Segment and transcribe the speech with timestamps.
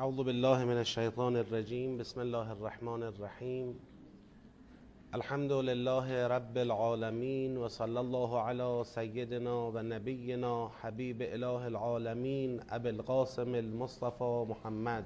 [0.00, 1.98] أعوذ بالله من الشيطان الرجيم.
[2.00, 3.80] بسم الله الرحمن الرحيم.
[5.14, 14.44] الحمد لله رب العالمين وصلى الله على سيدنا ونبينا حبيب إله العالمين أبي القاسم المصطفى
[14.48, 15.04] محمد.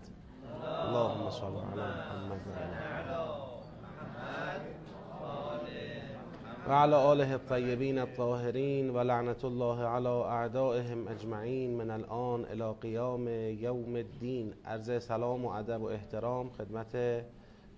[0.63, 2.94] اللهم صل على محمد وعلى
[6.69, 13.29] و علی آله الطیبین الطاهرین و لعنت الله علی اعدائهم اجمعین من الان الى قیام
[13.61, 14.55] یوم الدین.
[14.65, 16.97] عرض سلام و ادب و احترام خدمت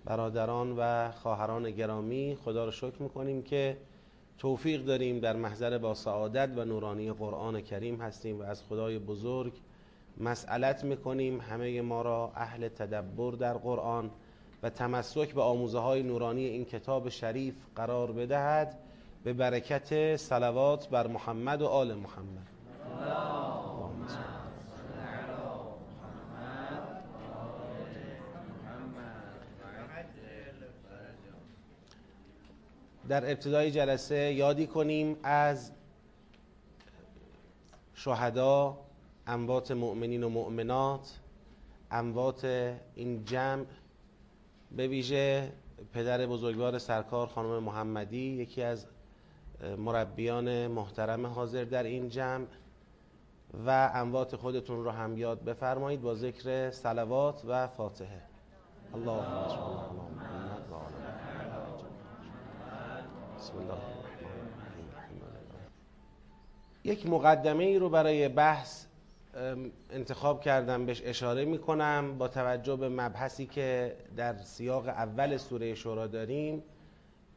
[0.05, 2.37] برادران و خواهران گرامی.
[2.45, 3.77] خدا رو شکر می‌کنیم که
[4.37, 9.53] توفیق داریم در محضر با سعادت و نورانی قرآن کریم هستیم و از خدای بزرگ
[10.17, 11.41] مسئلت می‌کنیم.
[11.41, 14.11] همه ما را اهل تدبر در قرآن
[14.63, 18.79] و تمسک به آموزه های نورانی این کتاب شریف قرار بدهد.
[19.23, 22.47] به برکت صلوات بر محمد و آل محمد.
[33.07, 35.71] در ابتدای جلسه یادی کنیم از
[37.93, 38.77] شهدا
[39.27, 41.19] اموات مؤمنین و مؤمنات.
[41.91, 42.45] اموات
[42.95, 43.65] این جمع
[44.71, 45.51] به ویژه
[45.93, 48.85] پدر بزرگوار سرکار خانم محمدی یکی از
[49.77, 52.45] مربیان محترم حاضر در این جمع
[53.65, 58.21] و اموات خودتون رو هم یاد بفرمایید با ذکر صلوات و فاتحه.
[58.93, 59.01] آل
[63.37, 63.77] بسم الله
[66.83, 68.86] یک مقدمه ای رو برای بحث
[69.89, 76.07] انتخاب کردم بهش اشاره می‌کنم با توجه به مبحثی که در سیاق اول سوره شورا
[76.07, 76.63] داریم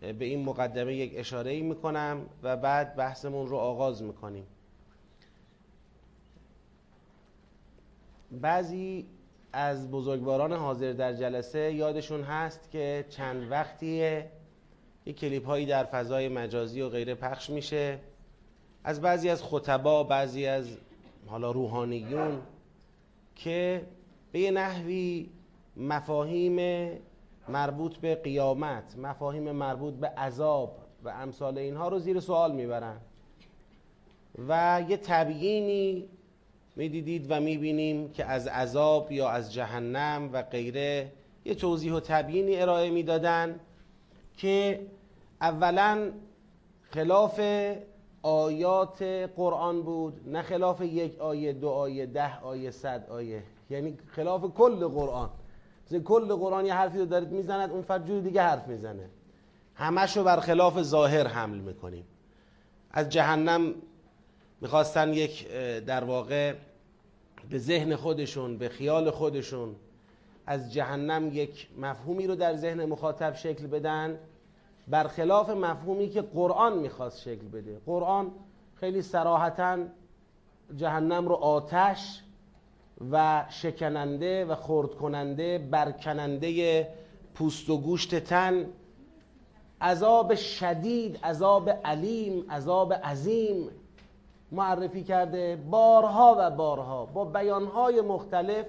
[0.00, 4.46] به این مقدمه یک اشاره ای می‌کنم و بعد بحثمون رو آغاز می‌کنیم.
[8.32, 9.06] بعضی
[9.52, 14.30] از بزرگواران حاضر در جلسه یادشون هست که چند وقتیه
[15.06, 17.98] یک کلیپ هایی در فضای مجازی و غیره پخش میشه.
[18.84, 20.78] از بعضی از خطبا بعضی از
[21.30, 22.42] حالا روحانیون
[23.34, 23.86] که
[24.32, 25.30] به یه نحوی
[25.76, 26.90] مفاهیم
[27.48, 33.00] مربوط به قیامت مفاهیم مربوط به عذاب و امثال اینها رو زیر سوال می‌برن.
[34.48, 36.08] و یه تبیینی
[36.76, 41.12] می‌دیدید و می‌بینیم که از عذاب یا از جهنم و غیره
[41.44, 43.60] یه توضیح و تبیینی ارائه می‌دادن
[44.36, 44.86] که
[45.40, 46.10] اولا
[46.90, 47.40] خلاف
[48.22, 49.02] آیات
[49.36, 53.42] قرآن بود نه خلاف یک آیه دو آیه ده آیه صد آیه.
[53.70, 55.30] یعنی خلاف کل قرآن.
[56.04, 59.10] کل قرآن یه حرفی رو دارید می‌زند اون فرد دیگه حرف می‌زنه.
[59.74, 62.04] همش رو بر خلاف ظاهر حمل می‌کنیم.
[62.90, 63.74] از جهنم
[64.60, 65.48] می‌خواستن یک
[65.86, 66.54] در واقع
[67.50, 69.76] به ذهن خودشون به خیال خودشون
[70.46, 74.18] از جهنم یک مفهومی رو در ذهن مخاطب شکل بدن.
[74.88, 77.80] برخلاف مفهومی که قرآن می‌خواست شکل بده.
[77.86, 78.30] قرآن
[78.74, 79.78] خیلی سراحتا
[80.76, 82.22] جهنم رو آتش
[83.10, 86.88] و شکننده و خرد کننده برکننده
[87.34, 88.66] پوست و گوشت تن
[89.80, 93.68] عذاب شدید عذاب علیم عذاب عظیم
[94.52, 98.66] معرفی کرده بارها و بارها با بیانهای مختلف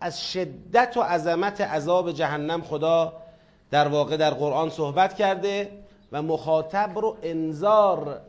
[0.00, 2.62] از شدت و عظمت عذاب جهنم.
[2.62, 3.21] خدا
[3.72, 5.70] در واقع در قرآن صحبت کرده
[6.12, 8.20] و مخاطب رو انذار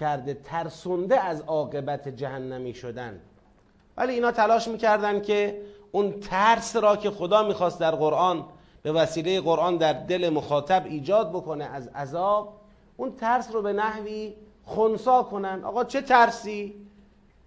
[0.00, 3.20] کرده ترسونده از عاقبت جهنمی شدن
[3.96, 8.44] ولی اینا تلاش می‌کردن که اون ترس را که خدا می‌خواست در قرآن
[8.82, 12.52] به وسیله قرآن در دل مخاطب ایجاد بکنه از عذاب
[12.96, 16.74] اون ترس رو به نحوی خونسا کنن آقا چه ترسی؟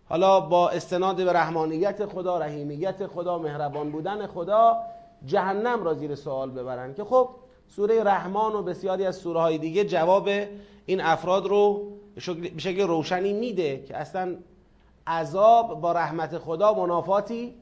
[0.10, 4.78] حالا با استناد به رحمانیت خدا رحیمیت خدا مهربان بودن خدا
[5.26, 7.30] جهنم را زیر سوال ببرن که خب
[7.68, 10.30] سوره رحمان و بسیاری از سوره های دیگه جواب
[10.86, 12.22] این افراد رو به
[12.58, 14.36] شکل روشنی میده که اصلا
[15.08, 17.56] عذاب با رحمت خدا منافاتی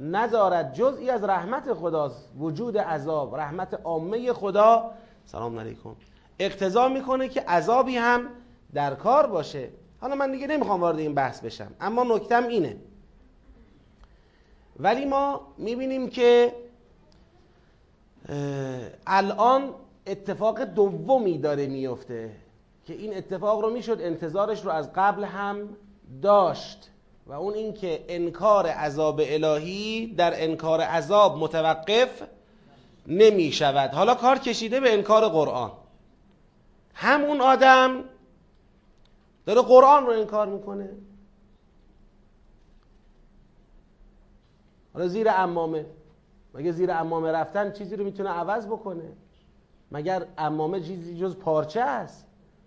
[0.00, 2.32] ندارد جزئی از رحمت خداست.
[2.38, 4.90] وجود عذاب رحمت عامه خدا.
[5.24, 5.96] سلام علیکم.
[6.38, 8.28] اقتضا می‌کنه که عذابی هم
[8.74, 9.68] در کار باشه.
[10.00, 12.76] حالا من دیگه نمی‌خوام وارد این بحث بشم اما نکتم اینه.
[14.80, 16.52] ولی ما می‌بینیم که
[19.06, 19.74] الان
[20.06, 22.30] اتفاق دومی داره میفته
[22.86, 25.68] که این اتفاق رو می‌شد انتظارش رو از قبل هم
[26.22, 26.90] داشت
[27.26, 32.22] و اون اینکه انکار عذاب الهی در انکار عذاب متوقف
[33.06, 35.72] نمی شود حالا کار کشیده به انکار قرآن.
[36.94, 38.04] همون آدم
[39.46, 40.90] داره قرآن رو انکار می‌کنه.
[44.94, 45.86] حالا زیر امامه
[46.54, 49.12] مگه زیر امامه رفتن چیزی رو می‌تونه عوض بکنه؟
[49.92, 52.26] مگر امامه چیزی جز پارچه است؟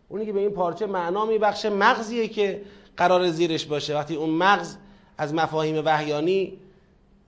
[0.10, 2.62] اونی که به این پارچه معنا میبخشه مغزیه که
[2.98, 3.96] قرار زیرش باشه.
[3.96, 4.78] وقتی اون مغز
[5.18, 6.60] از مفاهیم وحیانی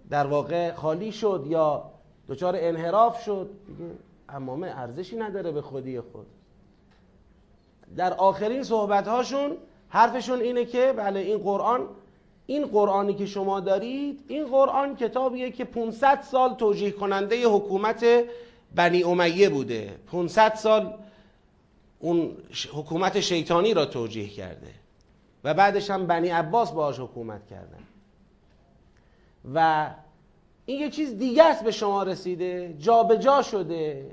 [0.09, 1.91] در واقع خالی شد یا
[2.27, 3.91] دچار انحراف شد دیگه
[4.29, 6.25] امامه ارزشی نداره به خودی خود.
[7.97, 9.57] در آخرین صحبت هاشون
[9.89, 11.81] حرفشون اینه که بله این قرآن
[12.47, 18.05] این قرآنی که شما دارید این قرآن کتابیه که 500 سال توجیه کننده حکومت
[18.75, 19.95] بنی امیه بوده.
[20.11, 20.93] 500 سال
[21.99, 22.37] اون
[22.73, 24.67] حکومت شیطانی را توجیه کرده.
[25.43, 27.83] و بعدش هم بنی عباس باهاش حکومت کردن.
[29.53, 29.89] و
[30.65, 32.75] این یه چیز دیگه است به شما رسیده.
[32.79, 34.11] جابجا جا شده.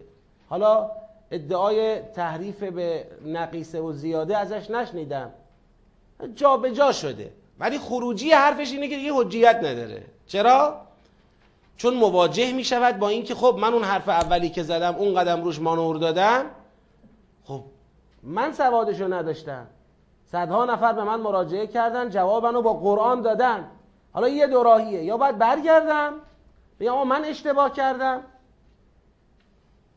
[0.49, 0.91] حالا
[1.31, 5.31] ادعای تحریف به نقیصه و زیاده ازش نشنیدم.
[6.35, 7.33] جابجا جا شده.
[7.59, 10.03] ولی خروجی حرفش اینه که دیگه حجیت نداره.
[10.27, 10.81] چرا؟
[11.77, 15.43] چون مواجه می شود با اینکه خب من اون حرف اولی که زدم اون قدم
[15.43, 16.45] روش مانور دادم.
[17.45, 17.63] خب
[18.23, 19.67] من سوادشو نداشتم.
[20.33, 23.71] صدها نفر به من مراجعه کردن جواب منو با قرآن دادن.
[24.13, 26.13] حالا یه دوراهیه یا باید برگردم
[26.81, 28.21] بگم من اشتباه کردم.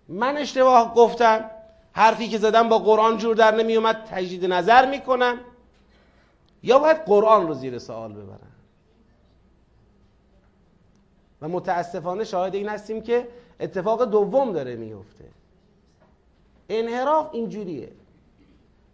[0.09, 1.49] من اشتباه گفتم.
[1.91, 5.39] حرفی که زدم با قرآن جور در نمی اومد تجدید نظر می‌کنم.
[6.67, 8.51] یا باید قرآن رو زیر سوال ببرم
[11.41, 13.27] و متاسفانه شاهد این هستیم که
[13.59, 15.25] اتفاق دوم داره میفته.
[16.69, 17.91] انحراف اینجوریه.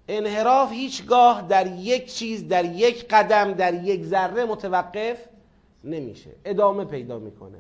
[0.07, 5.17] انحراف هیچگاه در یک چیز در یک قدم در یک ذره متوقف
[5.83, 6.31] نمیشه.
[6.45, 7.57] ادامه پیدا می‌کنه.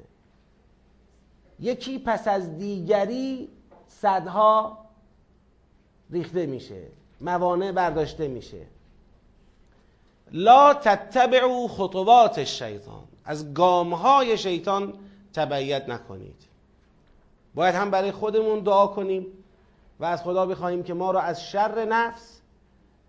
[1.59, 3.49] یکی پس از دیگری
[3.87, 4.77] صدها
[6.11, 6.87] ریخته میشه.
[7.21, 8.61] موانع برداشته میشه.
[10.33, 13.03] لا تتبعوا خطوات الشیطان.
[13.25, 14.93] از گامهای شیطان
[15.33, 16.43] تبعیت نکنید.
[17.55, 19.27] باید هم برای خودمون دعا کنیم
[19.99, 22.41] و از خدا بخواهیم که ما را از شر نفس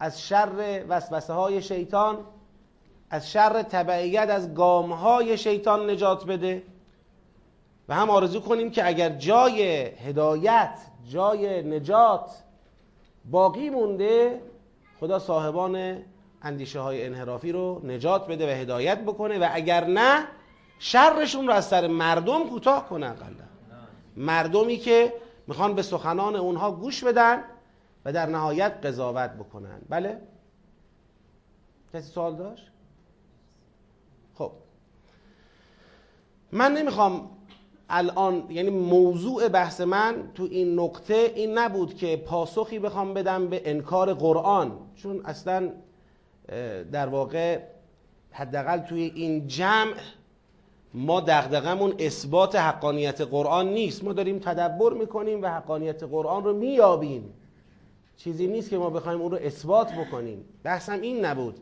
[0.00, 2.18] از شر وسوسه های شیطان
[3.10, 6.62] از شر تبعیت از گامهای شیطان نجات بده
[7.88, 10.78] و هم آرزو کنیم که اگر جای هدایت
[11.08, 12.30] جای نجات
[13.30, 14.40] باقی مونده
[15.00, 16.02] خدا صاحبان
[16.44, 20.24] اندیشه های انحرافی رو نجات بده و هدایت بکنه و اگر نه
[20.78, 23.26] شرشون رو از سر مردم کوتاه کنه اقلا
[24.16, 25.12] مردمی که
[25.46, 27.44] می‌خوان به سخنان اونها گوش بدن
[28.04, 29.82] و در نهایت قضاوت بکنن.
[29.88, 30.20] بله؟
[31.94, 32.70] کسی سوال داشت؟
[34.34, 34.52] خب.
[36.52, 37.30] من نمی‌خوام
[37.88, 43.62] الان یعنی موضوع بحث من تو این نقطه این نبود که پاسخی بخوام بدم به
[43.64, 44.78] انکار قرآن.
[44.96, 45.72] چون اصلا
[46.92, 47.60] در واقع
[48.32, 49.94] حداقل توی این جمع
[50.94, 54.04] ما دغدغمون اثبات حقانیت قرآن نیست.
[54.04, 57.34] ما داریم تدبر می‌کنیم و حقانیت قرآن رو میابیم
[58.16, 60.44] چیزی نیست که ما بخوایم اون رو اثبات بکنیم.
[60.62, 61.60] بحثم این نبود.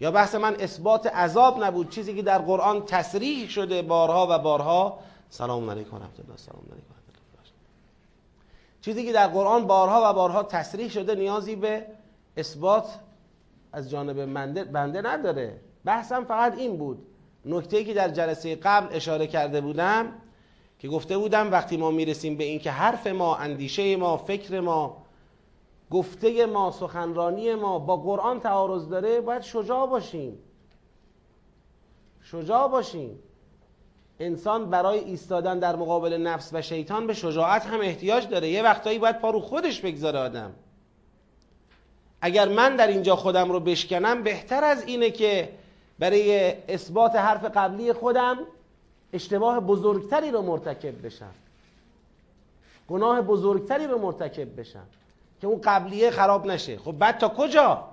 [0.00, 1.90] یا بحث من اثبات عذاب نبود.
[1.90, 4.98] چیزی که در قرآن تصریح شده بارها و بارها.
[5.30, 6.36] سلام علیکم و الله.
[6.36, 6.90] سلام علیکم
[8.80, 11.86] چیزی که در قرآن بارها و بارها تصریح شده نیازی به
[12.36, 12.84] اثبات
[13.72, 14.32] از جانب
[14.72, 15.60] بنده, نداره.
[15.84, 17.06] بحثم فقط این بود.
[17.44, 20.12] نکته که در جلسه قبل اشاره کرده بودم
[20.78, 25.04] که گفته بودم وقتی ما می‌رسیم به اینکه حرف ما اندیشه ما فکر ما
[25.90, 30.38] گفته ما سخنرانی ما با قرآن تعارض داره باید شجاع باشیم.
[32.22, 33.18] شجاع باشیم.
[34.18, 38.48] انسان برای ایستادن در مقابل نفس و شیطان به شجاعت هم احتیاج داره.
[38.48, 40.54] یه وقتایی باید پا رو خودش بگذاره آدم.
[42.20, 45.48] اگر من در اینجا خودم رو بشکنم بهتر از اینه که
[45.98, 48.38] برای اثبات حرف قبلی خودم
[49.12, 51.34] اشتباه بزرگتری رو مرتکب بشم.
[52.88, 54.86] گناه بزرگتری رو مرتکب بشم.
[55.40, 56.78] که اون قبلیه خراب نشه.
[56.78, 57.84] خب بعد تا کجا؟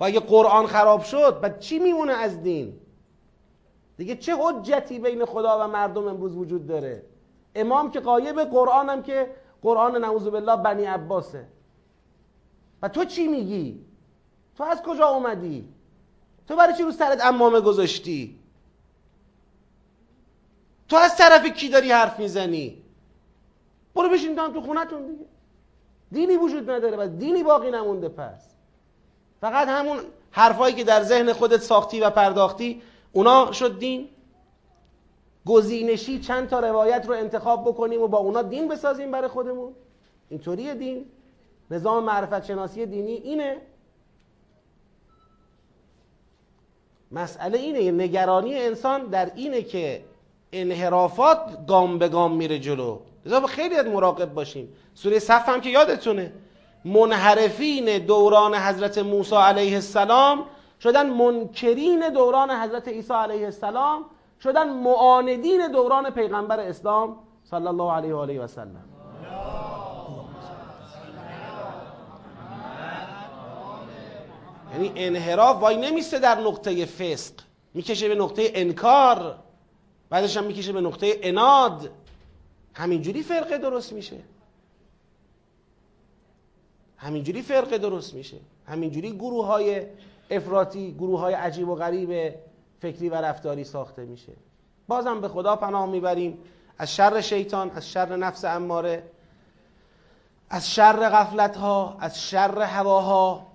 [0.00, 2.72] و اگه قرآن خراب شد بعد چی میمونه از دین؟
[3.96, 7.02] دیگه چه حجتی بین خدا و مردم امروز وجود داره؟
[7.54, 9.30] امام که قایب قرآن هم که
[9.62, 11.44] قرآن نعوذ بالله بنی عباسه.
[12.82, 13.84] و تو چی میگی؟
[14.56, 15.68] تو از کجا اومدی؟
[16.48, 18.38] تو برای چی رو سرت امامه گذاشتی؟
[20.88, 22.82] تو از طرف کی داری حرف می‌زنی؟
[23.94, 25.26] برو بشین تو خونتون دیگه.
[26.12, 28.54] دینی وجود نداره و دینی باقی نمونده پس.
[29.40, 29.98] فقط همون
[30.30, 34.08] حرفایی که در ذهن خودت ساختی و پرداختی اونا شد دین.
[35.46, 39.72] گزینشی چند تا روایت رو انتخاب بکنیم و با اونا دین بسازیم برای خودمون.
[40.28, 41.06] اینطوریه دین.
[41.72, 43.56] نظام معرفت شناسی دینی اینه.
[47.12, 50.04] مسئله اینه نگرانی انسان در اینه که
[50.52, 52.98] انحرافات گام به گام میره جلو.
[53.26, 56.32] لذا خیلی مراقب باشیم سوره صف هم که یادتونه.
[56.84, 60.44] منحرفین دوران حضرت موسی علیه السلام
[60.82, 64.04] شدن منکرین دوران حضرت عیسی علیه السلام
[64.42, 68.91] شدن معاندین دوران پیغمبر اسلام صلی الله علیه و آله و سلم.
[74.72, 77.32] یعنی انحراف وای نمیسته در نقطه فسق.
[77.74, 79.38] می‌کشه به نقطه انکار.
[80.10, 81.90] بعدش هم می‌کشه به نقطه اناد.
[82.74, 84.16] همینجوری فرقه درست میشه.
[86.96, 88.36] همینجوری فرقه درست میشه.
[88.66, 89.86] همینجوری گروه های
[90.30, 92.34] افراطی گروه های عجیب و غریب
[92.80, 94.32] فکری و رفتاری ساخته میشه.
[94.88, 96.38] بازم به خدا پناه می‌بریم.
[96.78, 99.10] از شر شیطان از شر نفس اماره
[100.50, 103.51] از شر غفلت ها از شر هواها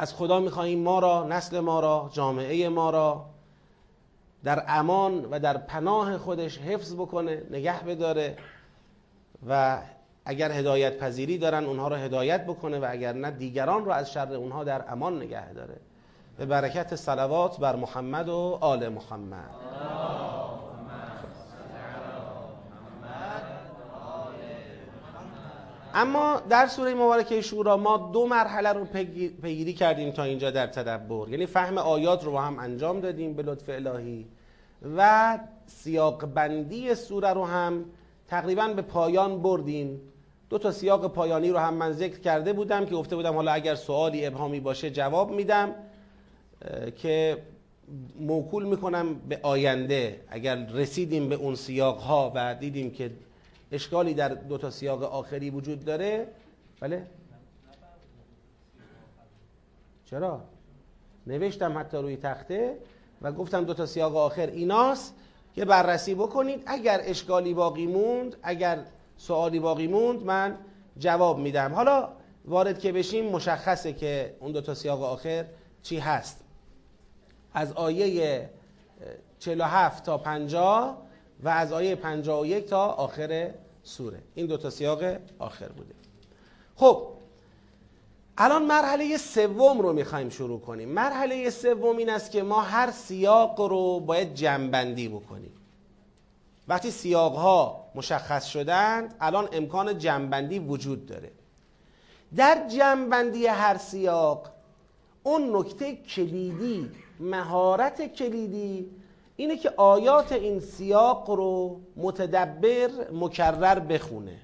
[0.00, 3.26] از خدا می‌خواهیم ما را نسل ما را جامعه ما را
[4.44, 8.36] در امان و در پناه خودش حفظ بکنه نگه بداره
[9.48, 9.78] و
[10.24, 14.34] اگر هدایت پذیری دارن اونها را هدایت بکنه و اگر نه دیگران را از شر
[14.34, 15.76] اونها در امان نگه داره.
[16.38, 19.50] به برکت صلوات بر محمد و آل محمد.
[25.94, 28.84] اما در سوره مبارکه شورا ما دو مرحله رو
[29.42, 31.28] پیگیری کردیم تا اینجا در تدبر.
[31.28, 34.26] یعنی فهم آیات رو با هم انجام دادیم به لطف الهی
[34.96, 37.84] و سیاق بندی سوره رو هم
[38.28, 40.00] تقریبا به پایان بردیم.
[40.50, 43.74] دو تا سیاق پایانی رو هم من ذکر کرده بودم که گفته بودم حالا اگر
[43.74, 45.74] سوالی ابهامی باشه جواب میدم
[46.96, 47.42] که
[48.20, 50.20] موکول می‌کنم به آینده.
[50.28, 53.10] اگر رسیدیم به اون سیاق ها و دیدیم که
[53.72, 56.28] اشکالی در دو تا سیاق آخری وجود داره؟
[56.80, 57.06] بله.
[60.04, 60.40] چرا؟
[61.26, 62.78] نوشتم حتی روی تخته
[63.22, 65.14] و گفتم دو تا سیاق آخر ایناست
[65.54, 66.62] که بررسی بکنید.
[66.66, 68.78] اگر اشکالی باقی موند اگر
[69.16, 70.58] سوالی باقی موند من
[70.98, 71.74] جواب میدم.
[71.74, 72.08] حالا
[72.44, 75.44] وارد که بشیم مشخصه که اون دو تا سیاق آخر
[75.82, 76.44] چی هست.
[77.54, 78.50] از آیه
[79.38, 81.02] 47 تا 50
[81.42, 83.50] و از آیه 51 تا آخر
[83.84, 84.18] سوره.
[84.34, 85.02] این دو تا سیاق
[85.38, 85.94] آخر بوده.
[86.76, 87.06] خب
[88.38, 90.88] الان مرحله سوم رو می‌خوایم شروع کنیم.
[90.88, 95.52] مرحله سوم این است که ما هر سیاق رو باید جنبندی بکنیم.
[96.68, 101.30] وقتی سیاق ها مشخص شدند الان امکان جنبندی وجود داره.
[102.36, 104.50] در جنبندی هر سیاق
[105.22, 108.90] اون نکته کلیدی مهارت کلیدی
[109.40, 114.38] اینه که آیات این سیاق رو متدبر مکرر بخونه.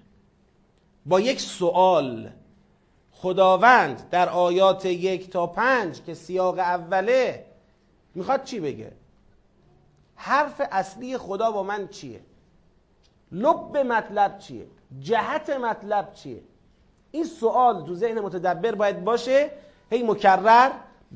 [1.07, 2.31] با یک سوال
[3.13, 7.47] خداوند در آیات یک تا پنج که سیاق اوله
[8.15, 8.93] می‌خواد چی بگه؟
[10.15, 12.21] حرف اصلی خدا با من چیه؟
[13.33, 14.67] لب مطلب چیه؟
[15.01, 16.43] جهت مطلب چیه؟
[17.11, 19.51] این سوال تو ذهن متدبر باید باشه
[19.91, 20.71] هی مکرر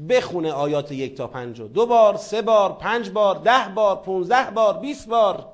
[0.09, 4.79] بخونه آیات یک تا پنج دو بار سه بار پنج بار ده بار پونزده بار
[4.79, 5.47] بیست بار.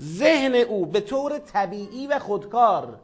[0.00, 3.00] ذهن او به طور طبیعی و خودکار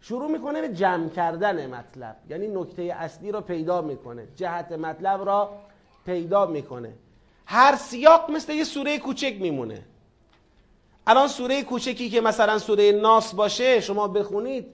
[0.00, 2.16] شروع می‌کنه به جمع کردن مطلب.
[2.30, 4.28] یعنی نکته اصلی رو پیدا می‌کنه.
[4.36, 5.52] جهت مطلب را
[6.06, 6.92] پیدا می‌کنه.
[7.46, 9.82] هر سیاق مثل یه سوره کوچک میمونه.
[11.06, 14.66] الان سوره کوچکی که مثلا سوره ناس باشه شما بخونید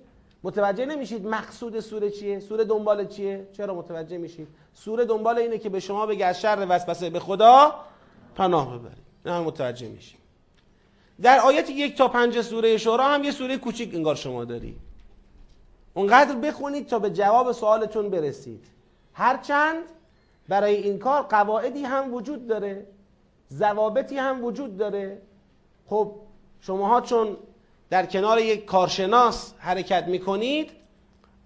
[0.43, 5.69] متوجه نمیشید مقصود سوره چیه؟ سوره دنبال چیه؟ چرا متوجه میشید؟ سوره دنبال اینه که
[5.69, 7.75] به شما بگه از شر وسوسه به خدا
[8.35, 9.09] پناه ببرید.
[9.27, 10.19] نه متوجه میشید
[11.23, 14.77] در آیت یک تا پنج سوره شورا هم یه سوره کوچیک انگار شما داری.
[15.95, 18.65] اونقدر بخونید تا به جواب سوالتون برسید.
[19.13, 19.83] هرچند
[20.49, 22.87] برای این کار قواعدی هم وجود داره
[23.53, 25.23] ضوابطی هم وجود داره.
[25.87, 26.15] خب
[26.61, 27.37] شماها چون
[27.91, 30.71] در کنار یک کارشناس حرکت می‌کنید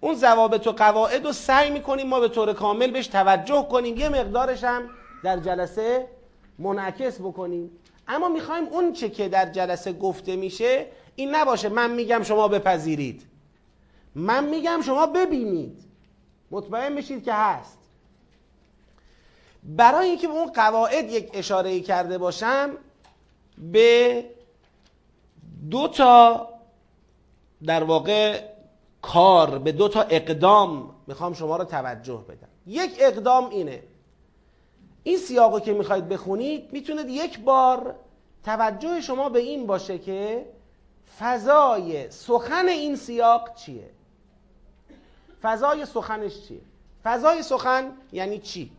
[0.01, 3.97] اون ضوابط و قواعد رو سعی می‌کنیم ما به طور کامل بهش توجه کنیم.
[3.97, 4.89] یه مقدارش هم
[5.23, 6.07] در جلسه
[6.59, 7.71] منعکس بکنیم.
[8.07, 10.85] اما می‌خوایم اون چه که در جلسه گفته میشه
[11.15, 11.69] این نباشه.
[11.69, 13.21] من میگم شما بپذیرید.
[14.15, 15.79] من میگم شما ببینید.
[16.51, 17.77] مطمئن بشید که هست.
[19.63, 22.69] برای اینکه به اون قواعد یک اشاره کرده باشم
[23.57, 24.25] به
[25.69, 26.49] دو تا
[27.65, 28.41] در واقع
[29.01, 32.47] کار به دو تا اقدام می‌خوام شما رو توجه بدم.
[32.67, 33.83] یک اقدام اینه.
[35.03, 37.95] این سیاقو که می‌خواید بخونید می‌تونید یک بار
[38.43, 40.45] توجه شما به این باشه که
[41.19, 43.89] فضای سخن این سیاق چیه؟
[45.41, 46.61] فضای سخنش چیه؟
[47.03, 48.71] فضای سخن یعنی چی؟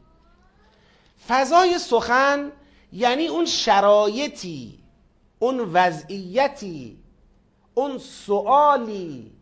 [1.28, 2.52] فضای سخن
[2.92, 4.83] یعنی اون شرایطی
[5.44, 6.98] اون وضعیتی
[7.74, 9.32] اون سوالی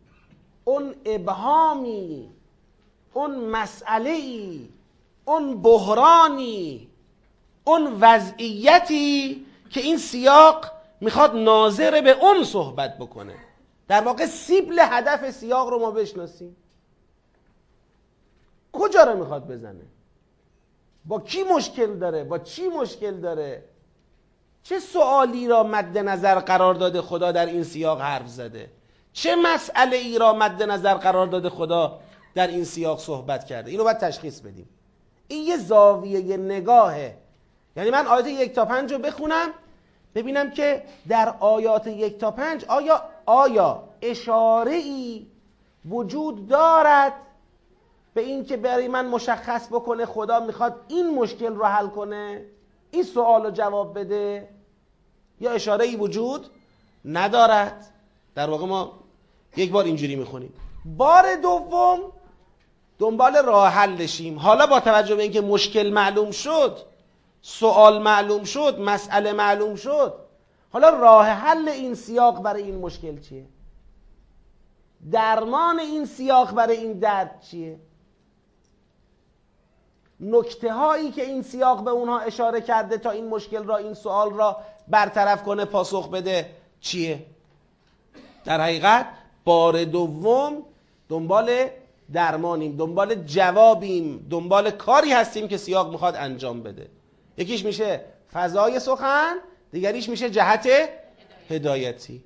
[0.65, 2.29] اون ابهامی
[3.13, 4.69] اون مسئله ای
[5.25, 6.89] اون بحرانی
[7.63, 13.35] اون وضعیتی که این سیاق می‌خواد ناظر به اون صحبت بکنه.
[13.87, 16.55] در واقع سیبل هدف سیاق رو ما بشناسیم.
[18.73, 19.85] کجا رو می‌خواد بزنه؟
[21.05, 23.72] با کی مشکل داره؟ با چی مشکل داره؟
[24.63, 28.69] چه سوالی را مد نظر قرار داده خدا در این سیاق حرف زده؟
[29.13, 31.99] چه مسئله ای را مد نظر قرار داده خدا
[32.35, 34.69] در این سیاق صحبت کرده؟ اینو باید تشخیص بدیم.
[35.27, 37.17] این یه زاویه نگاهه.
[37.77, 39.49] یعنی من آیات یک تا پنج رو بخونم
[40.15, 45.27] ببینم که در آیات یک تا پنج آیا آیا اشاره ای
[45.85, 47.13] وجود دارد
[48.13, 52.45] به این که برای من مشخص بکنه خدا می‌خواد این مشکل رو حل کنه؟
[52.93, 54.49] این سوال رو جواب بده
[55.39, 56.47] یا اشاره ای وجود
[57.05, 57.89] ندارد؟
[58.35, 58.91] در واقع ما
[59.57, 60.53] یک بار اینجوری می‌خونیم.
[60.85, 61.99] بار دوم
[62.99, 64.39] دنبال راه حلشیم.
[64.39, 66.77] حالا با توجه به اینکه مشکل معلوم شد
[67.41, 70.13] سوال معلوم شد مسئله معلوم شد
[70.73, 73.45] حالا راه حل این سیاق برای این مشکل چیه؟
[75.11, 77.79] درمان این سیاق برای این درد چیه؟
[80.23, 84.33] نکته هایی که این سیاق به اونها اشاره کرده تا این مشکل را این سوال
[84.33, 86.49] را برطرف کنه پاسخ بده
[86.81, 87.25] چیه؟
[88.45, 89.05] در حقیقت
[89.45, 90.63] بار دوم
[91.09, 91.67] دنبال
[92.13, 96.87] درمانیم دنبال جوابیم دنبال کاری هستیم که سیاق می‌خواد انجام بده.
[97.37, 98.01] یکیش میشه
[98.33, 99.35] فضای سخن
[99.71, 100.69] دیگریش میشه جهت
[101.49, 102.23] هدایتی.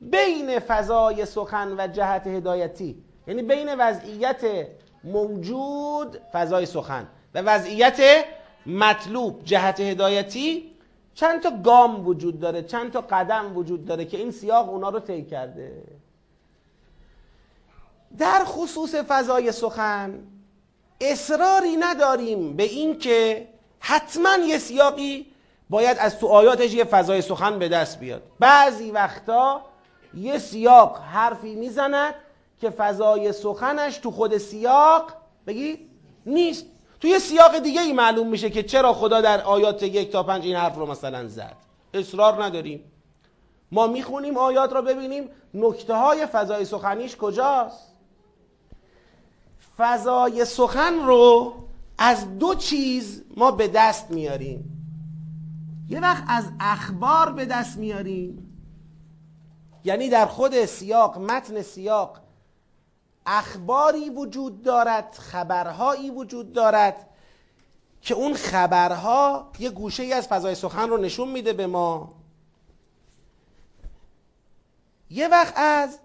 [0.00, 4.66] بین فضای سخن و جهت هدایتی یعنی بین وضعیت
[5.04, 7.08] موجود فضای سخن.
[7.34, 8.24] و وضعیت
[8.66, 10.70] مطلوب جهت هدایتی
[11.14, 15.00] چند تا گام وجود داره چند تا قدم وجود داره که این سیاق اونا رو
[15.00, 15.82] طی کرده.
[18.18, 20.18] در خصوص فضای سخن
[21.00, 23.48] اصراری نداریم به این که
[23.80, 25.26] حتما یه سیاقی
[25.70, 28.22] باید از تو آیاتش یه فضای سخن به دست بیاد.
[28.38, 29.62] بعضی وقتا
[30.14, 32.14] یه سیاق حرفی می‌زند
[32.60, 35.12] که فضای سخنش تو خود سیاق
[35.46, 35.90] بگید
[36.26, 36.66] نیست.
[37.00, 40.56] توی سیاق دیگه ای معلوم میشه که چرا خدا در آیات یک تا پنج این
[40.56, 41.56] حرف رو مثلا زد.
[41.94, 42.84] اصرار نداریم.
[43.72, 45.28] ما می‌خونیم آیات رو ببینیم.
[45.54, 47.94] نکته های فضای سخنیش کجاست؟
[49.78, 51.54] فضای سخن رو
[51.98, 54.74] از دو چیز ما به دست میاریم.
[55.88, 58.44] یه وقت از اخبار به دست میاریم.
[59.84, 62.20] یعنی در خود سیاق متن سیاق
[63.30, 67.06] اخباری وجود دارد خبرهایی وجود دارد
[68.00, 72.14] که اون خبرها یه گوشه ای از فضای سخن رو نشون میده به ما.
[75.10, 75.98] یه وقت از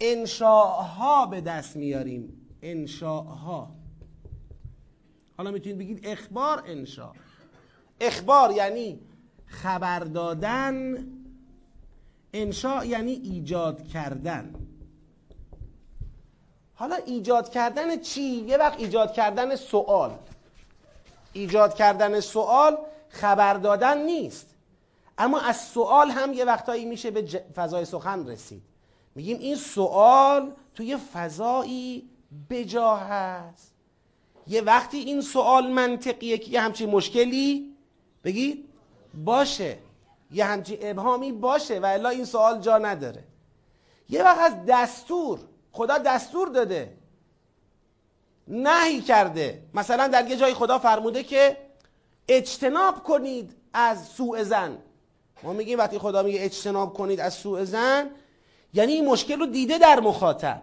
[0.00, 2.46] انشاءها به دست میاریم.
[2.62, 3.70] انشاءها.
[5.36, 7.12] حالا می‌تونید بگید اخبار انشاء.
[8.00, 9.00] اخبار یعنی
[9.46, 11.06] خبر دادن
[12.32, 14.54] انشاء یعنی ایجاد کردن.
[16.82, 20.14] حالا ایجاد کردن چی؟ یه وقت ایجاد کردن سوال.
[21.32, 24.46] ایجاد کردن سوال خبر دادن نیست.
[25.18, 28.62] اما از سوال هم یه وقتایی میشه به فضای سخن رسید.
[29.14, 32.10] میگیم این سوال توی فضایی
[32.50, 33.74] بجا هست.
[34.46, 37.76] یه وقتی این سوال منطقیه که یه همچین مشکلی
[38.24, 38.68] بگید
[39.14, 39.78] باشه.
[40.30, 43.24] یه همچین ابهامی باشه و الا این سوال جا نداره.
[44.08, 45.38] یه وقت از دستور
[45.72, 46.96] خدا دستور داده.
[48.48, 49.62] نهی کرده.
[49.74, 51.56] مثلا در یه جای خدا فرموده که
[52.28, 54.78] اجتناب کنید از سوء زن
[55.42, 58.10] ما میگیم وقتی خدا میگه اجتناب کنید از سوء زن
[58.74, 60.62] یعنی این مشکل رو دیده در مخاطب.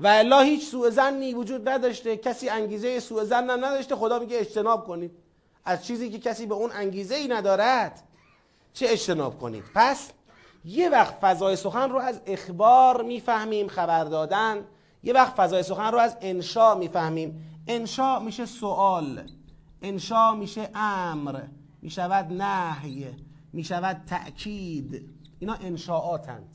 [0.00, 2.16] و الا هیچ سوء زنی وجود نداشته.
[2.16, 5.10] کسی انگیزه سوء زن نداشته خدا میگه اجتناب کنید.
[5.64, 8.02] از چیزی که کسی به اون انگیزه ای ندارد
[8.72, 10.10] چه اجتناب کنید؟ پس
[10.66, 14.64] یه وقت فضای سخن رو از اخبار می‌فهمیم خبر دادن.
[15.02, 17.62] یه وقت فضای سخن رو از انشا می‌فهمیم.
[17.66, 19.30] انشا میشه سوال
[19.82, 21.40] انشا میشه امر.
[21.82, 23.06] می‌شود نهی.
[23.52, 25.08] می‌شود تأکید.
[25.38, 26.48] اینا انشاءاتند.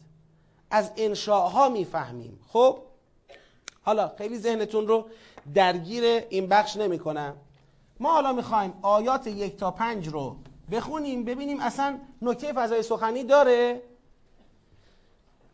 [0.72, 2.40] از انشاءها می‌فهمیم.
[2.48, 2.78] خب؟
[3.84, 5.06] حالا خیلی ذهنتون رو
[5.54, 7.34] درگیر این بخش نمی کنم
[8.00, 10.36] ما حالا می‌خوایم آیات یک تا پنج رو
[10.72, 13.82] بخونیم ببینیم اصلا نکته فضای سخنی داره.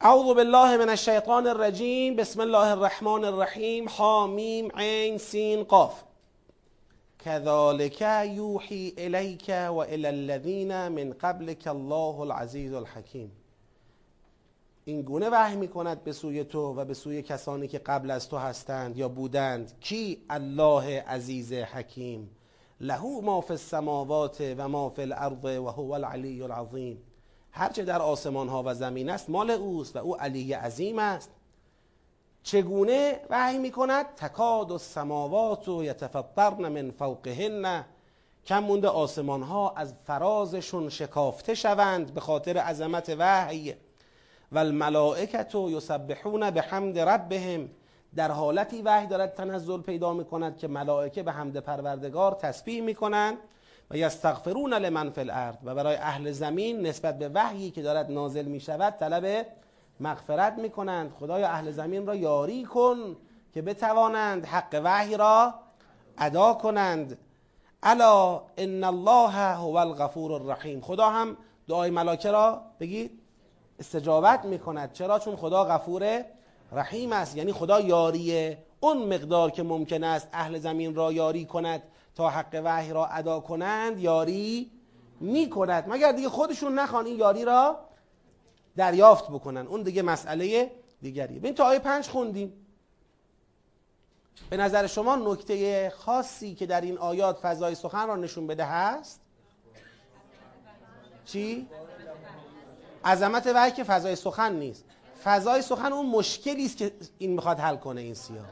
[0.01, 2.15] اعوذ بالله من الشیطان الرجیم.
[2.15, 3.85] بسم الله الرحمن الرحیم.
[3.89, 6.03] حامیم عین سین قاف.
[7.19, 8.01] كذلك
[8.35, 13.31] یوحی الیک و الی الذین من قبلك الله العزیز الحکیم.
[14.85, 18.29] این گونه وحی می کند به سوی تو و به سوی کسانی که قبل از
[18.29, 22.29] تو هستند یا بودند کی الله عزیز حکیم.
[22.81, 26.97] له ما فی السماوات و ما فی الارض و هو العلی العظیم.
[27.57, 31.29] هرچه در آسمان ها و زمین است مال اوست و او علی عظیم است.
[32.43, 37.85] چگونه وحی می کند تکاد السماوات و یتفطرن من فوقهن.
[38.45, 43.75] کم مونده آسمان ها از فرازشون شکافته شوند به خاطر عظمت وحی.
[44.51, 47.69] و الملائکت یسبحون به حمد ربهم.
[48.15, 52.95] در حالتی وحی دارد تنزل پیدا می کند که ملائکه به حمد پروردگار تسبیح می
[52.95, 53.37] کنند
[53.91, 55.55] و یستغفرون لمن فی الارض.
[55.63, 59.45] و برای اهل زمین نسبت به وحیی که دارد نازل می شود طلب
[59.99, 63.15] مغفرت می کنند خدای اهل زمین را یاری کن
[63.53, 65.53] که بتوانند حق وحی را
[66.17, 67.17] ادا کنند.
[67.83, 70.81] الا ان الله هو الغفور الرحیم.
[70.81, 73.19] خدا هم دعای ملائکه را بگید
[73.79, 76.25] استجابت می کند چرا؟ چون خدا غفور
[76.71, 77.37] رحیم است.
[77.37, 81.83] یعنی خدا یاری اون مقدار که ممکن است اهل زمین را یاری کند.
[82.17, 84.71] تا حق وحی را ادا کنند یاری
[85.19, 87.79] می کند مگر دیگه خودشون نخوان این یاری را
[88.75, 91.39] دریافت بکنن؟ اون دیگه مسئله دیگریه.
[91.39, 92.53] ببین تا آیه پنج خوندیم.
[94.49, 99.21] به نظر شما نکته خاصی که در این آیات فضای سخن را نشون بده هست؟
[101.25, 101.67] چی؟
[103.05, 104.85] عظمت وحی که فضای سخن نیست.
[105.23, 108.45] فضای سخن اون مشکلی است که این می‌خواد حل کنه این سیاه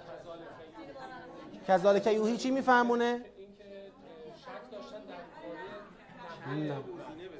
[1.68, 3.22] کذالک یوهی چی میفهمونه؟
[6.48, 6.78] نه.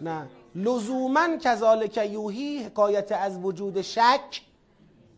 [0.02, 0.28] نه.
[0.56, 4.42] لزوما کذالک یوهی حکایت از وجود شک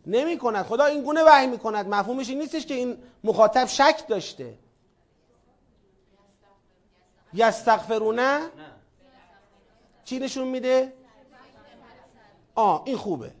[0.06, 4.08] نمی کند خدا این گونه وحی می کند مفهومش این نیستش که این مخاطب شک
[4.08, 4.54] داشته.
[7.34, 8.40] یستغفرونه
[10.04, 10.92] چی نشون میده؟
[12.54, 13.32] آه این خوبه.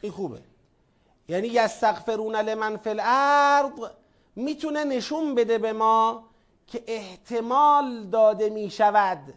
[0.00, 0.40] این خوبه.
[1.28, 3.72] یعنی یستغفرون لمن فی الارض
[4.36, 6.24] می‌تونه نشون بده به ما
[6.66, 9.34] که احتمال داده می شود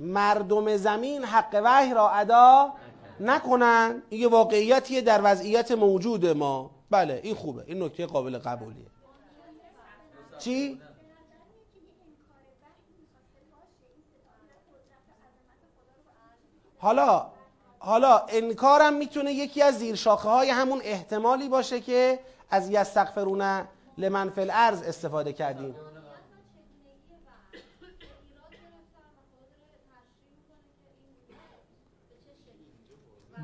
[0.00, 2.72] مردم زمین حق وحی را ادا
[3.20, 4.02] نکنن.
[4.10, 6.70] این واقعیتیه در وضعیت موجود ما.
[6.90, 7.64] بله این خوبه.
[7.66, 8.86] این نکته قابل قبولیه.
[10.38, 10.80] چی؟
[16.78, 17.26] حالا
[17.78, 22.18] حالا انکارم می‌تونه یکی از زیرشاخه های همون احتمالی باشه که
[22.50, 23.66] از یستغفرون
[23.98, 25.74] لمن فی الارض استفاده کردیم.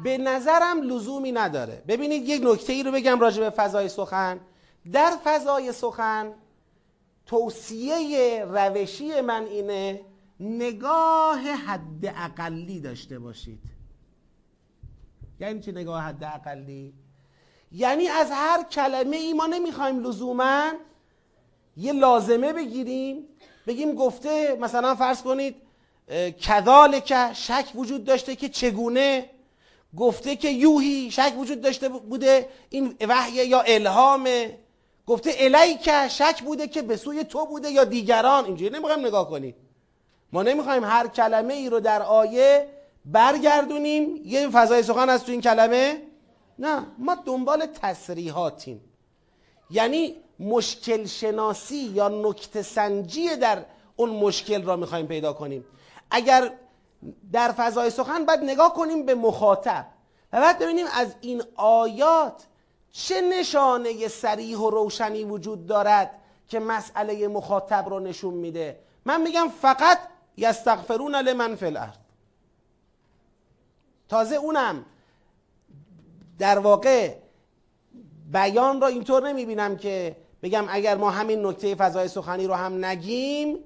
[0.03, 1.83] به نظرم لزومی نداره.
[1.89, 4.41] ببینید یک نکته ای رو بگم راجع به فضای سخن.
[4.93, 6.33] در فضای سخن
[7.27, 10.01] توصیه روشی من اینه
[10.41, 13.63] نگاه حد اقلی داشته باشید.
[15.41, 16.95] یعنی چی نگاه حد اقلی؟
[17.73, 20.73] یعنی از هر کلمه ای ما نمی‌خوایم لزوما
[21.77, 23.25] یه لازمه بگیریم.
[23.67, 25.57] بگیم گفته مثلا فرض کنید
[26.41, 29.31] کذالک شک وجود داشته که چگونه
[29.97, 34.59] گفته که یوهی شک وجود داشته بوده این وحی یا الهامه
[35.07, 38.45] گفته الیک شک بوده که به سوی تو بوده یا دیگران.
[38.45, 39.55] اینجوری نمی‌خوایم نگاه کنیم
[40.33, 42.69] ما نمی‌خوایم هر کلمه ای رو در آیه
[43.05, 44.21] برگردونیم.
[44.25, 46.03] یه فضای سخن از تو این کلمه؟
[46.59, 48.81] نه ما دنبال تصریحاتیم.
[49.71, 53.65] یعنی مشکل شناسی یا نکته سنجی در
[53.97, 55.65] اون مشکل را می‌خوایم پیدا کنیم.
[56.11, 56.53] اگر
[57.33, 59.87] در فضای سخن باید نگاه کنیم به مخاطب
[60.33, 62.47] و بعد ببینیم از این آیات
[62.93, 66.11] چه نشانه سریح و روشنی وجود دارد
[66.49, 68.79] که مسئله مخاطب رو نشون میده.
[69.05, 69.99] من میگم فقط
[70.37, 71.95] یستغفرون لمن فی الارض.
[74.09, 74.85] تازه اونم
[76.39, 77.15] در واقع
[78.33, 83.59] بیان را اینطور نمی‌بینم که بگم اگر ما همین نکته فضای سخنی رو هم نگیم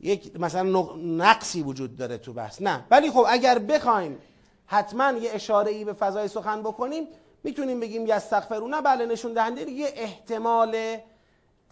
[0.00, 0.62] یک مثلا
[0.96, 2.62] نقصی وجود داره تو بحث.
[2.62, 2.84] نه.
[2.90, 4.18] ولی خب اگر بخوایم
[4.66, 7.08] حتما یه اشاره ای به فضای سخن بکنیم
[7.44, 8.80] می‌تونیم بگیم یستغفرون.
[8.80, 10.96] بله نشون دهنده یه احتمال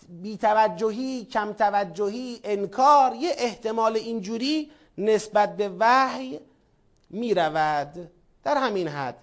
[0.09, 6.41] بیتوجهی کم توجهی انکار یه احتمال اینجوری نسبت به وحی
[7.11, 8.11] می‌رود
[8.45, 9.17] در همین حد.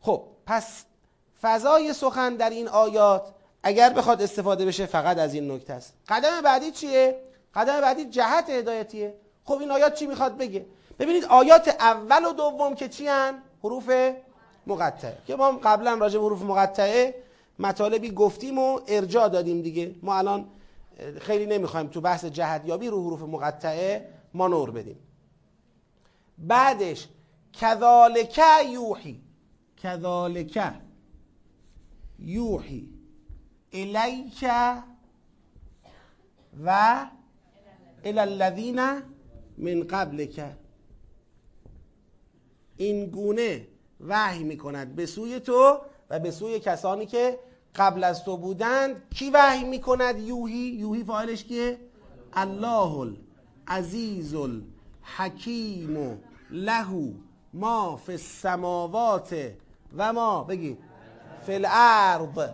[0.00, 0.84] خب پس
[1.42, 5.94] فضای سخن در این آیات اگر بخواد استفاده بشه فقط از این نکته است.
[6.08, 7.20] قدم بعدی چیه؟
[7.56, 9.14] قدم بعدی جهت هدایتیه.
[9.44, 10.66] خب این آیات چی می‌خواد بگه؟
[10.98, 13.90] ببینید آیات اول و دوم که چی هن؟ حروف
[14.66, 15.18] مقطعه.
[15.26, 17.14] که ما قبلا راجع به حروف مقطعه
[17.58, 19.94] مطالبی گفتیم و ارجاع دادیم دیگه.
[20.02, 20.48] ما الان
[21.20, 24.98] خیلی نمی‌خوایم تو بحث جهدیابی رو حروف مقطعه ما نور بدیم.
[26.38, 27.08] بعدش
[27.52, 28.40] کذالک
[28.70, 29.20] یوحی.
[29.76, 30.72] کذالک
[32.18, 32.88] یوحی.
[33.72, 34.44] الیک
[36.64, 36.96] و
[38.06, 38.80] الی الذین
[39.58, 40.56] من قبلک
[42.76, 43.66] این گونه
[44.00, 44.94] وحی می‌کند.
[44.96, 45.78] به سوی تو
[46.10, 47.38] و به سوی کسانی که
[47.74, 51.78] قبل از تو بودند کی وحی می‌کند؟ یوهی یوهی فاعلش کیه؟
[52.32, 53.14] الله
[53.68, 56.18] العزیز الحکیم
[56.50, 57.14] له
[57.54, 59.36] ما فی السماوات
[59.96, 60.78] و ما بگید
[61.46, 62.48] فی الارض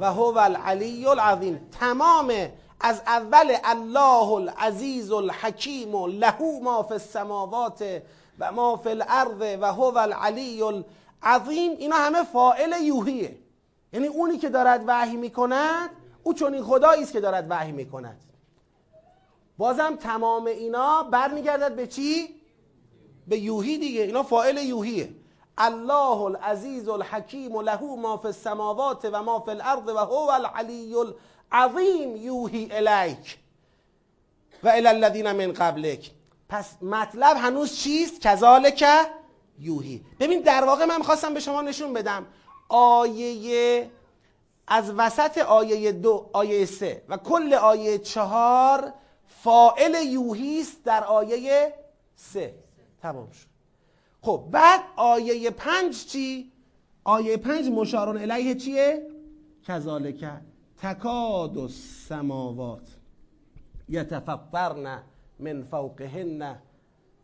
[0.00, 1.60] و هو العلی العظیم.
[1.80, 2.32] تمام
[2.80, 7.84] از اول الله العزیز الحکیم له ما فی السماوات
[8.38, 13.36] و ما فی الارض و هو العلی العظیم اینا همه فاعل یوهیه
[13.92, 15.90] یعنی اونی که دارد وحی می‌کند
[16.22, 18.20] او چون این خدایی است که دارد وحی می‌کند.
[19.58, 22.28] بازم تمام اینا برمیگردد به چی؟
[23.28, 24.02] به یوهی دیگه.
[24.02, 25.08] اینا فاعل یوهیه
[25.58, 30.94] الله العزیز الحکیم له ما فی السماوات و ما فی الارض و هو العلی
[31.52, 33.38] العظیم یوهی الیک
[34.62, 36.10] و الی الذین من قبلک.
[36.48, 38.84] پس مطلب هنوز چیست؟ کذالک
[39.58, 40.04] یوهی.
[40.20, 42.26] ببین در واقع من خواستم به شما نشون بدم.
[42.68, 43.90] آیه
[44.66, 48.92] از وسط آیه دو آیه سه و کل آیه چهار
[49.42, 51.74] فائل یوهی است در آیه
[52.16, 52.54] سه.
[53.02, 53.46] تمام شد.
[54.22, 56.52] خب بعد آیه پنج چی؟
[57.04, 59.06] آیه پنج مشارون الیه چیه؟
[59.66, 60.24] کذالک.
[60.82, 62.88] تکاد السماوات
[63.88, 65.02] یتفطرن
[65.38, 66.56] من فوقهن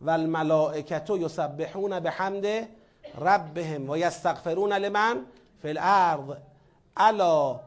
[0.01, 2.69] و الملائکت یسبحون بحمد
[3.21, 5.27] ربهم و یستغفرون لمن
[5.63, 6.37] فی الارض
[6.97, 7.61] الا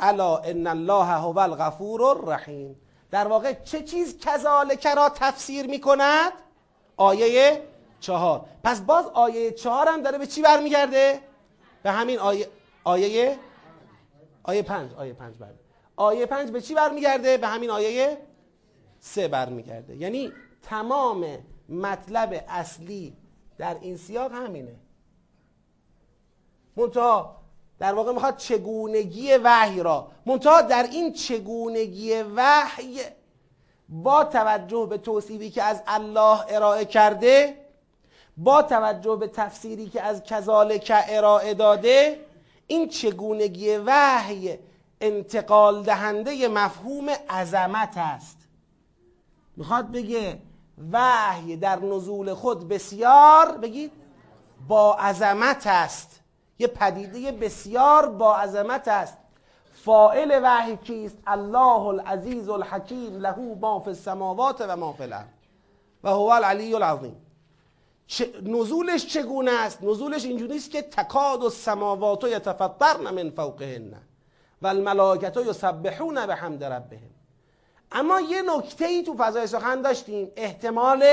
[0.00, 2.76] الا ان الله هو الغفور الرحیم
[3.10, 6.32] در واقع چه چیز کذالک را تفسیر می کند؟
[6.96, 7.62] آیه
[8.00, 11.20] چهار پس باز آیه چهار هم داره به چی برمیگرده؟
[11.82, 12.48] به همین آیه
[12.84, 13.38] آیه
[14.42, 15.58] آیه پنج آیه پنج برمی.
[15.96, 18.18] آیه پنج به چی برمیگرده؟ به همین آیه
[19.00, 21.26] سه برمیگرده یعنی تمام
[21.68, 23.16] مطلب اصلی
[23.58, 24.76] در این سیاق همینه
[26.76, 27.36] منتها
[27.78, 33.00] در واقع می‌خواد چگونگی وحی را منتها در این چگونگی وحی
[33.88, 37.56] با توجه به توصیفی که از الله ارائه کرده
[38.36, 42.20] با توجه به تفسیری که از کذالک ارائه داده
[42.70, 44.58] این چگونگی وحی
[45.00, 48.36] انتقال دهنده مفهوم عظمت است.
[49.56, 50.38] می‌خواد بگه
[50.92, 53.92] وحی در نزول خود بسیار بگید
[54.68, 56.20] با عظمت است.
[56.58, 59.16] یه پدیده بسیار با عظمت است.
[59.84, 65.28] فائل وحی کیست؟ الله العزیز الحکیم له ما فی السماوات و ما فی الارض.
[66.04, 67.16] و هو العلی العظیم.
[68.42, 73.94] نزولش چگونه است؟ نزولش اینجوری است که تکاد السماوات یتفطرن من فوقهن
[74.62, 77.10] و الملائکه یسبحون بحمد ربهم.
[77.92, 81.04] اما یه نکته ای تو فضای سخن داشتیم احتمال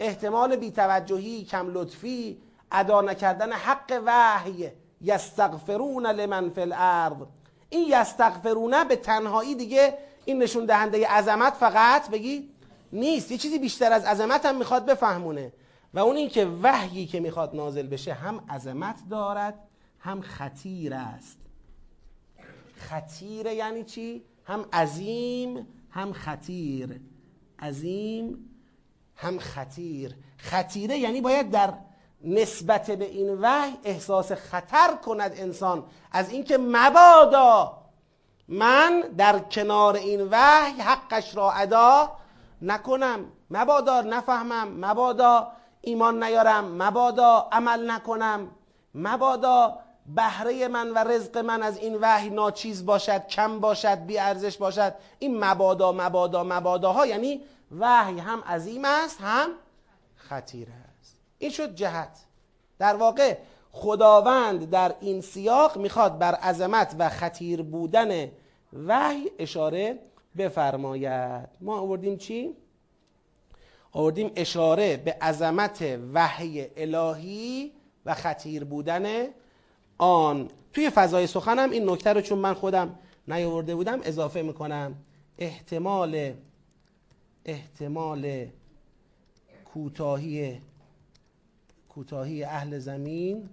[0.00, 7.26] احتمال بیتوجهی کم لطفی ادا نکردن حق وحی یستغفرون لمن فی الارض.
[7.70, 12.48] این یستغفرونه به تنهایی دیگه این نشون دهنده عظمت فقط بگی
[12.92, 13.30] نیست.
[13.30, 15.52] یه چیزی بیشتر از عظمت هم می‌خواد بفهمونه.
[15.94, 19.54] و اون این که وحیی که می‌خواد نازل بشه هم عظمت دارد
[19.98, 21.38] هم خطیر است.
[22.76, 27.00] خطیر یعنی چی؟ هم عظیم هم خطیر.
[27.58, 28.50] عظیم
[29.16, 30.14] هم خطیر.
[30.36, 31.74] خطیره یعنی باید در
[32.24, 35.84] نسبت به این وحی احساس خطر کند انسان.
[36.12, 37.78] از اینکه مبادا
[38.48, 42.12] من در کنار این وحی حقش را ادا
[42.62, 43.24] نکنم.
[43.50, 44.84] مبادا نفهمم.
[44.84, 48.50] مبادا ایمان نیارم مبادا عمل نکنم.
[48.94, 54.56] مبادا بهره من و رزق من از این وحی ناچیز باشد کم باشد بی ارزش
[54.56, 54.94] باشد.
[55.18, 57.40] این مبادا مبادا مباداها یعنی
[57.78, 59.50] وحی هم عظیم است هم
[60.16, 60.68] خطیر
[61.00, 61.16] است.
[61.38, 62.24] این شد جهت.
[62.78, 63.36] در واقع
[63.72, 68.30] خداوند در این سیاق می‌خواد بر عظمت و خطیر بودن
[68.86, 69.98] وحی اشاره
[70.38, 71.48] بفرماید.
[71.60, 72.56] ما آوردیم چی؟
[73.92, 77.72] آوردیم اشاره به عظمت وحی الهی
[78.06, 79.26] و خطیر بودن
[79.98, 80.50] آن.
[80.72, 84.94] توی فضای سخنم این نکته رو چون من خودم نیاورده بودم اضافه می‌کنم.
[85.38, 86.34] احتمال
[87.44, 88.46] احتمال
[89.64, 90.60] کوتاهی
[91.88, 93.48] کوتاهی اهل زمین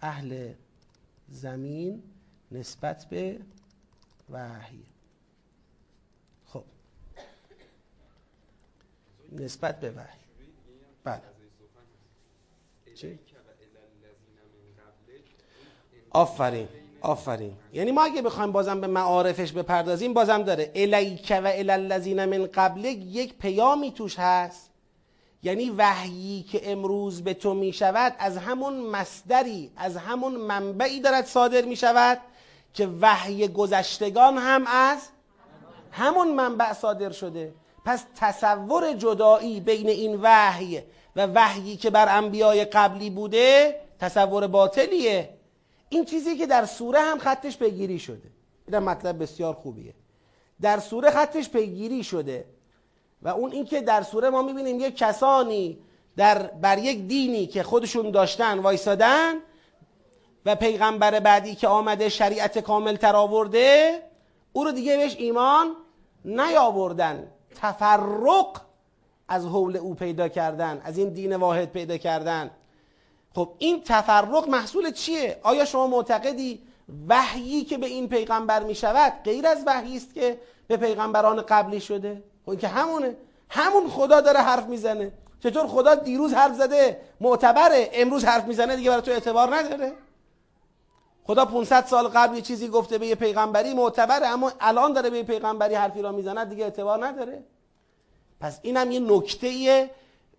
[0.00, 0.52] اهل
[1.28, 2.02] زمین
[2.52, 3.38] نسبت به
[4.30, 4.82] وحی
[6.46, 6.64] خب
[9.32, 10.18] نسبت به وحی.
[11.04, 11.20] بله.
[12.94, 13.18] چی؟
[16.10, 16.68] آفرین
[17.00, 17.56] آفرین.
[17.72, 20.72] یعنی ما اگه بخوایم بازم به معارفش بپردازیم بازم داره.
[20.74, 24.70] الیک و الالذین من قبل یک پیامی توش هست.
[25.42, 31.26] یعنی وحیی که امروز به تو می شود از همون مصدری از همون منبعی دارد
[31.26, 32.18] صادر می شود
[32.74, 35.08] که وحی گذشتگان هم از
[35.92, 37.52] همون منبع صادر شده.
[37.84, 40.82] پس تصور جدایی بین این وحی
[41.16, 45.30] و وحیی که بر انبیای قبلی بوده تصور باطلیه.
[45.88, 48.30] این چیزی که در سوره هم خطش پیگیری شده.
[48.68, 49.94] این مطلب بسیار خوبیه.
[50.60, 52.44] در سوره خطش پیگیری شده
[53.22, 55.78] و اون اینکه در سوره ما می‌بینیم یک کسانی
[56.16, 59.34] در بر یک دینی که خودشون داشتن وایسادن
[60.46, 64.02] و پیغمبر بعدی که آمده شریعت کامل تر آورده
[64.52, 65.76] او رو دیگه بهش ایمان
[66.24, 67.32] نیاوردن.
[67.62, 68.60] تفرق
[69.28, 72.50] از حول او پیدا کردن از این دین واحد پیدا کردن.
[73.34, 76.62] خب این تفرق محصول چیه؟ آیا شما معتقدی
[77.08, 81.80] وحیی که به این پیغمبر می شود غیر از وحیی است که به پیغمبران قبلی
[81.80, 83.16] شده؟ خب که همونه.
[83.50, 85.12] همون خدا داره حرف می‌زنه.
[85.42, 87.90] چطور خدا دیروز حرف زده؟ معتبره.
[87.92, 89.92] امروز حرف می‌زنه دیگه برای تو اعتبار نداره.
[91.28, 95.16] خدا 500 سال قبل یه چیزی گفته به یه پیغمبری معتبره اما الان داره به
[95.16, 97.42] یه پیغمبری حرفی را می‌زنه دیگه اعتبار نداره.
[98.40, 99.90] پس اینم یه نکته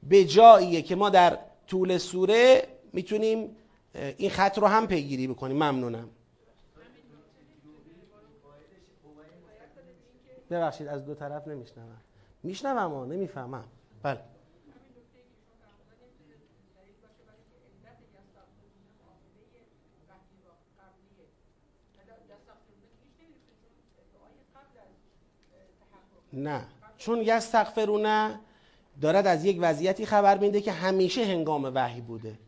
[0.04, 3.56] به جاییه که ما در طول سوره می‌تونیم
[4.18, 5.56] این خط رو هم پیگیری بکنیم.
[5.56, 6.10] ممنونم.
[10.52, 11.98] ببخشید از دو طرف نمیشنوم.
[12.44, 13.64] میشنوم اما نمی‌فهمم.
[14.04, 14.20] بله.
[26.34, 26.62] نه.
[26.98, 28.40] چون یستغفرونه
[29.02, 32.40] دارد از یک وضعیتی خبر میده که همیشه هنگام وحی بوده.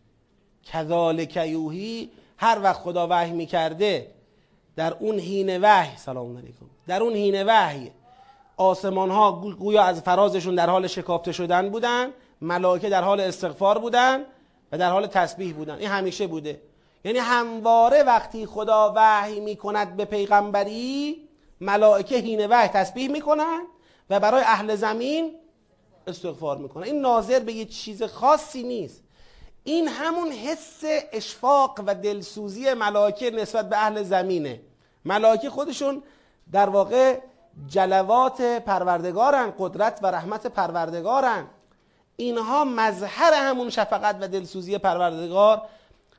[0.63, 4.11] کذالک یوهی هر وقت خدا وحی می‌کرده
[4.75, 7.91] در اون حین وحی سلام علیکم در اون حین وحی
[8.57, 12.09] آسمان ها گویا از فرازشون در حال شکافته شدن بودن
[12.41, 14.23] ملائکه در حال استغفار بودن
[14.71, 15.75] و در حال تسبیح بودن.
[15.75, 16.61] این همیشه بوده.
[17.05, 21.15] یعنی همواره وقتی خدا وحی می‌کند به پیغمبری
[21.61, 23.61] ملائکه حین وحی تسبیح می‌کنن
[24.09, 25.35] و برای اهل زمین
[26.07, 29.03] استغفار می‌کنن این ناظر به یه چیز خاصی نیست.
[29.63, 34.61] این همون حس اشفاق و دلسوزی ملائکه نسبت به اهل زمینه.
[35.05, 36.03] ملائکه خودشون
[36.51, 37.19] در واقع
[37.67, 41.47] جلوات پروردگارن قدرت و رحمت پروردگارن.
[42.15, 45.61] اینها مظهر همون شفقت و دلسوزی پروردگار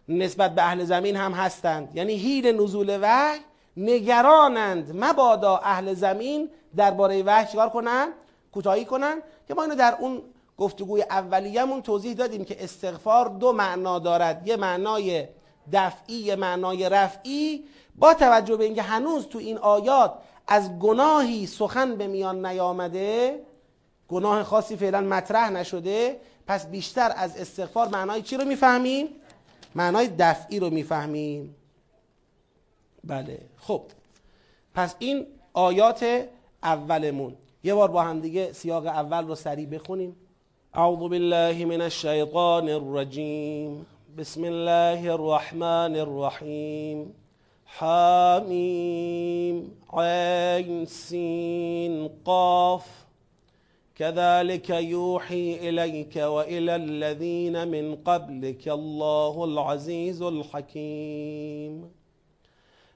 [0.08, 1.96] نسبت به اهل زمین هم هستند.
[1.96, 3.38] یعنی هیل نزول وحی
[3.76, 5.04] نگرانند.
[5.04, 8.08] مبادا اهل زمین درباره وحی چیکار کنن؟
[8.52, 10.22] کوتاهی کنن؟ که ما اینو در اون
[10.58, 14.48] گفتگوی اولیه‌مون توضیح دادیم که استغفار دو معنا دارد.
[14.48, 15.28] یه معنای
[15.72, 17.64] دفعی یه معنای رفعی.
[17.96, 20.14] با توجه به اینکه هنوز تو این آیات
[20.46, 23.42] از گناهی سخن به میان نیامده
[24.08, 29.08] گناه خاصی فعلا مطرح نشده پس بیشتر از استغفار معنای چی رو می‌فهمیم؟
[29.74, 31.56] معنای دفعی رو می‌فهمیم.
[33.04, 33.38] بله.
[33.58, 33.82] خب.
[34.74, 36.28] پس این آیات
[36.62, 37.34] اولمون.
[37.64, 40.16] یه بار با هم دیگه سیاق اول رو سریع بخونیم.
[40.74, 43.86] اعوذ بالله من الشیطان الرجیم.
[44.18, 47.14] بسم الله الرحمن الرحیم.
[47.64, 48.52] حامیم.
[49.92, 52.10] عین سین.
[52.24, 52.86] قاف.
[53.94, 58.68] كذلك يوحي إليك وإلى الذين من قبلك.
[58.68, 62.01] الله العزيز الحكيم.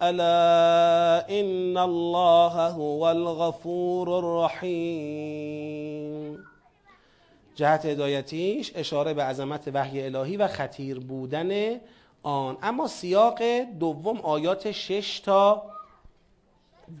[0.00, 5.60] الا ان الله هو الغفور الرحیم
[7.54, 11.80] جهت هدایتیش اشاره به عظمت وحی الهی و خطیر بودن
[12.22, 12.56] آن.
[12.62, 13.42] اما سیاق
[13.78, 15.62] دوم آیات 6 تا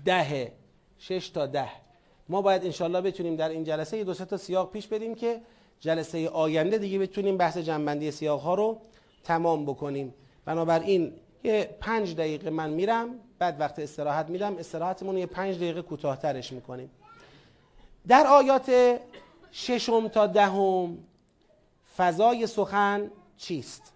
[0.04, 0.52] ده
[0.98, 1.68] 6 تا ده.
[2.28, 5.40] ما باید انشالله بتونیم در این جلسه یه دو تا سیاق پیش بریم که
[5.80, 8.80] جلسه آینده دیگه بتونیم بحث جنبندی سیاق ها رو
[9.24, 10.14] تمام بکنیم.
[10.44, 11.12] بنابراین
[11.44, 16.90] یه پنج دقیقه من میرم بعد وقت استراحت میدم استراحتمون یه پنج دقیقه کوتاهترش می‌کنیم.
[18.08, 18.98] در آیات
[19.52, 20.98] ششم تا دهم
[21.96, 23.92] فضای سخن چیست؟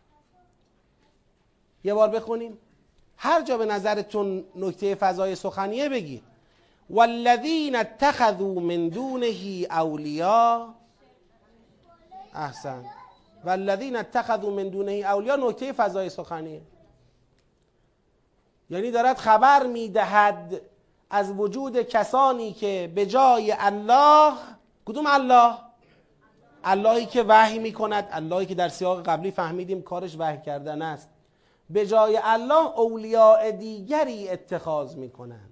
[1.84, 2.59] یه بار بخونیم.
[3.16, 6.22] هر جا به نظرتون نکته فضای سخنیه بگید.
[6.90, 10.74] والذین اتخذوا من دونه اولیا
[12.34, 12.84] احسن.
[13.45, 16.61] والذین اتخذوا من دونه اولیا نکته فضای سخنیه.
[18.71, 20.61] یعنی دارد خبر می‌دهد
[21.11, 24.33] از وجود کسانی که به جای الله
[24.87, 25.55] کدوم الله؟
[26.65, 31.09] اللهی که وحی می‌کند اللهی که در سیاق قبلی فهمیدیم کارش وحی کردن است.
[31.71, 35.51] به جای الله اولیاء دیگری اتخاذ می‌کنند.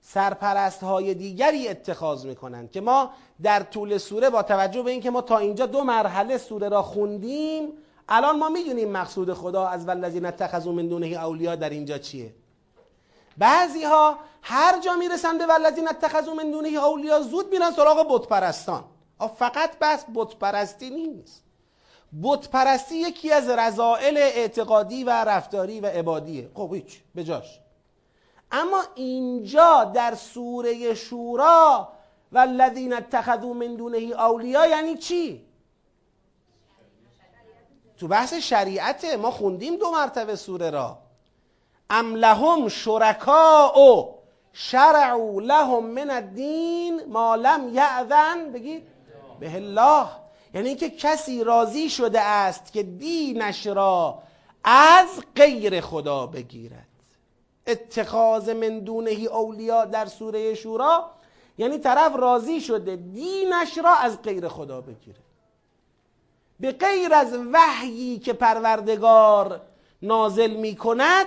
[0.00, 3.10] سرپرست های دیگری اتخاذ می‌کنند که ما
[3.42, 7.72] در طول سوره با توجه به اینکه ما تا اینجا دو مرحله سوره را خوندیم
[8.08, 12.34] الان ما می‌دونیم مقصود خدا از والذین اتخذوا من دونه اولیا در اینجا چیه.
[13.38, 18.28] بعضی ها هر جا می‌رسن به والذین اتخذوا من دونه اولیا زود میرن سراغ بت
[18.28, 18.84] پرستان
[19.38, 21.42] فقط بس بت پرستی نیست.
[22.22, 26.50] بت پرستی یکی از رضائل اعتقادی و رفتاری و عبادیه.
[26.54, 27.60] خب هیچ بجاش
[28.52, 31.88] اما اینجا در سوره شورا
[32.32, 35.45] والذین اتخذوا من دونه اولیا یعنی چی؟
[37.98, 40.98] تو بحث شریعت ما خوندیم دو مرتبه سوره را.
[41.90, 44.08] ام لهم شرکاء
[44.52, 48.52] شرعوا لهم من الدین ما لم یأذن.
[48.52, 48.82] بگید
[49.40, 50.06] به الله.
[50.54, 54.22] یعنی اینکه کسی راضی شده است که دینش را
[54.64, 56.86] از غیر خدا بگیرد.
[57.66, 61.10] اتخاذ من دونه اولیا در سوره شورا
[61.58, 65.25] یعنی طرف راضی شده دینش را از غیر خدا بگیره.
[66.60, 69.60] به غیر از وحیی که پروردگار
[70.02, 71.26] نازل می کند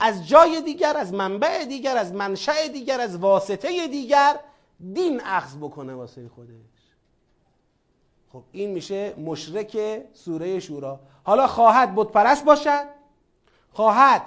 [0.00, 4.40] از جای دیگر از منبع دیگر از منشأ دیگر از واسطه دیگر
[4.92, 6.50] دین اخذ بکنه واسه خودش.
[8.32, 11.00] خب این میشه مشرک سوره شورا.
[11.24, 12.84] حالا خواهد بتپرست باشد.
[13.72, 14.22] خواهد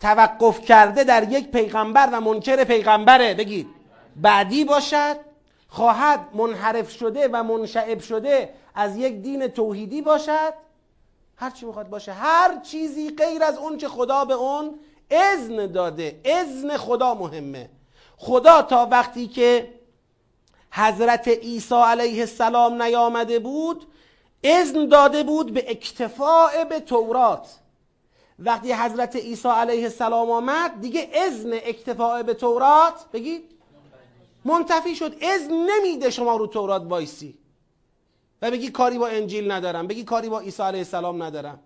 [0.00, 3.34] توقف کرده در یک پیغمبر و منکر پیغمبره.
[3.34, 3.68] بگید
[4.16, 5.16] بعدی باشد.
[5.68, 10.54] خواهد منحرف شده و منشعب شده از یک دین توحیدی باشد
[11.36, 12.12] هر چی می‌خواد باشه.
[12.12, 14.78] هر چیزی غیر از اون که خدا به اون
[15.10, 16.20] اذن داده.
[16.24, 17.70] اذن خدا مهمه.
[18.16, 19.74] خدا تا وقتی که
[20.70, 23.86] حضرت عیسی علیه السلام نیامده بود
[24.44, 27.48] اذن داده بود به اکتفاع به تورات.
[28.38, 33.50] وقتی حضرت عیسی علیه السلام آمد دیگه اذن اکتفاع به تورات بگید؟
[34.44, 35.16] منتفی شد.
[35.22, 37.38] اذن نمیده شما رو تورات وایسی.
[38.42, 41.60] و بگی کاری با انجیل ندارم بگی کاری با عیسی علیه السلام ندارم.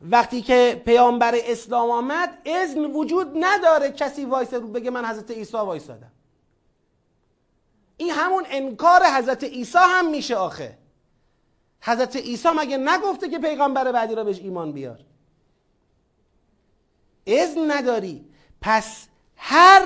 [0.00, 5.56] وقتی که پیامبر اسلام آمد اذن وجود نداره کسی وایسه رو بگه من حضرت عیسی
[5.56, 6.12] وایسادم.
[7.96, 10.78] این همون انکار حضرت عیسی هم میشه آخه.
[11.80, 15.00] حضرت عیسی مگه نگفته که پیغمبر بعدی را بهش ایمان بیار؟
[17.26, 18.24] اذن نداری.
[18.60, 19.06] پس
[19.36, 19.82] هر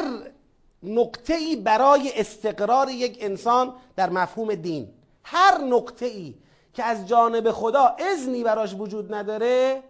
[0.83, 4.89] نقطه ای برای استقرار یک انسان در مفهوم دین.
[5.25, 6.35] هر نقطه ای
[6.75, 9.83] که از جانب خدا اذنی براش وجود نداره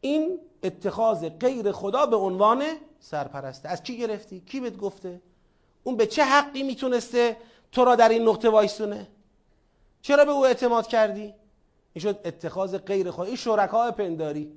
[0.00, 2.62] این اتخاذ غیر خدا به عنوان
[3.00, 5.20] سرپرسته از کی گرفتی؟ کی بهت گفته؟
[5.84, 7.36] اون به چه حقی می‌تونسته
[7.72, 9.08] تو را در این نقطه وایسونه؟
[10.02, 11.34] چرا به او اعتماد کردی؟
[11.92, 14.52] این شد اتخاذ غیر خدا این شرکای پنداری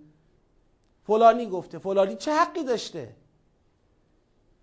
[1.08, 3.16] فلانی گفته فلانی چه حقی داشته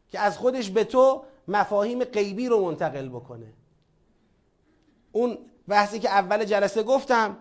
[0.08, 3.52] که از خودش به تو مفاهیم غیبی رو منتقل بکنه
[5.12, 5.38] اون
[5.68, 7.36] بحثی که اول جلسه گفتم.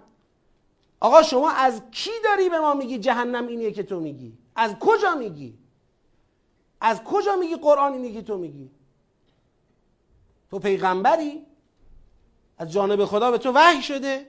[0.99, 5.15] آقا شما از کی داری به ما میگی جهنم اینیه که تو میگی؟ از کجا
[5.15, 5.57] میگی؟
[6.81, 8.71] از کجا میگی قرآن اینیه که تو میگی؟
[10.49, 11.45] تو پیغمبری؟
[12.57, 14.25] از جانب خدا به تو وحی شده؟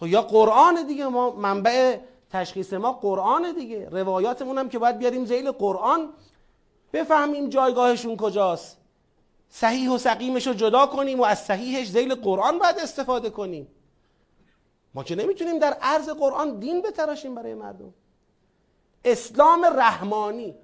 [0.00, 1.98] خب یا قرآن دیگه ما منبع
[2.30, 3.88] تشخیص ما قرآن دیگه.
[3.88, 6.08] روایاتمون هم که باید بیاریم زیل قرآن.
[6.92, 8.81] بفهمیم جایگاهشون کجاست.
[9.54, 13.68] صحیح و سقیمش رو جدا کنیم و از صحیحش زیل قرآن باید استفاده کنیم.
[14.94, 17.94] ما که نمی‌تونیم در عرض قرآن دین بتراشیم برای مردم.
[19.04, 20.54] اسلام رحمانی.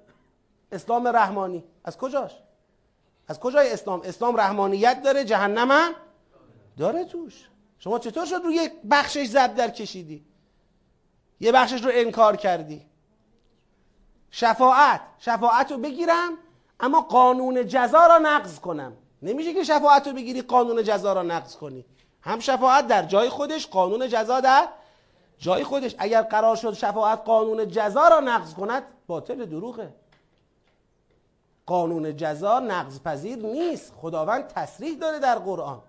[0.71, 1.63] اسلام رحمانی.
[1.83, 2.31] از کجاش؟
[3.27, 5.93] از کجای اسلام؟ اسلام رحمانیت داره جهنم هم
[6.77, 7.47] داره توش.
[7.79, 10.25] شما چطور شد روی یک بخشش زب در کشیدی؟
[11.39, 12.85] یه بخشش رو انکار کردی.
[14.31, 15.01] شفاعت.
[15.19, 16.37] شفاعت رو بگیرم
[16.79, 18.93] اما قانون جزا را نقض کنم.
[19.21, 21.85] نمیشه که شفاعت رو بگیری قانون جزا را نقض کنی.
[22.21, 24.67] هم شفاعت در جای خودش قانون جزا در
[25.37, 25.95] جای خودش.
[25.97, 29.93] اگر قرار شد شفاعت قانون جزا را نقض کند باطل دروغه.
[31.65, 33.93] قانون جزا نقض پذیر نیست.
[34.01, 35.81] خداوند تصریح داره در قرآن.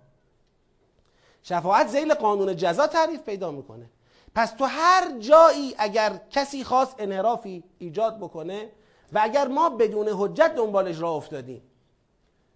[1.43, 3.91] شفاعت زیل قانون جزا تعریف پیدا می‌کنه.
[4.34, 8.68] پس تو هر جایی اگر کسی خواست انحرافی ایجاد بکنه
[9.13, 11.63] و اگر ما بدون حجت دنبالش را افتادیم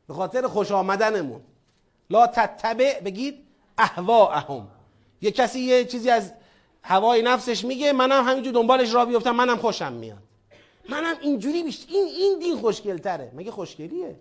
[0.08, 1.40] به خاطر خوش آمدنمون.
[2.10, 3.46] لا تتبع بگید
[3.78, 4.68] اهواهم
[5.20, 6.32] یه کسی یه چیزی از
[6.82, 10.22] هوای نفسش میگه منم همینجور دنبالش را بیفتم منم خوشم میاد.
[10.88, 13.32] منم اینجوری بیشت این این دین خوشگلتره.
[13.34, 14.20] مگه خوشگلیه؟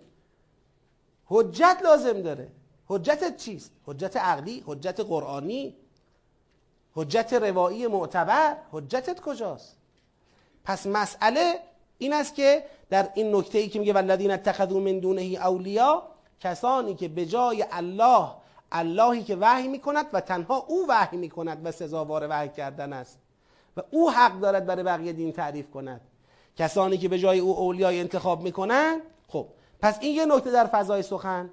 [1.26, 2.48] حجت لازم داره.
[2.86, 5.76] حجتت چیست؟ حجت عقلی حجت قرآنی
[6.94, 8.56] حجت روایی معتبر.
[8.72, 9.76] حجتت کجاست؟
[10.64, 11.60] پس مسئله
[11.98, 16.02] این است که در این نکته ای که میگه والذین اتخذوا من دونه اولیا
[16.40, 18.28] کسانی که به جای الله
[18.72, 23.18] اللهی که وحی می‌کند و تنها او وحی می‌کند و سزاوار وحی کردن است.
[23.76, 26.00] و او حق دارد برای بقیه دین تعریف کند.
[26.56, 29.46] کسانی که به جای او اولیای انتخاب می‌کنند خب
[29.80, 31.50] پس این یه نکته در فضای سخن.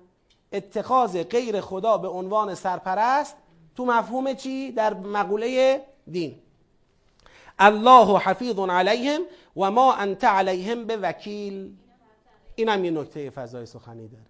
[0.53, 3.35] اتخاذ غیر خدا به عنوان سرپرست
[3.75, 5.81] تو مفهوم چی؟ در مقوله
[6.11, 6.35] دین.
[7.59, 9.21] الله حفیظ علیهم
[9.57, 11.75] و ما انت علیهم به وکیل
[12.55, 14.23] اینم یه نکته فضای سخنی داره.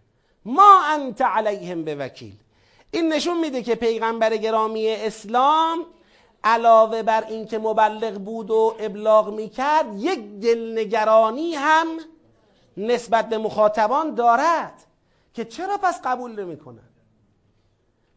[0.45, 2.35] ما انت علیهم به وکیل
[2.91, 5.85] این نشون میده که پیغمبر گرامی اسلام
[6.43, 11.87] علاوه بر اینکه مبلغ بود و ابلاغ می‌کرد یک دلنگرانی هم
[12.77, 14.73] نسبت به مخاطبان دارد
[15.33, 16.89] که چرا پس قبول نمی‌کنن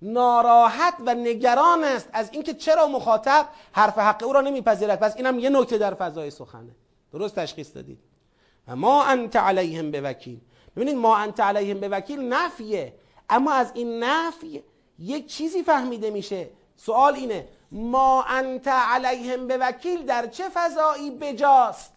[0.03, 5.01] ناراحت و نگران است از اینکه چرا مخاطب حرف حق او را نمیپذیرد.
[5.01, 6.77] پس اینم یه نکته در فضای سخنه.
[7.15, 7.99] درست تشخیص دادید.
[8.69, 10.41] و ما انت علیهم به وکیل
[10.77, 12.95] ببینید ما انت علیهم به وکیل نفیه.
[13.31, 14.63] اما از این نفی
[14.99, 16.49] یک چیزی فهمیده میشه.
[16.77, 21.93] سوال اینه ما انت علیهم به وکیل در چه فضایی بجاست؟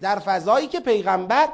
[0.00, 1.48] در فضایی که پیغمبر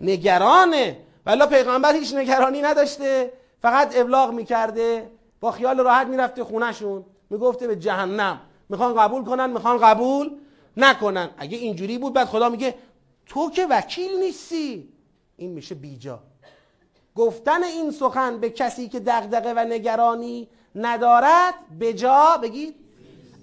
[0.00, 0.96] نگرانه.
[1.26, 3.32] ولی پیغمبر هیچ نگرانی نداشته.
[3.62, 5.10] فقط ابلاغ می‌کرده.
[5.40, 7.04] با خیال راحت می‌رفته خونهشون.
[7.30, 8.40] می‌گفته به جهنم.
[8.68, 10.40] می‌خوان قبول کنن می‌خوان قبول.
[10.76, 11.30] نکنن.
[11.38, 12.74] اگه اینجوری بود بعد خدا میگه
[13.26, 14.88] تو که وکیل نیستی.
[15.36, 16.20] این میشه بیجا.
[17.14, 22.74] گفتن این سخن به کسی که دغدغه و نگرانی ندارد به جا بگید.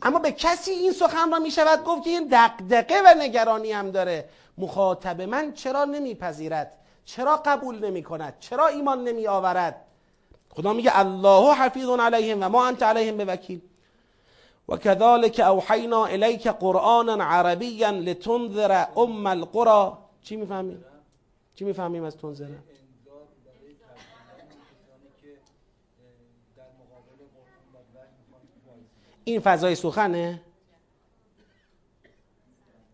[0.01, 4.29] اما به کسی این سخن را می‌شود گفت که این دغدغه و نگرانی هم داره.
[4.57, 9.85] مخاطب من چرا نمیپذیرد؟ چرا قبول نمی کند چرا ایمان نمی آورد
[10.49, 13.61] خدا میگه الله حفیظ علیهم و ما انت علیهم به وکیل
[14.67, 19.97] و كذلك اوحینا الیک قرآنا عربیا لتنذر ام القرى.
[20.21, 20.85] چی می‌فهمیم
[21.55, 22.47] چی می‌فهمیم از تنذر؟
[29.23, 30.41] این فضای سخنه؟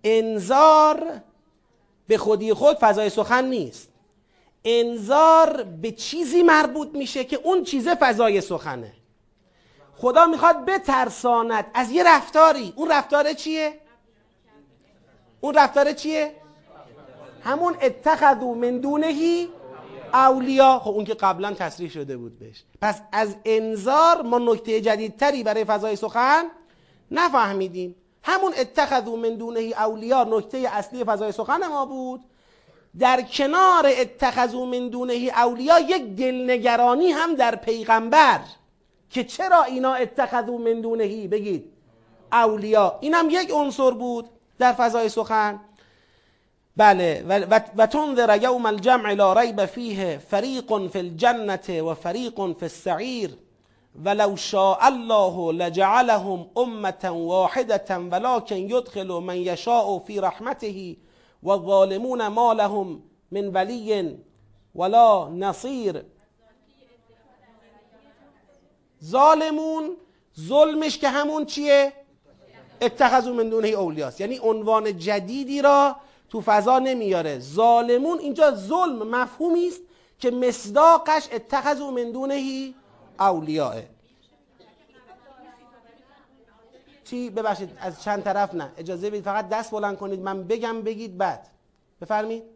[0.04, 1.22] انذار
[2.08, 3.90] به خودی خود فضای سخن نیست.
[4.66, 8.94] انذار به چیزی مربوط میشه که اون چیزه فضای سخنه.
[10.04, 11.66] خدا می‌خواد بترساند.
[11.74, 12.74] از یه رفتاری.
[12.76, 13.80] اون رفتار چیه؟
[15.42, 16.36] اون رفتار چیه؟
[17.44, 19.50] همون اتخذو من دونهی
[20.14, 22.64] اولیا خب اون که قبلا تصریح شده بود بهش.
[22.82, 26.44] پس از انذار ما نکته جدیدتری برای فضای سخن
[27.12, 27.96] نفهمیدیم.
[28.24, 32.22] همون اتخذو من دونهی اولیا نکته اصلی فضای سخن ما بود.
[33.00, 38.40] در کنار اتخذو من دونه اولیا یک دلنگرانی هم در پیغمبر.
[39.14, 41.74] که چرا اینا اتخذو من دونهی؟ بگید.
[42.32, 45.60] اولیا این هم یک عنصر بود در فضای سخن.
[46.78, 47.26] بله.
[47.28, 53.38] و, و تنذر یوم الجمع لا ریب فیه فریق فی الجنة و فریق فی السعیر.
[54.06, 60.98] ولو شاء الله لجعلهم امة واحدة ولكن يدخل من يشاء في رحمته
[61.44, 63.02] و ظالمون ما لهم
[63.32, 64.18] من ولی
[64.76, 66.13] ولا نصیر.
[69.04, 69.98] ظالمون
[70.40, 71.94] ظلمش که همون چیه؟
[72.82, 74.22] اتخذوا من دونه اولیاست.
[74.22, 75.96] یعنی عنوان جدیدی را
[76.30, 77.40] تو فضا نمیاره.
[77.40, 79.82] ظالمون اینجا ظلم مفهومی است
[80.20, 82.74] که مصداقش اتخذوا من دونه
[83.20, 83.76] اولیاه
[87.04, 88.72] چی؟ ببخشید از چند طرف نه.
[88.78, 90.20] اجازه بدید فقط دست بلند کنید.
[90.20, 91.48] من بگم بگید بعد.
[92.02, 92.53] بفرمید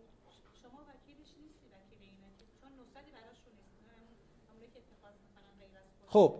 [6.17, 6.33] خب.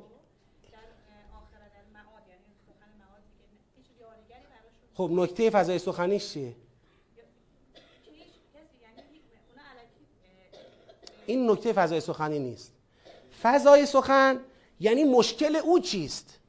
[4.94, 6.56] خب نکته فضای سخنیش چیه؟
[11.26, 12.72] این نکته فضای سخنی نیست.
[13.42, 14.40] فضای سخن
[14.80, 16.40] یعنی مشکل او چیست؟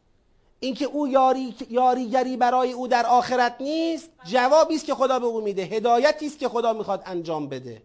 [0.61, 5.41] اینکه او یاری یاریگری برای او در آخرت نیست جوابی است که خدا به او
[5.41, 7.83] میده هدایتی است که خدا می‌خواد انجام بده.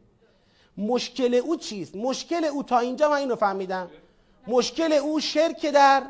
[0.78, 3.90] مشکل او چیست؟ مشکل او تا اینجا من اینو فهمیدم.
[4.48, 6.04] مشکل او شرک در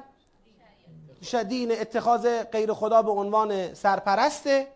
[1.50, 4.68] دین اتخاذ غیر خدا به عنوان سرپرسته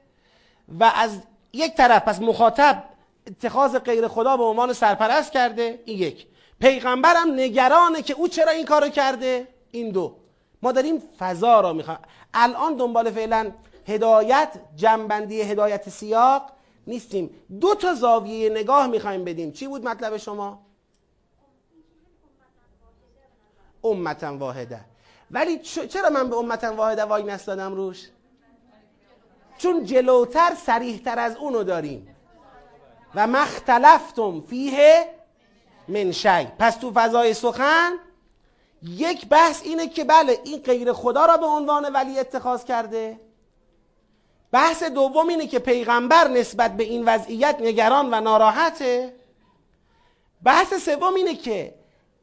[0.79, 1.19] و از
[1.53, 2.83] یک طرف پس مخاطب
[3.27, 6.27] اتخاذ غیر خدا به عنوان سرپرست کرده این یک.
[6.59, 10.15] پیغمبرم نگرانه که او چرا این کارو کرده؟ این دو.
[10.61, 11.99] ما داریم فضا را می‌خوایم
[12.33, 13.51] الان دنبال فعلا
[13.87, 16.41] هدایت جنبندی هدایت سیاق
[16.87, 17.29] نیستیم.
[17.61, 19.51] دو تا زاویه نگاه می‌خوایم بدیم.
[19.51, 20.66] چی بود مطلب شما؟
[23.87, 24.79] امتا واحده.
[25.31, 28.09] ولی چرا من به امتا واحده وای نستادم روش؟
[29.57, 32.15] چون جلوتر سریحتر از اونو داریم.
[33.15, 35.09] و مختلفتم فیه
[35.87, 36.47] من شی.
[36.59, 37.91] پس تو فضای سخن
[38.83, 43.19] یک بحث اینه که بله این غیر خدا را به عنوان ولی اتخاذ کرده.
[44.51, 49.15] بحث دوم اینه که پیغمبر نسبت به این وضعیت نگران و ناراحته.
[50.43, 51.73] بحث سوم اینه که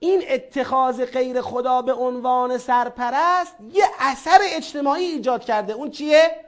[0.04, 5.72] این اتخاذ غیر خدا به عنوان سرپرست یه اثر اجتماعی ایجاد کرده.
[5.72, 6.44] اون چیه؟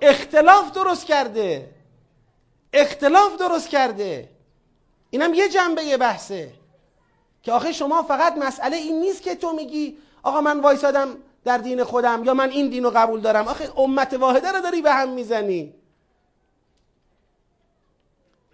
[0.00, 1.70] اختلاف درست کرده.
[2.72, 4.28] اختلاف درست کرده.
[5.10, 6.50] اینم یه جنبه یه بحثه.
[7.42, 11.84] که آخه شما فقط مسئله این نیست که تو میگی آقا من وایسادم در دین
[11.84, 13.48] خودم یا من این دین رو قبول دارم.
[13.48, 15.74] آخه امت واحده رو داری به هم می‌زنی.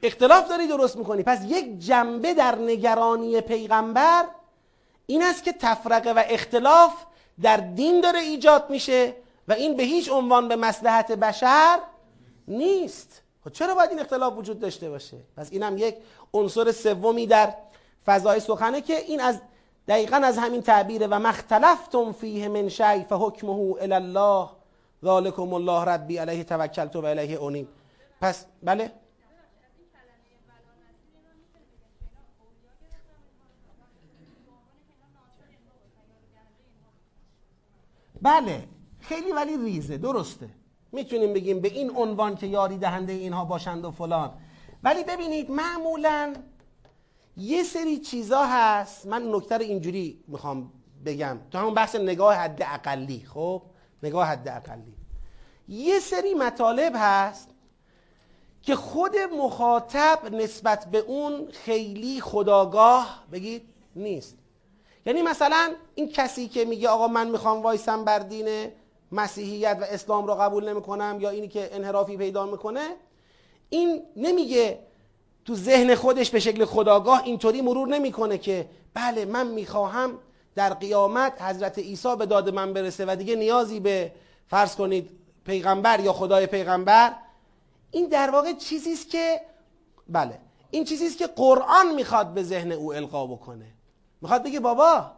[0.02, 1.22] اختلاف داری درست می‌کنی.
[1.22, 4.24] پس یک جنبه در نگرانی پیغمبر
[5.06, 6.92] این است که تفرقه و اختلاف
[7.42, 9.14] در دین داره ایجاد میشه
[9.48, 11.78] و این به هیچ عنوان به مسلحت بشر
[12.48, 13.22] نیست.
[13.44, 15.96] خب چرا باید این اختلاف وجود داشته باشه؟ پس اینم یک
[16.34, 17.54] عنصر سومی در
[18.06, 19.40] فضای سخنه که این از
[19.88, 21.06] دقیقا از همین تعبیره.
[21.06, 24.48] و مختلفتم فیه من شی فحکمه الی الله
[25.04, 27.68] ذالکم الله ربی علیه توکلت و علیه اونیم.
[28.20, 28.92] پس بله
[38.22, 38.64] بله
[39.00, 40.48] خیلی ولی ریزه درسته.
[40.92, 44.32] می‌تونیم بگیم به این عنوان که یاری دهنده اینها باشند و فلان.
[44.82, 46.34] ولی ببینید معمولا
[47.36, 49.06] یه سری چیزا هست.
[49.06, 50.72] من نکته اینجوری می‌خوام
[51.04, 51.38] بگم.
[51.50, 53.62] تو همون بحث نگاه حد اقلی خب؟
[54.02, 54.94] نگاه حد اقلی
[55.68, 57.48] یه سری مطالب هست
[58.62, 63.62] که خود مخاطب نسبت به اون خیلی خداگاه بگید
[63.96, 64.36] نیست.
[65.08, 68.72] یعنی مثلا این کسی که میگه آقا من می‌خوام وایسم بر دین
[69.12, 72.88] مسیحیت و اسلام رو قبول نمی‌کنم یا اینی که انحرافی پیدا می‌کنه
[73.70, 74.78] این نمیگه
[75.44, 80.18] تو ذهن خودش به شکل خداگاه اینطوری مرور نمی‌کنه که بله من می‌خواهم
[80.54, 84.12] در قیامت حضرت عیسی به داد من برسه و دیگه نیازی به
[84.46, 85.10] فرض کنید
[85.44, 87.12] پیغمبر یا خدای پیغمبر.
[87.90, 89.40] این در واقع چیزی است که
[90.08, 90.38] بله
[90.70, 93.77] این چیزی است که قرآن می‌خواد به ذهن او القا بکنه.
[94.20, 95.10] می‌خواد بگه بابا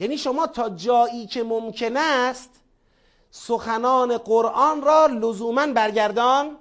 [0.00, 2.50] یعنی شما تا جایی که ممکن است
[3.30, 6.56] سخنان قرآن را لزوما برگردان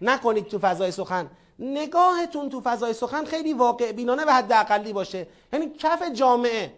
[0.00, 1.30] نکنید تو فضای سخن.
[1.58, 5.26] نگاهتون تو فضای سخن خیلی واقع بینانه و حداقلی باشه.
[5.52, 6.74] یعنی کف جامعه.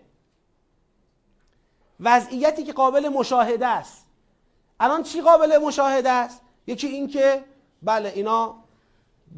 [2.00, 4.07] وضعیتی که قابل مشاهده است.
[4.80, 7.44] الان چی قابل مشاهده است؟ یکی این که
[7.82, 8.55] بله اینا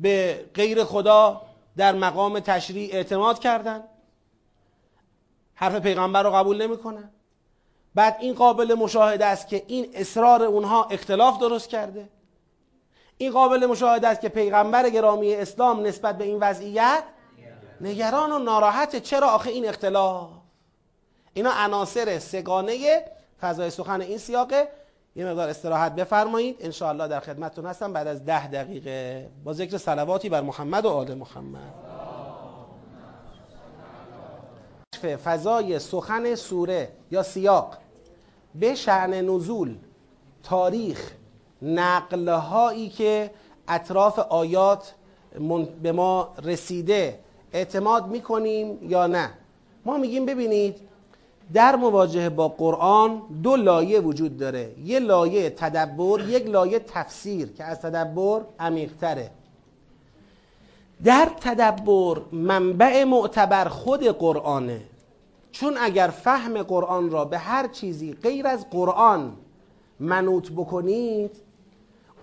[0.03, 1.43] به غیر خدا
[1.77, 3.85] در مقام تشریع اعتماد کردن.
[5.57, 7.11] حرف پیغمبر رو قبول نمی‌کنن
[7.95, 12.09] بعد این قابل مشاهده است که این اصرار اونها اختلاف درست کرده.
[13.19, 17.03] این قابل مشاهده است که پیغمبر گرامی اسلام نسبت به این وضعیت
[17.81, 20.31] نگران و ناراحته چرا آخه این اختلاف؟
[21.35, 23.05] اینا عناصر سگانه
[23.41, 24.69] فضای سخن این سیاقه
[25.17, 26.57] یه مقدار استراحت بفرمایید.
[26.61, 29.29] انشاءالله در خدمتتون هستم بعد از ده دقیقه.
[29.45, 31.86] با ذکر صلواتی بر محمد و آل محمد.
[34.99, 37.77] فضای سخن سوره یا سیاق.
[38.55, 39.77] به شعن نزول
[40.43, 41.13] تاریخ
[41.63, 43.31] نقلهایی که
[43.69, 44.95] اطراف آیات
[45.83, 47.19] به ما رسیده
[47.53, 49.31] اعتماد می‌کنیم یا نه.
[49.85, 50.77] ما میگیم ببینید
[51.55, 54.75] در مواجهه با قرآن دو لایه وجود داره.
[54.85, 59.31] یه لایه تدبر یک لایه تفسیر که از تدبر عمیقتره.
[61.05, 64.81] در تدبر منبع معتبر خود قرآنه.
[65.53, 69.33] چون اگر فهم قرآن را به هر چیزی غیر از قرآن
[70.01, 71.31] منوط بکنید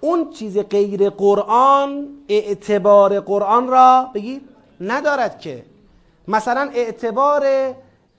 [0.01, 4.49] اون چیز غیر قرآن اعتبار قرآن را بگید
[4.81, 5.65] ندارد که.
[6.27, 7.45] مثلا اعتبار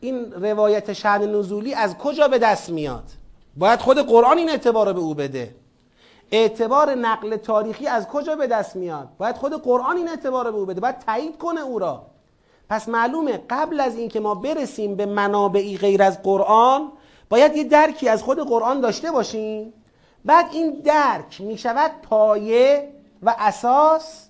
[0.00, 3.04] این روایت شهر نزولی از کجا به دست میاد؟
[3.56, 5.54] باید خود قرآن این اعتبار رو به او بده.
[6.30, 10.58] اعتبار نقل تاریخی از کجا به دست میاد؟ باید خود قرآن این اعتبار رو به
[10.58, 12.02] او بده باید تایید کنه او را.
[12.68, 16.92] پس معلومه قبل از اینکه ما برسیم به منابعی غیر از قرآن
[17.28, 19.72] باید یه درکی از خود قرآن داشته باشیم.
[20.24, 24.28] بعد این درک می شود پایه و اساس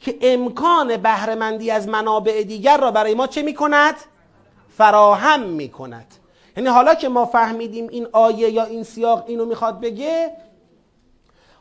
[0.00, 3.94] که امکان بهرهمندی از منابع دیگر را برای ما چه می کند؟
[4.76, 6.06] فراهم می کند
[6.56, 10.32] یعنی حالا که ما فهمیدیم این آیه یا این سیاق اینو می‌خواد بگه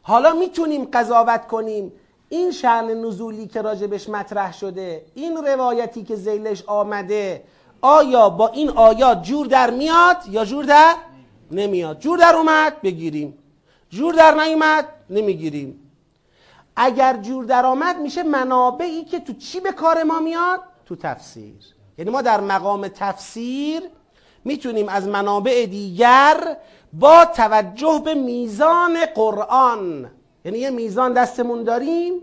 [0.07, 1.91] حالا می‌تونیم قضاوت کنیم.
[2.29, 7.43] این شعن نزولی که راجبش مطرح شده این روایتی که زیلش آمده
[7.81, 10.95] آیا با این آیات جور در میاد یا جور در
[11.51, 13.37] نمیاد؟ جور در اومد بگیریم.
[13.89, 15.91] جور در نیومد نمی‌گیریم.
[16.75, 21.55] اگر جور در آمد میشه منابعی که تو چی به کار ما میاد؟ تو تفسیر.
[21.97, 23.81] یعنی ما در مقام تفسیر
[24.45, 26.57] می‌تونیم از منابع دیگر
[26.93, 30.11] با توجه به میزان قرآن.
[30.45, 32.13] یعنی یه میزان دستمون داریم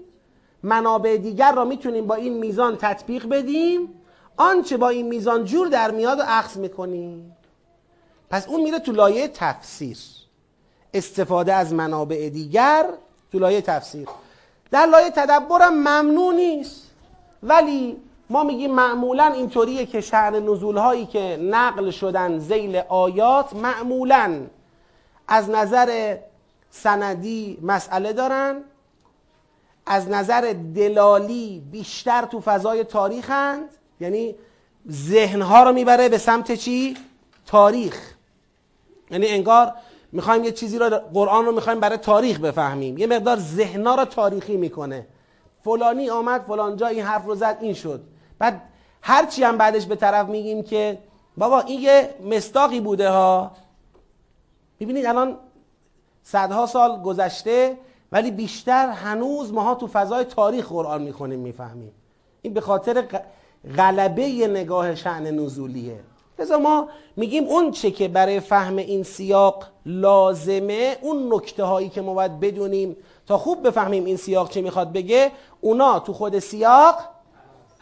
[0.63, 3.89] منابع دیگر را می‌تونیم با این میزان تطبیق بدیم.
[4.37, 7.37] آنچه با این میزان جور در میاد و اخذ می‌کنیم.
[8.31, 9.99] پس اون میره تو لایه تفسیر.
[10.95, 12.87] استفاده از منابع دیگر
[13.33, 14.09] تو لایه تفسیر.
[14.71, 16.91] در لایه تدبرم ممنوع نیست.
[17.43, 17.97] ولی
[18.33, 24.41] ما میگیم معمولا اینطوریه که شعن نزول هایی که نقل شدن زیل آیات معمولا
[25.29, 26.17] از نظر
[26.71, 28.57] سندی مسئله دارن
[29.87, 33.69] از نظر دلالی بیشتر تو فضای تاریخند
[34.01, 34.35] یعنی
[34.91, 36.97] ذهنها رو می‌بره به سمت چی؟
[37.47, 38.15] تاریخ.
[39.11, 39.73] یعنی انگار
[40.13, 42.99] می‌خوایم یه چیزی رو قرآن رو می‌خوایم برای تاریخ بفهمیم.
[42.99, 45.07] یه مقدار ذهنها رو تاریخی می‌کنه.
[45.65, 48.01] فلانی آمد فلان جا این حرف رو زد این شد.
[48.43, 48.63] بعد
[49.03, 50.99] هرچی هم بعدش به طرف میگیم که
[51.37, 53.51] بابا این یه مستاقی بوده ها.
[54.81, 55.37] می‌بینید الان
[56.23, 57.79] صدها سال گذشته
[58.13, 61.93] ولی بیشتر هنوز ماها تو فضای تاریخ قرآن می‌خونیم می‌فهمیم.
[62.43, 63.05] این به خاطر
[63.77, 66.01] غلبه نگاه شعن نزولیه.
[66.39, 72.01] لذا ما میگیم اون چه که برای فهم این سیاق لازمه اون نکته هایی که
[72.03, 75.31] ما باید بدونیم تا خوب بفهمیم این سیاق چه می‌خواد بگه
[75.61, 77.12] اونا تو خود سیاق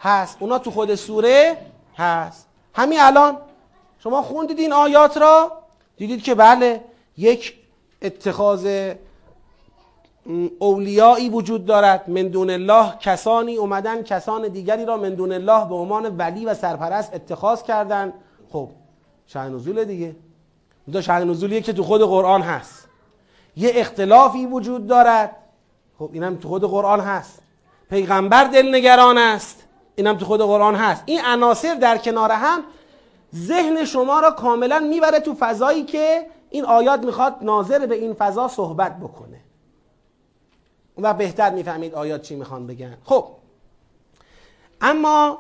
[0.00, 0.36] هست.
[0.40, 1.56] اونا تو خود سوره
[1.96, 2.48] هست.
[2.74, 3.36] همین الان
[3.98, 5.52] شما خوندید این آیات را؟
[5.96, 6.84] دیدید که بله
[7.16, 7.54] یک
[8.02, 8.92] اتخاذ
[10.58, 12.10] اولیایی وجود دارد.
[12.10, 16.54] من دون الله کسانی اومدن کسان دیگری را من دون الله به عنوان ولی و
[16.54, 18.12] سرپرست اتخاذ کردن.
[18.52, 18.68] خب
[19.26, 20.16] شهر نزول دیگه.
[20.92, 22.88] دو شهر نزولیه که تو خود قرآن هست.
[23.56, 25.36] یه اختلافی وجود دارد.
[25.98, 27.38] خب اینم تو خود قرآن هست.
[27.90, 29.59] پیغمبر دلنگران است.
[30.00, 31.02] اینم تو خود قرآن هست.
[31.06, 32.64] این عناصر در کنار هم
[33.34, 38.48] ذهن شما را کاملا می‌بره تو فضایی که این آیات می‌خواد ناظر به این فضا
[38.48, 39.40] صحبت بکنه.
[40.98, 42.98] و بهتر می‌فهمید آیات چی می‌خوان بگن.
[43.04, 43.26] خب.
[44.80, 45.38] اما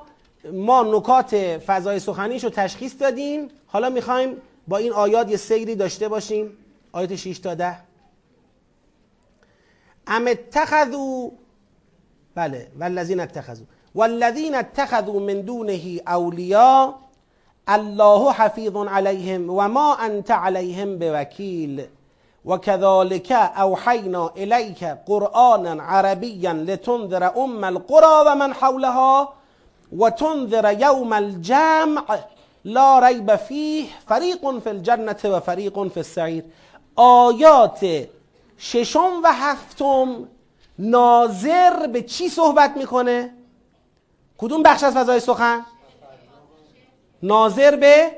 [0.52, 1.34] ما نکات
[1.66, 3.48] فضای سخنیش رو تشخیص دادیم.
[3.66, 4.36] حالا می‌خوایم
[4.68, 6.56] با این آیات یه سیری داشته باشیم.
[6.92, 7.76] آیات 6 تا 10
[10.06, 11.30] ام اتخذوا
[12.34, 12.70] بله.
[12.78, 16.94] والذین اتخذوا والذین اتخذوا من دونه اولیاء
[17.68, 21.86] الله حفیظ علیهم و ما انت علیهم بوکیل
[22.44, 29.32] و كذلك اوحینا الیک قرآنا عربیا لتنذر ام القرى و من حولها
[29.98, 32.18] و تنذر یوم الجمع
[32.64, 36.44] لا ریب فیه فریق فی الجنة و فریق فی السعیر
[36.96, 37.86] آیات
[38.58, 40.28] ششم و هفتم
[40.78, 43.34] ناظر به چی صحبت می‌کنه؟
[44.40, 45.66] کدوم بخش از فضای سخن؟
[47.22, 48.10] ناظر به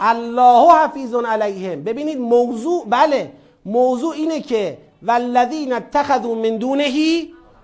[0.00, 1.84] الله حفیظ علیهم.
[1.84, 3.32] ببینید موضوع بله
[3.64, 6.92] موضوع اینه که والذین اتخذوا من دونه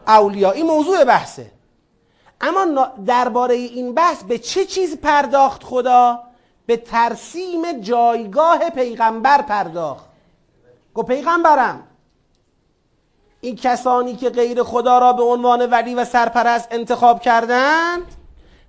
[0.07, 1.51] اولیا این موضوع بحثه.
[2.41, 6.23] اما درباره این بحث به چه چیز پرداخت خدا؟
[6.67, 10.05] به ترسیم جایگاه پیغمبر پرداخت.
[10.95, 11.87] گو پیغمبرم.
[13.45, 18.03] این کسانی که غیر خدا را به عنوان ولی و سرپرست انتخاب کردند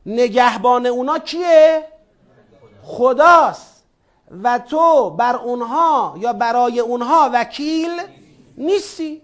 [0.05, 1.88] نگهبان اونا کیه؟
[2.84, 3.84] خداست.
[4.43, 8.01] و تو بر اونها یا برای اونها وکیل
[8.57, 9.21] نیستی.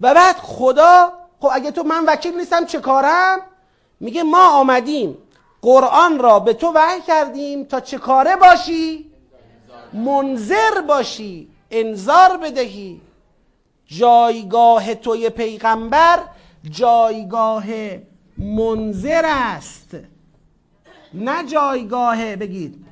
[0.00, 3.38] و بعد خدا خب اگه تو من وکیل نیستم چه کارم؟
[4.00, 5.18] میگه ما آمدیم
[5.62, 9.12] قرآن را به تو وحی کردیم تا چه کاره باشی؟
[9.92, 13.07] منظر باشی انذار بدهی.
[13.88, 16.18] جایگاه توی پیغمبر
[16.70, 17.64] جایگاه
[18.38, 19.96] منظر است.
[21.14, 22.84] نه جایگاه بگید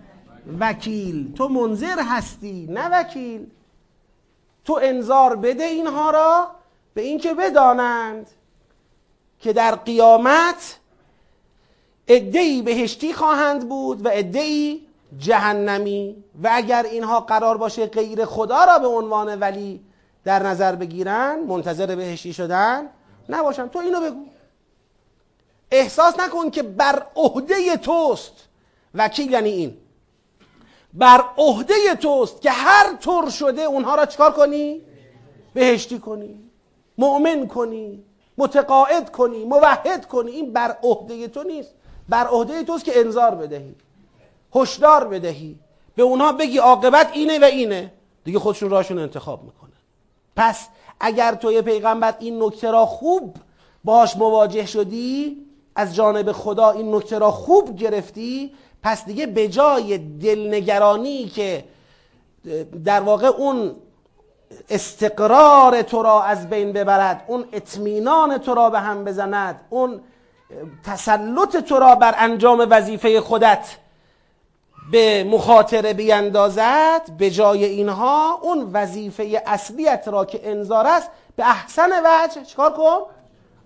[0.61, 1.35] وکیل.
[1.35, 3.47] تو منظر هستی نه وکیل.
[4.65, 6.51] تو انظار بده اینها را
[6.95, 8.31] به اینکه بدانند
[9.41, 10.79] که در قیامت
[12.09, 14.87] ادهی بهشتی خواهند بود و ادهی
[15.19, 16.17] جهنمی.
[16.43, 19.86] و اگر اینها قرار باشه غیر خدا را به عنوان ولی
[20.27, 22.89] در نظر بگیرن منتظر بهشتی شدن
[23.29, 23.69] نباشن.
[23.69, 24.27] تو اینو بگو.
[25.71, 28.33] احساس نکن که بر عهده توست
[28.95, 29.77] وکیل یعنی این.
[30.95, 34.83] بر عهده توست که هر طور شده اونها را چکار کنی؟
[35.55, 36.39] بهشتی کنی
[36.99, 38.05] مؤمن کنی
[38.39, 40.31] متقاعد کنی موحد کنی.
[40.31, 41.75] این بر عهده تو نیست.
[42.09, 43.75] بر عهده توست که انذار بدهی
[44.55, 45.59] هشدار بدهی.
[45.97, 47.93] به اونها بگی عاقبت اینه و اینه.
[48.25, 49.66] دیگه خودشون راشون انتخاب می‌کنن.
[50.37, 50.69] پس
[51.01, 53.37] اگر توی پیغمبر این نکته را خوب
[53.85, 59.99] باش مواجه شدی از جانب خدا این نکته را خوب گرفتی پس دیگه به جای
[59.99, 61.65] دلنگرانی که
[62.85, 63.77] در واقع اون
[64.71, 70.01] استقرار تو را از بین ببرد اون اطمینان تو را به هم بزند اون
[70.85, 73.77] تسلط تو را بر انجام وظیفه خودت
[74.91, 81.91] به مخاطره بیندازد به جای اینها اون وظیفه اصلیت را که انذار است به احسن
[82.05, 82.99] وجه چکار کن؟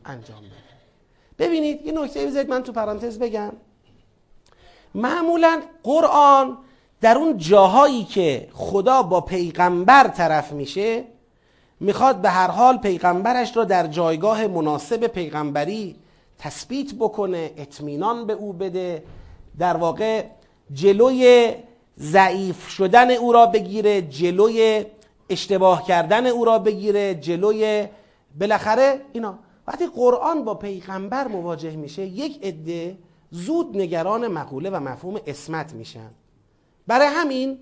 [0.05, 0.61] انجام بده.
[1.39, 3.53] ببینید یه نکته بذارید من تو پرانتز بگم.
[4.95, 6.59] معمولا قرآن
[7.01, 11.05] در اون جاهایی که خدا با پیغمبر طرف میشه
[11.81, 15.97] می‌خواد به هر حال پیغمبرش را در جایگاه مناسب پیغمبری
[16.39, 19.03] تثبیت بکنه اطمینان به او بده.
[19.59, 20.25] در واقع
[20.73, 21.55] جلوی
[21.99, 24.85] ضعیف شدن او را بگیره جلوی
[25.31, 27.89] اشتباه کردن او را بگیره جلوی
[28.41, 29.39] بالاخره اینا.
[29.66, 32.99] وقتی قرآن با پیغمبر مواجه میشه یک عده
[33.31, 36.11] زود نگران مقوله و مفهوم اسمت میشن.
[36.87, 37.59] برای همین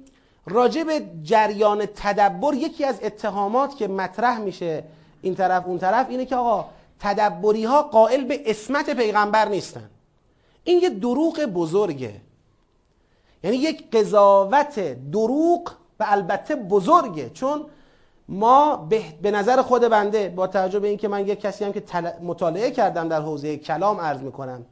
[0.47, 4.85] راجع به جریان تدبر یکی از اتهامات که مطرح میشه
[5.23, 6.69] این طرف اون طرف اینه که آقا
[7.01, 9.91] تدبری ها قائل به اسمت پیغمبر نیستن.
[10.65, 12.21] این یه دروغ بزرگه.
[13.43, 14.81] یعنی یک قضاوت
[15.13, 17.31] دروغ و البته بزرگه.
[17.31, 17.67] چون
[18.29, 18.89] ما
[19.23, 21.83] به نظر خود بنده با توجه به اینکه من یک کسی هم که
[22.23, 24.67] مطالعه کردم در حوزه کلام عرض می‌کنم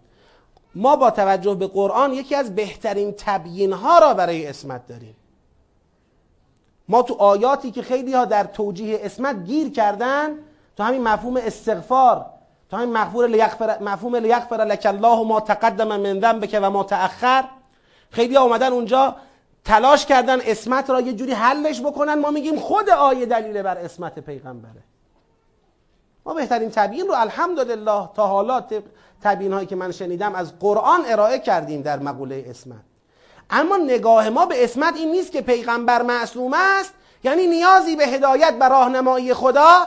[0.74, 5.16] ما با توجه به قرآن یکی از بهترین تبیین ها را برای اسمت داریم.
[6.88, 10.30] ما تو آیاتی که خیلی ها در توجیه اسمت گیر کردن
[10.76, 12.26] تو همین مفهوم استغفار
[12.70, 12.96] تو همین
[13.80, 17.44] مفهوم لیغفر لک الله ما تقدم من ذنبک و ما تأخر
[18.10, 19.16] خیلی اومدن اونجا
[19.64, 22.14] تلاش کردن اسمت را یه جوری حلش بکنن.
[22.14, 24.82] ما میگیم خود آیه دلیل بر اسمت پیغمبره.
[26.26, 28.64] ما بهترین تبیین رو الحمدلله تا حالا
[29.22, 32.84] تبیین هایی که من شنیدم از قرآن ارائه کردیم در مقوله اسمت
[33.50, 36.94] اما نگاه ما به اسمت این نیست که پیغمبر معصوم است
[37.24, 39.86] یعنی نیازی به هدایت و راهنمایی خدا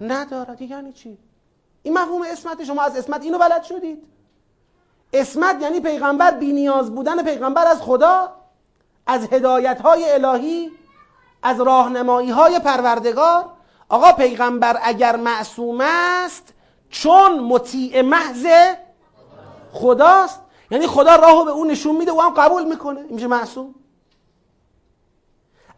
[0.00, 0.62] ندارد.
[0.62, 1.18] یعنی چی؟
[1.82, 4.04] این مفهوم اسمت شما از اسمت اینو بلد شدید.
[5.12, 8.32] اسمت یعنی پیغمبر بی نیاز بودن پیغمبر از خدا
[9.06, 10.70] از هدایت های الهی
[11.42, 13.44] از راهنمایی های پروردگار.
[13.88, 16.52] آقا پیغمبر اگر معصوم است
[16.90, 18.46] چون مطیع محض
[19.72, 20.40] خداست.
[20.70, 23.02] یعنی خدا راهو به اون نشون میده و هم قبول می‌کنه.
[23.10, 23.74] میشه معصوم.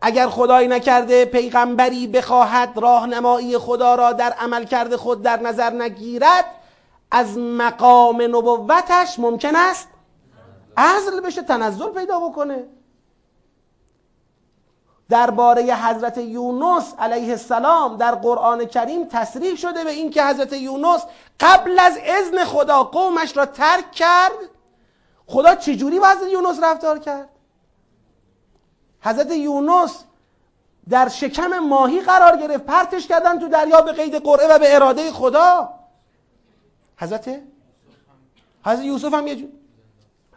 [0.02, 6.44] اگر خدایی نکرده پیغمبری بخواهد راهنمایی خدا را در عمل کرده خود در نظر نگیرد
[7.14, 9.88] از مقام نبوتش ممکن است
[10.76, 12.64] عزل بشه تنزل پیدا بکنه.
[15.08, 21.02] درباره حضرت یونس علیه السلام در قرآن کریم تصریح شده به این که حضرت یونس
[21.40, 24.38] قبل از اذن خدا قومش را ترک کرد.
[25.26, 27.28] خدا چجوری با حضرت یونس رفتار کرد؟
[29.00, 30.04] حضرت یونس
[30.88, 35.10] در شکم ماهی قرار گرفت پرتش کردن تو دریا به قید قرعه و به اراده
[35.12, 35.81] خدا.
[37.02, 37.40] حضرت
[38.64, 39.48] حضرت یوسف هم یه جور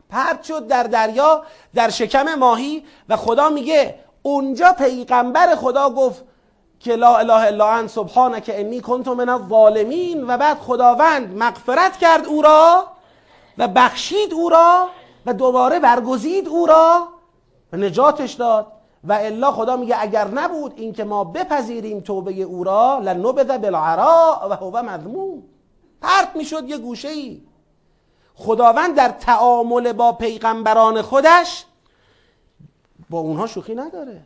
[0.10, 1.44] پرت شد در دریا
[1.74, 6.24] در شکم ماهی و خدا میگه اونجا پیغمبر خدا گفت
[6.80, 10.28] که لا اله الا انت سبحانک انی کنت من الظالمین.
[10.28, 12.88] و بعد خداوند مغفرت کرد او را
[13.58, 14.88] و بخشید او را
[15.26, 17.08] و دوباره برگزید او را
[17.74, 18.68] و نجاتش داد.
[19.04, 24.54] و الا خدا میگه اگر نبود اینکه ما بپذیریم توبه او را لنبذ بالعراء و
[24.54, 25.44] هو مذموم.
[26.06, 27.42] پرت می‌شد یه گوشه ای
[28.36, 31.66] خداوند در تعامل با پیغمبران خودش
[33.10, 34.22] با اونها شوخی نداره.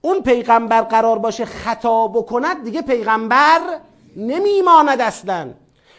[0.00, 3.60] اون پیغمبر قرار باشه خطا بکند دیگه پیغمبر
[4.16, 5.50] نمیماند اصلا.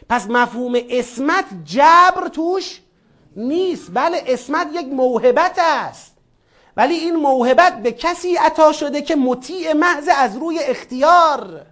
[0.09, 2.81] پس مفهوم اسمت جبر توش
[3.35, 3.91] نیست.
[3.93, 6.17] بله اسمت یک موهبت است.
[6.77, 11.65] ولی این موهبت به کسی عطا شده که مطیع محض از روی اختیار.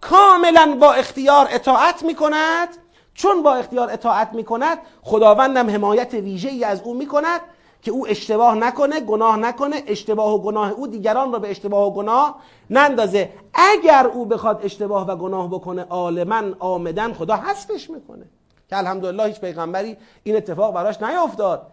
[0.00, 2.68] کاملا با اختیار اطاعت می کند
[3.14, 7.40] چون با اختیار اطاعت می کند خداوندم حمایت ویژه ای از او می کند
[7.82, 11.90] که او اشتباه نکنه گناه نکنه اشتباه و گناه او دیگران را به اشتباه و
[11.90, 12.40] گناه
[12.70, 13.32] نندازه.
[13.54, 18.24] اگر او بخواد اشتباه و گناه بکنه عالما آمدن خدا حذفش می‌کنه.
[18.70, 21.66] که الحمدلله هیچ پیغمبری این اتفاق براش نیافتاد.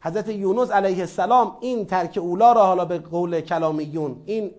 [0.00, 4.50] حضرت یونس علیه السلام این ترک اولا را حالا به قول کلامیون این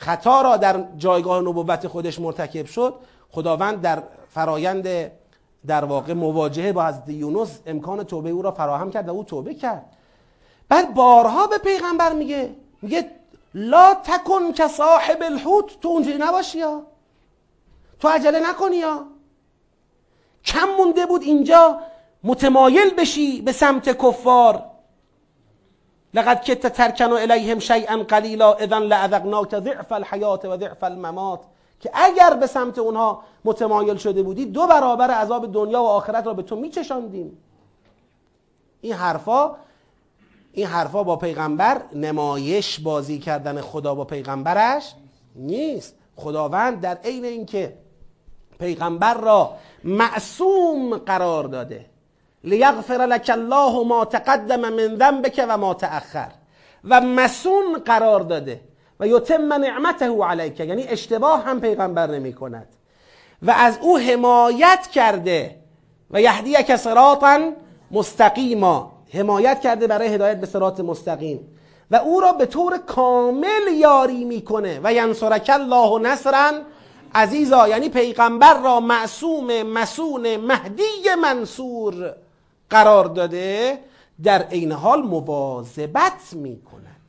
[0.00, 2.94] خطا را در جایگاه نبوت خودش مرتکب شد.
[3.30, 4.88] خداوند در فرایند
[5.66, 9.54] در واقع مواجهه با حضرت یونس امکان توبه او را فراهم کرد و او توبه
[9.54, 9.84] کرد.
[10.68, 12.50] بعد بارها به پیغمبر میگه
[12.82, 13.10] میگه
[13.54, 15.80] لا تکن که صاحب الحوت.
[15.80, 16.82] تو اونجوری نباشی یا؟
[18.00, 19.06] تو عجله نکنی یا؟
[20.44, 21.80] کم مونده بود اینجا
[22.24, 24.69] متمایل بشی به سمت کفار.
[26.14, 31.40] لقد کت ترکن الیهم شیئا قلیلا اذا لعذقناک ضعف الحیات و ضعف الممات.
[31.80, 36.34] که اگر به سمت اونها متمایل شده بودی دو برابر عذاب دنیا و آخرت را
[36.34, 37.38] به تو میچشاندیم.
[38.80, 39.56] این حرفا
[40.52, 44.94] این حرفا با پیغمبر نمایش بازی کردن خدا با پیغمبرش
[45.36, 45.94] نیست.
[46.16, 47.76] خداوند در عین اینکه
[48.58, 49.52] پیغمبر را
[49.84, 51.86] معصوم قرار داده.
[52.44, 56.28] لیغفر لك الله ما تقدم من ذنبك و ما تأخر.
[56.84, 58.60] و مسون قرار داده.
[59.00, 60.60] و یتم نعمته علیک.
[60.60, 62.68] یعنی اشتباه هم پیغمبر نمی کند
[63.42, 65.56] و از او حمایت کرده.
[66.10, 67.52] و یهدیک صراطا
[67.90, 68.92] مستقیما.
[69.14, 71.56] حمایت کرده برای هدایت به صراط مستقیم.
[71.90, 74.80] و او را به طور کامل یاری می‌کنه.
[74.84, 76.52] و ینصرک الله نصرا
[77.14, 77.68] عزیزا.
[77.68, 82.14] یعنی پیغمبر را معصوم مسون مهدی منصور.
[82.70, 83.78] قرار داده
[84.22, 87.00] در عین حال مواظبت می‌کند.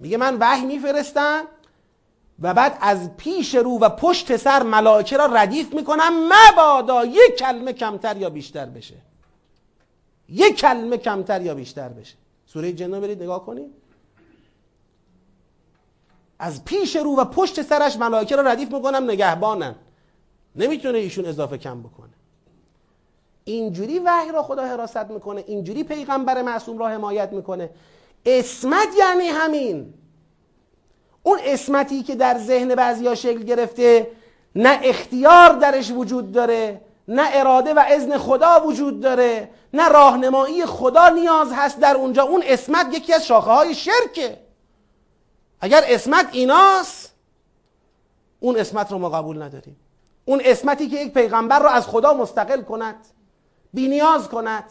[0.00, 1.44] میگه من وحی میفرستم
[2.40, 7.72] و بعد از پیش رو و پشت سر ملائکه را ردیف می‌کنم مبادا یک کلمه
[7.72, 8.94] کمتر یا بیشتر بشه.
[10.28, 12.14] یک کلمه کمتر یا بیشتر بشه.
[12.46, 13.70] سوره جن برید نگاه کنید.
[16.38, 19.74] از پیش رو و پشت سرش ملائکه را ردیف می‌کنم نگهبانن
[20.56, 22.15] نمی‌تونه ایشون اضافه کم بکنه.
[23.48, 27.70] اینجوری وحی را خدا حراست می‌کنه اینجوری پیغمبر معصوم را حمایت می‌کنه.
[28.26, 29.94] اسمت یعنی همین.
[31.22, 34.10] اون اسمتی که در ذهن بعضیا شکل گرفته
[34.54, 41.08] نه اختیار درش وجود داره نه اراده و اذن خدا وجود داره نه راهنمایی خدا
[41.08, 42.22] نیاز هست در اونجا.
[42.22, 44.38] اون اسمت یکی از شاخه های شرکه.
[45.60, 47.12] اگر اسمت ایناست
[48.40, 49.76] اون اسمت رو ما قبول نداریم.
[50.24, 53.06] اون اسمتی که یک پیغمبر رو از خدا مستقل کند.
[53.76, 54.64] بینیاز کند.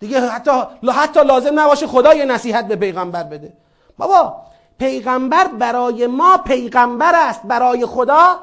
[0.00, 0.50] دیگه حتی
[0.92, 3.52] حتی لازم نباشه خدا یه نصیحت به پیغمبر بده.
[3.98, 4.36] بابا
[4.78, 8.38] پیغمبر برای ما پیغمبر است برای خدا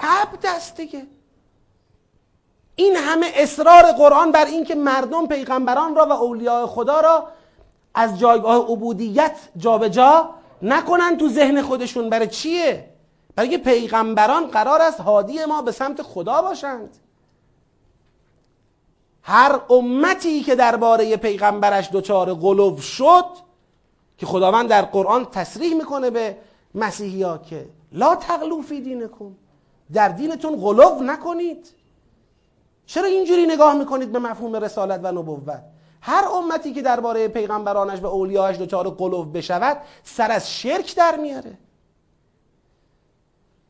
[0.00, 1.06] عبد است دیگه.
[2.76, 7.28] این همه اصرار قرآن بر اینکه مردم پیغمبران را و اولیاء خدا را
[7.94, 10.30] از جایگاه عبودیت جابجا جا
[10.62, 12.10] نکنن تو ذهن خودشون.
[12.10, 12.90] برای چیه؟
[13.36, 16.98] برای پیغمبران قرار است هادی ما به سمت خدا باشند.
[19.28, 23.24] هر امتی که درباره پیغمبرش دچار قلوب شد
[24.18, 26.36] که خداوند در قرآن تصریح می‌کنه به
[26.74, 29.36] مسیحی که لا تغلو فی دینکم
[29.92, 31.68] در دینتون غلو نکنید.
[32.86, 35.62] چرا اینجوری نگاه می‌کنید به مفهوم رسالت و نبوت؟
[36.00, 41.58] هر امتی که درباره پیغمبرانش و اولیاش دچار قلوب بشود سر از شرک در میاره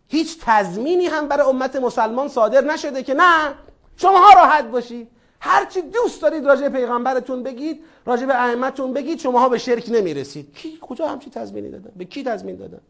[0.09, 3.55] هیچ تضمینی هم برای امت مسلمان صادر نشده که نه
[3.97, 5.18] شماها راحت باشید.
[5.41, 10.55] هرچی دوست دارید راجع پیغمبرتون بگید راجع به ائمه‌تون بگید شماها به شرک نمی‌رسید.
[10.55, 12.81] کی کجا همچی تضمینی دادن؟ به کی تضمین دادن؟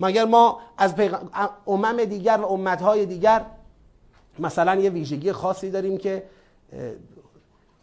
[0.00, 0.94] مگر ما از
[1.66, 3.46] امم دیگر و امتهای دیگر
[4.38, 6.22] مثلا یه ویژگی خاصی داریم که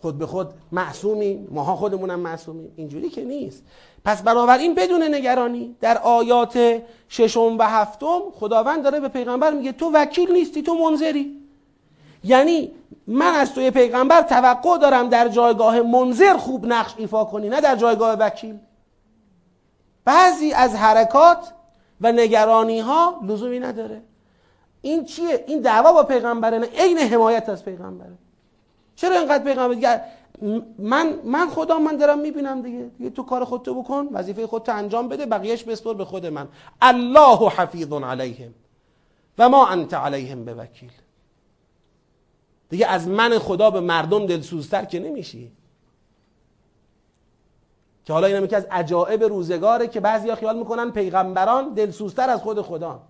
[0.01, 2.73] خود به خود معصومیم ماها خودمونم معصومیم.
[2.75, 3.63] اینجوری که نیست.
[4.05, 9.91] پس بنابراین بدون نگرانی در آیات ششم و هفتم خداوند داره به پیغمبر میگه تو
[9.93, 11.46] وکیل نیستی تو منظری.
[12.27, 12.71] یعنی
[13.07, 17.75] من از توی پیغمبر توقع دارم در جایگاه منظر خوب نقش ایفا کنی نه در
[17.75, 18.57] جایگاه وکیل.
[20.05, 21.53] بعضی از حرکات
[22.01, 24.01] و نگرانی ها لزومی نداره.
[24.81, 28.17] این چیه؟ این دعوا با پیغمبره نه عین حمایت از پیغمبره.
[28.95, 30.01] چرا اینقدر پیغمبر؟
[30.79, 32.91] من من خدا من دارم می‌بینم دیگه.
[32.97, 36.47] دیگه تو کار خودتو بکن وظیفه خودتو انجام بده بقیهش بسپر به خود من.
[36.81, 38.53] الله حفیظ علیهم
[39.37, 40.91] و ما انت علیهم به وکیل
[42.69, 45.51] دیگه از من خدا به مردم دلسوزتر که نمیشی.
[48.05, 52.61] که حالا اینم یکی از عجائب روزگاره که بعضیا خیال می‌کنن پیغمبران دلسوزتر از خود
[52.61, 53.01] خدا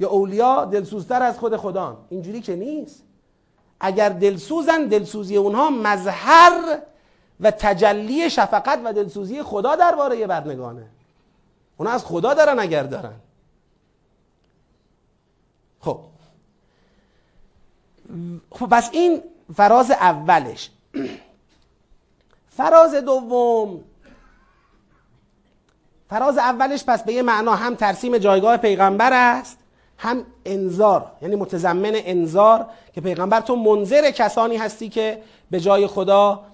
[0.00, 3.02] یا اولیا دلسوزتر از خود خدا اینجوری که نیست.
[3.80, 6.78] اگر دلسوزن دلسوزی اونها مظهر
[7.40, 10.86] و تجلی شفقت و دلسوزی خدا درباره برنگانه.
[11.76, 13.14] اونا از خدا دارن اگر دارن.
[15.80, 16.00] خب
[18.50, 19.22] خب پس این
[19.56, 20.70] فراز اولش.
[22.48, 23.80] فراز دوم.
[26.10, 29.58] فراز اولش پس به یه معنا هم ترسیم جایگاه پیغمبر است
[29.98, 36.44] هم انذار یعنی متضمن انذار که پیغمبر تو منظر کسانی هستی که به جای خدا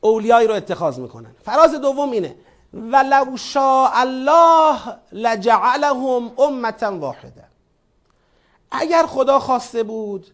[0.00, 1.30] اولیایی رو اتخاذ می‌کنن.
[1.44, 2.34] فراز دوم اینه.
[2.74, 4.78] ولو شاء الله
[5.12, 7.44] لجعلهم امتا واحده
[8.72, 10.26] اگر خدا خواسته بود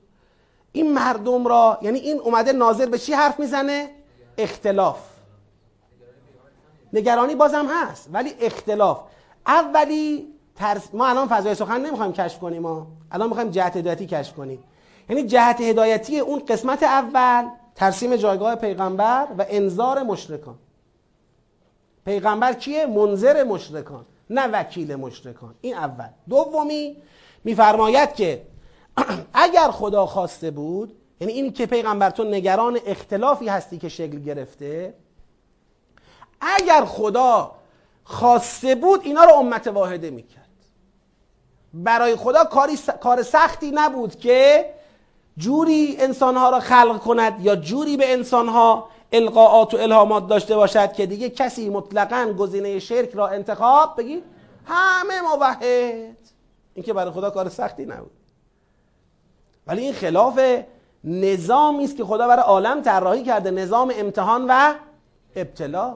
[0.73, 3.91] این مردم را یعنی این اومده ناظر به چی حرف می‌زنه؟
[4.39, 4.99] اختلاف.
[6.93, 9.01] نگرانی بازم هست ولی اختلاف.
[9.47, 10.27] اولی
[10.57, 10.95] ترس...
[10.95, 14.65] ما الان فضای سخن نمی‌خوایم کشف کنیم ما الان می‌خوایم جهت هدایتی کشف کنیم.
[15.09, 20.59] یعنی جهت هدایتی اون قسمت اول ترسیم جایگاه پیغمبر و انذار مشرکان.
[22.05, 25.55] پیغمبر کیه؟ منظر مشرکان نه وکیل مشرکان.
[25.61, 26.09] این اول.
[26.29, 26.97] دومی
[27.45, 28.43] میفرماید که
[29.35, 34.95] اگر خدا خواسته بود یعنی این که پیغمبر تو نگران اختلافی هستی که شکل گرفته
[36.41, 37.53] اگر خدا
[38.05, 40.49] خواسته بود اینا رو امت واحده می‌کرد.
[41.75, 44.71] برای خدا کاری کار سختی نبود که
[45.37, 51.07] جوری انسانها را خلق کند یا جوری به انسانها القاعات و الهامات داشته باشد که
[51.07, 54.23] دیگه کسی مطلقا گزینه شرک را انتخاب بگی
[54.65, 56.17] همه موحد.
[56.79, 58.11] این که برای خدا کار سختی نبود.
[59.67, 60.41] ولی این خلاف
[61.05, 64.75] نظامی است که خدا برای عالم طراحی کرده نظام امتحان و
[65.37, 65.95] ابتلا.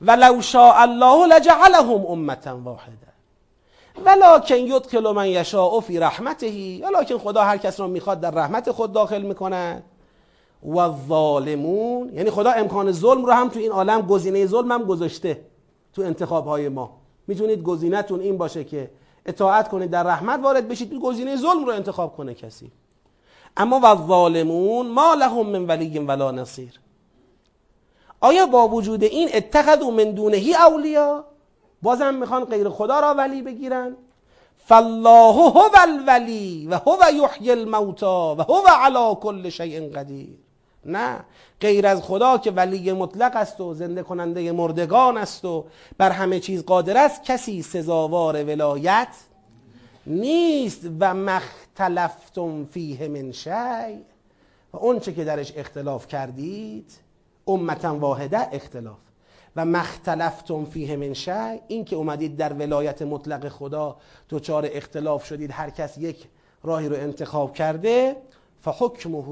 [0.00, 3.06] ولو شاء الله لجعلهم امتا واحده
[4.04, 8.92] ولکن یدخل من یشاء فی رحمته ولکن خدا هر کس را می‌خواد در رحمت خود
[8.92, 9.82] داخل می‌کند.
[10.74, 15.44] و ظالمون یعنی خدا امکان ظلم رو هم تو این عالم گزینه ظلم هم گذاشته
[15.92, 17.00] تو انتخاب های ما.
[17.26, 18.90] می‌تونید گزینهتون این باشه که
[19.26, 21.00] اطاعت کنید در رحمت وارد بشید.
[21.00, 22.70] گزینه ظلم رو انتخاب کنه کسی.
[23.56, 26.80] اما و ظالمون ما لهم من ولی ولا نصیر.
[28.20, 31.24] آیا با وجود این اتخذوا من دونهی اولیا
[31.82, 33.96] بازم می‌خوان غیر خدا را ولی بگیرن.
[34.66, 40.49] فالله هو الولی و هو یحیی الموتا و هو علی کل شیء قدیر.
[40.84, 41.20] نه.
[41.60, 45.64] غیر از خدا که ولی مطلق است و زنده کننده مردگان است و
[45.98, 49.08] بر همه چیز قادر است کسی سزاوار ولایت
[50.06, 50.80] نیست.
[51.00, 54.04] و مختلفتم فیه من شی.
[54.72, 56.92] و اون چه که درش اختلاف کردید
[57.46, 58.98] امتا واحده اختلاف.
[59.56, 61.60] و مختلفتم فیه من شی.
[61.68, 63.96] این که اومدید در ولایت مطلق خدا
[64.30, 66.28] دچار اختلاف شدید هر کس یک
[66.62, 68.16] راهی رو انتخاب کرده
[68.60, 69.24] فحکمه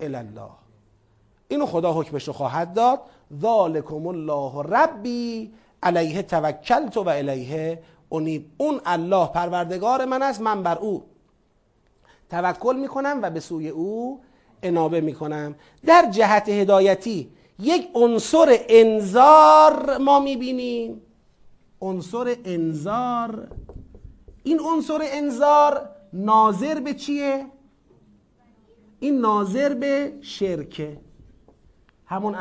[0.00, 0.50] الله
[1.48, 3.00] اینو خدا حکمش رو خواهد داد.
[3.40, 7.82] ذالکم الله ربی علیه توکلت و علیه
[8.12, 8.46] انیب.
[8.58, 11.04] اون الله پروردگار من است من بر او
[12.30, 14.20] توکل می‌کنم و به سوی او
[14.62, 15.54] انابه می‌کنم.
[15.86, 21.02] در جهت هدایتی یک عنصر انذار ما می‌بینیم.
[21.80, 23.48] عنصر انذار.
[24.42, 27.46] این عنصر انذار ناظر به چیه؟
[29.00, 30.96] این ناظر به شرکه.
[32.06, 32.34] همون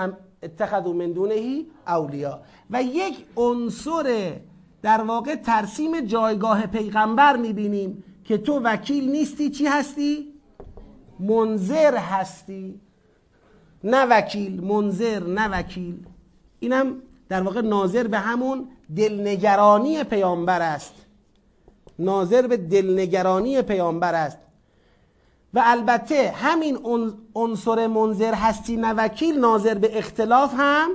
[0.44, 4.34] اتخذوا من دونهی اولیا و یک عنصر
[4.82, 10.34] در واقع ترسیم جایگاه پیغمبر می‌بینیم که تو وکیل نیستی چی هستی؟
[11.20, 12.82] منظر هستی.
[13.84, 16.06] نه وکیل منظر نه وکیل.
[16.60, 20.94] اینم در واقع ناظر به همون دلنگرانی پیامبر است.
[22.00, 24.38] ناظر به دلنگرانی پیامبر است.
[25.54, 26.80] و البته همین
[27.36, 30.92] عنصر منظر هستی نه وکیل ناظر به اختلاف هم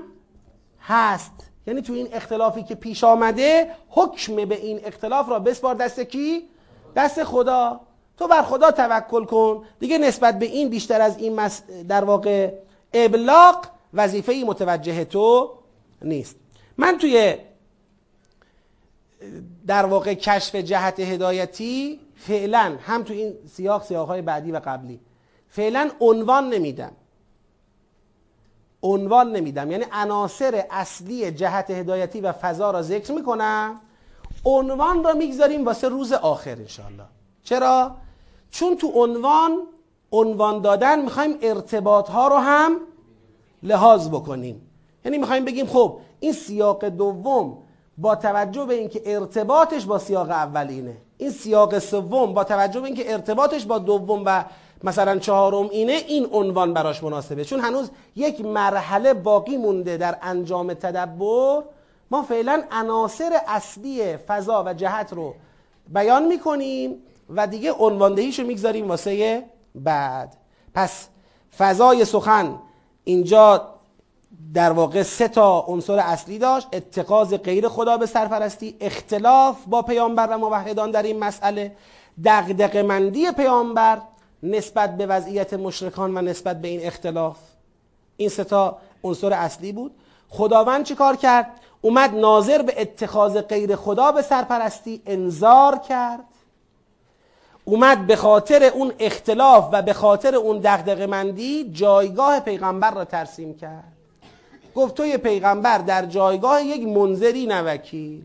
[0.81, 1.33] هست.
[1.67, 5.75] یعنی تو این اختلافی که پیش آمده حکم به این اختلاف را بسپار.
[5.75, 6.43] دست کی؟
[6.97, 7.81] دست خدا.
[8.19, 9.65] تو بر خدا توکل کن.
[9.81, 11.49] دیگه نسبت به این بیشتر از این
[11.89, 12.53] در واقع
[12.93, 13.65] ابلاغ
[13.95, 15.51] وظیفه متوجه تو
[16.03, 16.37] نیست.
[16.77, 17.35] من توی
[19.67, 25.01] در واقع کشف جهت هدایتی فعلا هم تو این سیاق سیاق های بعدی و قبلی.
[25.49, 26.93] فعلا عنوان نمیدم.
[28.83, 29.71] عنوان نمیدم.
[29.71, 33.81] یعنی عناصر اصلی جهت هدایتی و فضا را ذکر می‌کنم.
[34.45, 37.05] عنوان را می‌گذاریم واسه روز آخر انشاءالله.
[37.45, 37.97] چرا؟
[38.51, 39.59] چون تو عنوان
[40.13, 42.77] عنوان دادن می‌خوایم ارتباط ها رو هم
[43.63, 44.69] لحاظ بکنیم.
[45.05, 47.59] یعنی می‌خوایم بگیم خب این سیاق دوم
[47.99, 53.13] با توجه به اینکه ارتباطش با سیاق اولینه این سیاق سوم با توجه به اینکه
[53.13, 54.45] ارتباطش با دوم و
[54.85, 57.45] مثلا چهارم اینه این عنوان براش مناسبه.
[57.45, 61.63] چون هنوز یک مرحله باقی مونده در انجام تدبر.
[62.11, 65.35] ما فعلا عناصر اصلی فضا و جهت رو
[65.89, 66.97] بیان می‌کنیم
[67.31, 69.45] و دیگه عنواندهیش رو می‌گذاریم واسه
[69.75, 70.37] بعد.
[70.75, 71.09] پس
[71.59, 72.59] فضای سخن
[73.05, 73.72] اینجا
[74.55, 80.27] در واقع سه تا عنصر اصلی داشت اتخاذ غیر خدا به سرپرستی اختلاف با پیامبر
[80.27, 81.77] و موحدان در این مسئله
[82.25, 83.99] دغدغه مندی پیامبر
[84.43, 87.37] نسبت به وضعیت مشرکان و نسبت به این اختلاف.
[88.17, 89.95] این سه تا عنصر اصلی بود.
[90.29, 91.51] خداوند چی کار کرد؟
[91.81, 96.25] اومد ناظر به اتخاذ غیر خدا به سرپرستی انذار کرد.
[97.65, 103.57] اومد به خاطر اون اختلاف و به خاطر اون دغدغه مندی جایگاه پیغمبر را ترسیم
[103.57, 103.92] کرد.
[104.75, 108.23] گفت توی پیغمبر در جایگاه یک منظری نوکیل.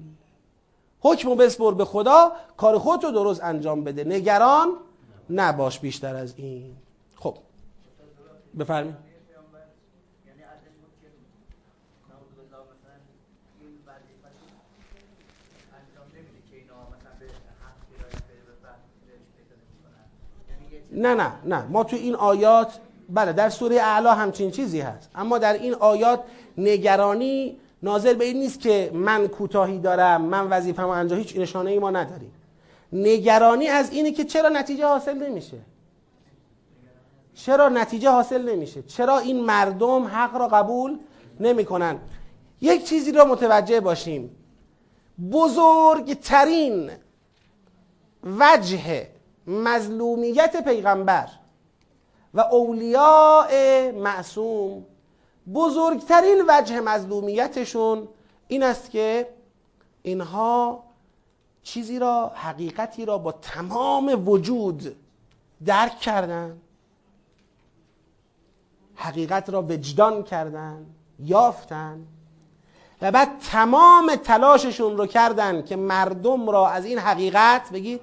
[1.00, 4.04] حکم و بسپر به خدا کار خودت رو درست انجام بده.
[4.04, 4.68] نگران
[5.30, 6.76] نباش بیشتر از این.
[7.16, 7.38] خب
[8.60, 9.08] بفرمایید.
[20.92, 21.66] نه نه نه.
[21.66, 22.80] ما تو این آیات
[23.10, 25.10] بله در سوره اعلا همچین چیزی هست.
[25.16, 26.24] اما در این آیات
[26.58, 31.80] نگرانی نازل به این نیست که من کوتاهی دارم من وظیفه‌مو انجام هیچ نشانه ای
[31.80, 32.32] ما نداریم.
[32.94, 35.58] نگرانی از اینه که چرا نتیجه حاصل نمیشه؟
[37.36, 40.98] چرا نتیجه حاصل نمیشه؟ چرا این مردم حق را قبول
[41.40, 41.98] نمی‌کنن؟
[42.62, 44.36] یک چیزی را متوجه باشیم.
[45.32, 46.92] بزرگترین
[48.40, 49.08] وجه
[49.48, 51.28] مظلومیت پیغمبر
[52.38, 53.52] و اولیاء
[53.92, 54.86] معصوم.
[55.54, 58.08] بزرگترین وجه مظلومیتشون
[58.48, 59.30] این است که
[60.04, 60.84] اینها
[61.64, 64.96] چیزی را حقیقتی را با تمام وجود
[65.66, 66.62] درک کردن
[68.96, 70.86] حقیقت را وجدان کردن
[71.20, 72.06] یافتن
[73.02, 78.02] و بعد تمام تلاششون رو کردن که مردم را از این حقیقت بگید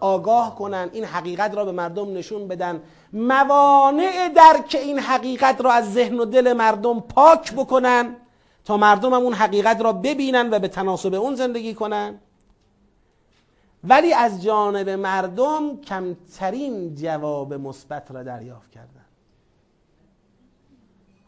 [0.00, 2.82] آگاه کنن این حقیقت را به مردم نشون بدن.
[3.12, 8.16] موانع درک این حقیقت را از ذهن و دل مردم پاک بکنن
[8.64, 12.18] تا مردم هم اون حقیقت را ببینن و به تناسب اون زندگی کنن.
[13.84, 19.04] ولی از جانب مردم کمترین جواب مثبت را دریافت کردن.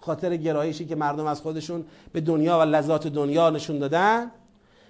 [0.00, 4.30] خاطر گرایشی که مردم از خودشون به دنیا و لذات دنیا نشون دادن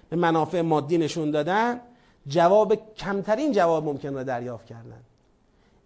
[0.09, 1.81] به منافع مادی نشون دادن
[2.27, 5.01] جواب کمترین جواب ممکن را دریافت کردن.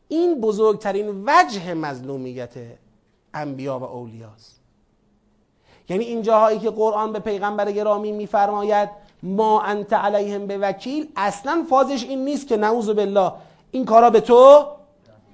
[0.07, 2.53] این بزرگترین وجه مظلومیت
[3.33, 4.59] انبیا و اولیاست.
[5.89, 8.89] یعنی این جاهایی که قرآن به پیغمبر گرامی میفرماید
[9.23, 13.31] ما انت علیهم به وکیل اصلا فازش این نیست که نعوذ بالله
[13.71, 14.65] این کارا به تو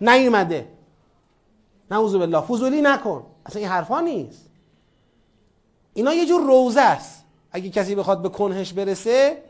[0.02, 0.68] نیومده.
[1.92, 3.24] نعوذ بالله فضولی نکن.
[3.46, 4.50] اصلا این حرفا نیست.
[5.94, 7.24] اینا یه جور روزه است.
[7.52, 9.44] اگه کسی بخواد به کنهش برسه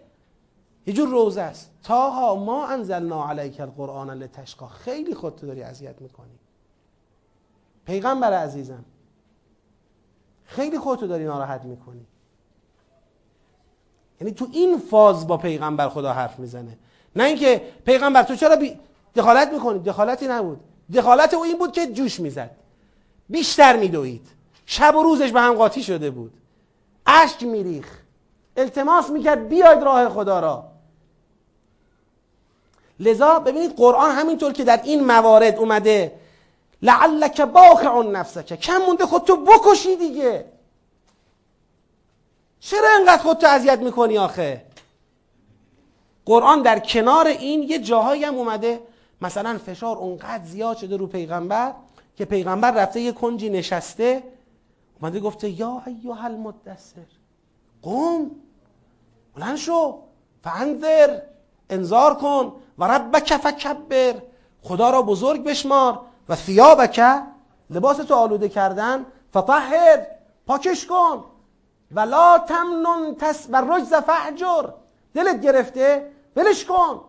[0.85, 1.71] یه جور روزه است.
[1.83, 4.67] تاها ما انزلنا علیک القرآن لتشقا.
[4.67, 6.39] خیلی خودتو داری اذیت می‌کنی.
[7.85, 8.85] پیغمبر عزیزم
[10.45, 12.05] خیلی خودتو داری ناراحت می‌کنی.
[14.21, 16.77] یعنی تو این فاز با پیغمبر خدا حرف می‌زنه.
[17.15, 18.79] نه اینکه پیغمبر تو چرا بی...
[19.15, 20.59] دخالت می‌کنی؟ دخالتی نبود.
[20.93, 22.51] دخالت او این بود که جوش می‌زد.
[23.29, 24.27] بیشتر میدوید.
[24.65, 26.33] شب و روزش به هم قاطی شده بود.
[27.05, 27.99] اشک میریخ
[28.57, 30.72] التماس می‌کرد بیاید راه خدا را.
[33.03, 36.19] لذا ببینید قرآن همینطور که در این موارد اومده
[36.81, 38.59] لعلک باخع نفسک.
[38.59, 40.45] کم مونده خودتو بکشی دیگه.
[42.59, 44.65] چرا انقدر خودتو اذیت می‌کنی آخه؟
[46.25, 48.79] قرآن در کنار این یه جاهایی هم اومده.
[49.21, 51.73] مثلا فشار اونقدر زیاد شده رو پیغمبر
[52.17, 54.23] که پیغمبر رفته یه کنجی نشسته
[55.01, 57.05] اومده گفته یا ایها المدثر
[57.81, 58.31] قوم
[59.35, 59.99] بلند شو
[60.43, 61.19] فانذر
[61.69, 62.53] انذار کن.
[62.77, 64.13] و ربک فکبر.
[64.63, 67.01] خدا را بزرگ بشمار و ثیابک
[67.69, 69.05] لباس تو آلوده کردن.
[69.33, 70.05] فطهر
[70.47, 71.23] پاکش کن.
[71.91, 74.69] و لا تمنن تس و رجز فحجر
[75.13, 77.01] دلت گرفته ولش کن.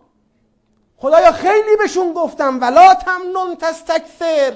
[0.97, 4.53] خدایا خیلی بهشون گفتم ولا تمنن تستکثر.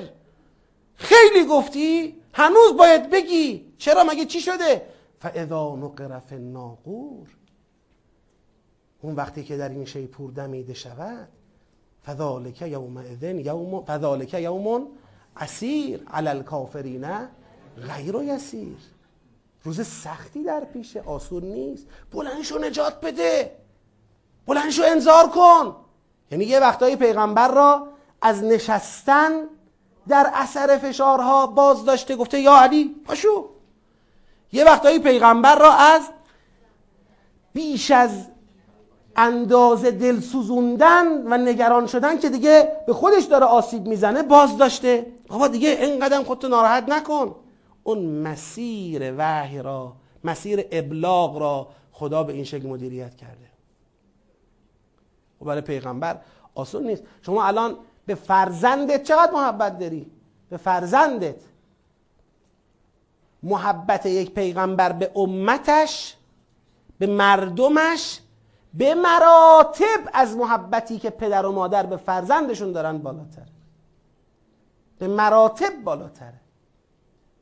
[0.96, 3.74] خیلی گفتی هنوز باید بگی.
[3.78, 4.86] چرا؟ مگه چی شده؟
[5.22, 7.28] فاذا نقر فی الناقور.
[9.02, 11.28] اون وقتی که در این شیپور دمیده شود
[12.06, 14.88] فذالک یومئذ یوم فذالک یوم
[15.38, 17.08] اسیر علی الکافرین
[17.88, 18.78] غیر یسیر.
[19.64, 21.88] روز سختی در پیشه آسون نیست.
[22.12, 23.52] بلندشو نجات بده.
[24.48, 25.76] بلندشو انذار کن.
[26.32, 27.88] یعنی یه وقتایی پیغمبر را
[28.22, 29.32] از نشستن
[30.08, 33.50] در اثر فشارها باز داشته گفته یا علی پاشو.
[34.52, 36.02] یه وقتایی پیغمبر را از
[37.54, 38.28] بیش از
[39.20, 45.06] اندازه دل سوزوندن و نگران شدن که دیگه به خودش داره آسیب می‌زنه باز داشته
[45.28, 47.36] بابا دیگه اینقدر خودتو ناراحت نکن.
[47.84, 49.94] اون مسیر وحی را
[50.24, 53.50] مسیر ابلاغ را خدا به این شکل مدیریت کرده.
[55.42, 56.22] و برای پیغمبر
[56.56, 57.04] آسون نیست.
[57.22, 57.76] شما الان
[58.06, 60.12] به فرزندت چقدر محبت داری؟
[60.50, 61.42] به فرزندت.
[63.44, 66.16] محبت یک پیغمبر به امتش
[67.00, 68.20] به مردمش
[68.74, 73.48] به مراتب از محبتی که پدر و مادر به فرزندشون دارن بالاتر.
[75.00, 76.42] به مراتب بالاتره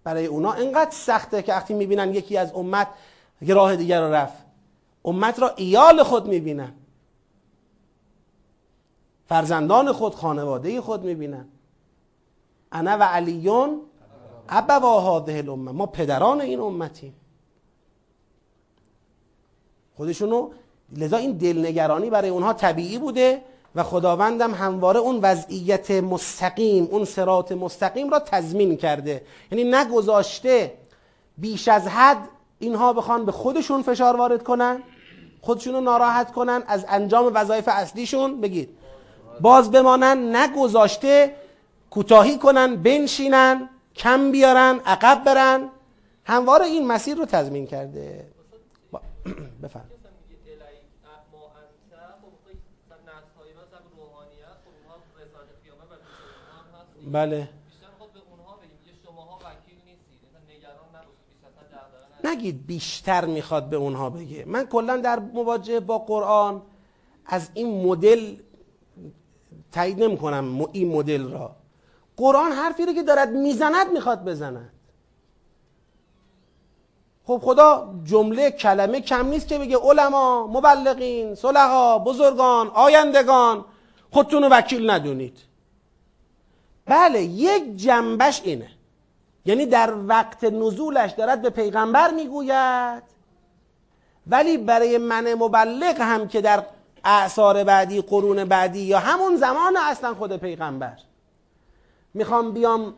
[0.03, 2.87] برای اونا اینقدر سخته که وقتی می‌بینن یکی از امت
[3.41, 4.43] یه راه دیگر رو رفت.
[5.05, 6.73] امت را ایال خود می‌بینن.
[9.29, 11.47] فرزندان خود خانواده خود می‌بینن.
[12.71, 13.81] انا و علیون
[14.49, 15.71] ابوا هذه الامه.
[15.71, 17.15] ما پدران این امتیم.
[19.95, 20.51] خودشونو
[20.95, 23.41] لذا این دلنگرانی برای اونها طبیعی بوده
[23.75, 29.21] و خداوندم همواره اون وضعیت مستقیم اون سرات مستقیم را تضمین کرده.
[29.51, 30.73] یعنی نگذاشته
[31.37, 32.17] بیش از حد
[32.59, 34.83] اینها بخوان به خودشون فشار وارد کنن
[35.41, 38.69] خودشون رو ناراحت کنن از انجام وظایف اصلیشون بگید.
[39.41, 41.35] باز بمانن نگذاشته
[41.89, 45.69] کوتاهی کنن بنشینن کم بیارن عقب برن.
[46.23, 48.27] همواره این مسیر رو تضمین کرده.
[49.63, 49.96] بفهم
[57.11, 57.49] بله.
[62.23, 64.45] نگید بیشتر می‌خواد به اونها بگه.
[64.45, 66.61] من کلا در مواجهه با قرآن
[67.25, 68.35] از این مدل
[69.71, 71.55] تایید نمی کنم این مدل را.
[72.17, 74.73] قرآن حرفی رو که دارد می‌زند می‌خواد بزند.
[77.23, 83.65] خب خدا جمله کلمه کم نیست که بگه علما مبلغین صلحا بزرگان آیندگان
[84.11, 85.37] خودتون رو وکیل ندونید.
[86.87, 88.69] بله یک جنبش اینه.
[89.45, 93.03] یعنی در وقت نزولش دارد به پیغمبر می‌گوید
[94.27, 96.63] ولی برای من مبلغ هم که در
[97.03, 100.97] اعثار بعدی قرون بعدی یا همون زمان اصلا خود پیغمبر.
[102.13, 102.93] می‌خوام بیام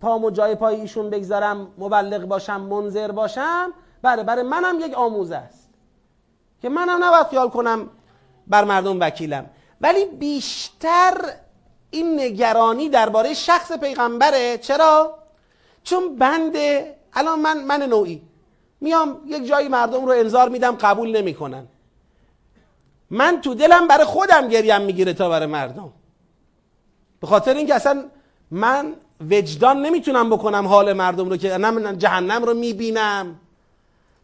[0.00, 3.72] پامو جای پای ایشون بگذارم مبلغ باشم منظر باشم.
[4.02, 5.68] بله برای منم یک آموزه است
[6.62, 7.88] که منم نباید خیال کنم
[8.46, 9.46] بر مردم وکیلم.
[9.80, 11.14] ولی بیشتر
[11.92, 14.58] این نگرانی درباره شخص پیغمبره.
[14.58, 15.18] چرا؟
[15.84, 18.22] چون بنده الان من من نوعی
[18.80, 21.66] میام یک جایی مردم رو انذار میدم قبول نمی‌کنن.
[23.10, 25.92] من تو دلم برای خودم گریم می‌گیره تا برای مردم.
[27.20, 28.04] به خاطر اینکه اصلا
[28.50, 28.92] من
[29.30, 33.40] وجدان نمی‌تونم بکنم حال مردم رو که نه جهنم رو می‌بینم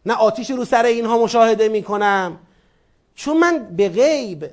[0.05, 2.39] نه آتیش رو سر اینها مشاهده می‌کنم.
[3.15, 4.49] چون من به غیب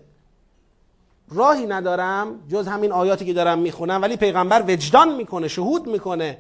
[1.31, 6.39] راهی ندارم جز همین آیاتی که دارم می‌خونم ولی پیغمبر وجدان می‌کنه شهود می‌کنه.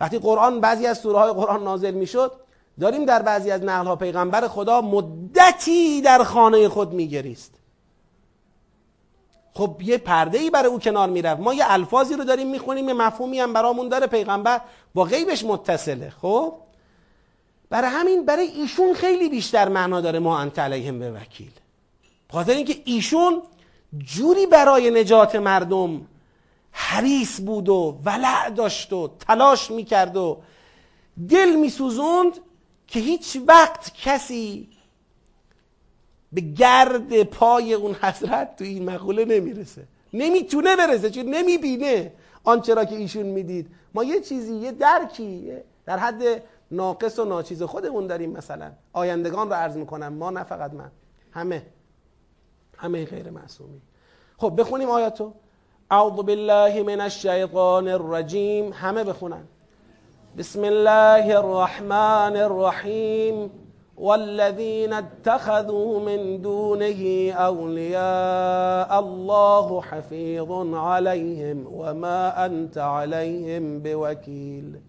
[0.00, 2.32] وقتی قرآن بعضی از سوره های قرآن نازل می‌شد
[2.80, 7.54] داریم در بعضی از نقل ها پیغمبر خدا مدتی در خانه خود میگریست.
[9.54, 11.40] خب یه پرده ای برای او کنار می‌رفت.
[11.40, 14.60] ما یه الفاظی رو داریم می‌خونیم یه مفهومی هم برامون داره پیغمبر
[14.94, 16.12] با غیبش متصله.
[16.22, 16.54] خب؟
[17.70, 21.50] برای همین برای ایشون خیلی بیشتر معنا داره ما انت علیهم به وکیل.
[22.32, 23.42] خاطر اینکه ایشون
[23.98, 26.06] جوری برای نجات مردم
[26.72, 30.42] حریص بود و ولع داشت و تلاش می‌کرد و
[31.28, 32.32] دل میسوزوند
[32.86, 34.68] که هیچ وقت کسی
[36.32, 39.84] به گرد پای اون حضرت تو این مقوله نمی‌رسه.
[40.12, 42.12] نمی‌تونه برسه چون نمی‌بینه.
[42.44, 43.66] آنچه را که ایشون می‌دید.
[43.94, 45.52] ما یه چیزی یه درکی
[45.86, 48.72] در حد ناقص و ناچیز خودمون داریم مثلا.
[48.92, 50.90] آیندگان رو عرض می‌کنم ما نه فقط من
[51.32, 51.66] همه.
[52.76, 53.80] همه غیر معصومی.
[54.36, 55.32] خب بخونیم آیاتو.
[55.90, 58.72] اعوذ بالله من الشیطان الرجیم.
[58.72, 59.44] همه بخونن.
[60.38, 63.50] بسم الله الرحمن الرحیم.
[63.96, 74.80] والذين اتخذوا من دونه أولياء الله حفيظ عليهم وما أنت عليهم بوكيل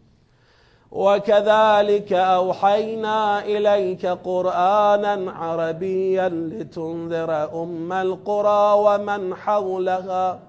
[0.95, 7.31] وكذلك أوحينا إليك قرآنا عربيا لتنذر
[7.63, 10.39] أم القرى ومن حولها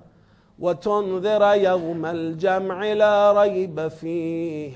[0.59, 4.73] وتنذر يوم الجمع لا ريب فيه.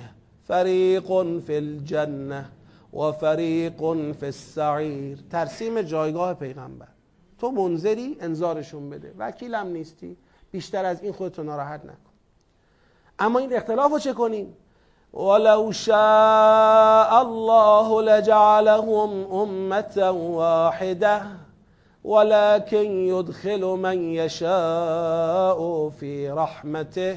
[0.49, 1.09] فريق
[1.47, 2.45] في الجنة
[2.93, 3.81] و فریق
[4.21, 6.89] فی السعیر ترسیم جایگاه پیغمبر.
[7.39, 9.15] تو منذری انذارشون بده.
[9.19, 10.17] وکیلم نیستی.
[10.51, 12.11] بیشتر از این خودتو ناراحت نکن.
[13.19, 14.57] اما این اختلاف چه کنیم؟
[15.13, 21.23] ولو شاء الله لجعلهم أمة واحدة
[22.05, 27.17] ولكن يدخل من يشاء في رحمته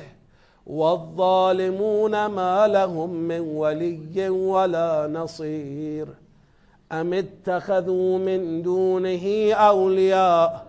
[0.67, 6.07] والظالمون ما لهم من ولي ولا نصير.
[6.91, 10.65] أم اتخذوا من دونه أولياء؟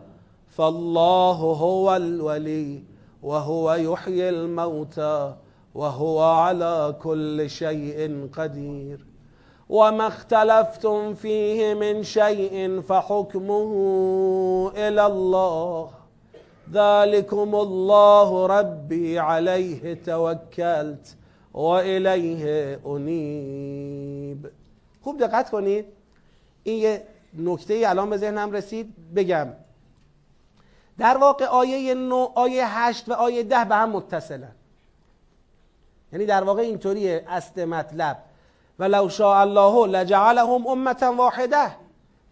[0.57, 2.83] فالله هو الولي
[3.23, 5.35] وهو يحيي الموتى.
[5.75, 9.07] وهو على كل شيء قدير
[9.69, 13.73] وما اختلفتم فيه من شيء فحكمه
[14.77, 15.91] الى الله.
[16.73, 21.15] ذلكم الله ربی علیه توکلت
[21.55, 24.47] و الیه انیب.
[25.03, 25.85] خوب دقت کنید.
[26.63, 27.03] این یه
[27.39, 28.95] نکته الان به ذهنم رسید.
[29.15, 29.49] بگم.
[30.99, 34.53] در واقع آیه 9 آیه 8 و آیه 10 به هم متصلن.
[36.15, 38.17] یعنی در واقع اینطوریه اصل مطلب.
[38.79, 41.77] ولو شاء الله لجعلهم امه واحده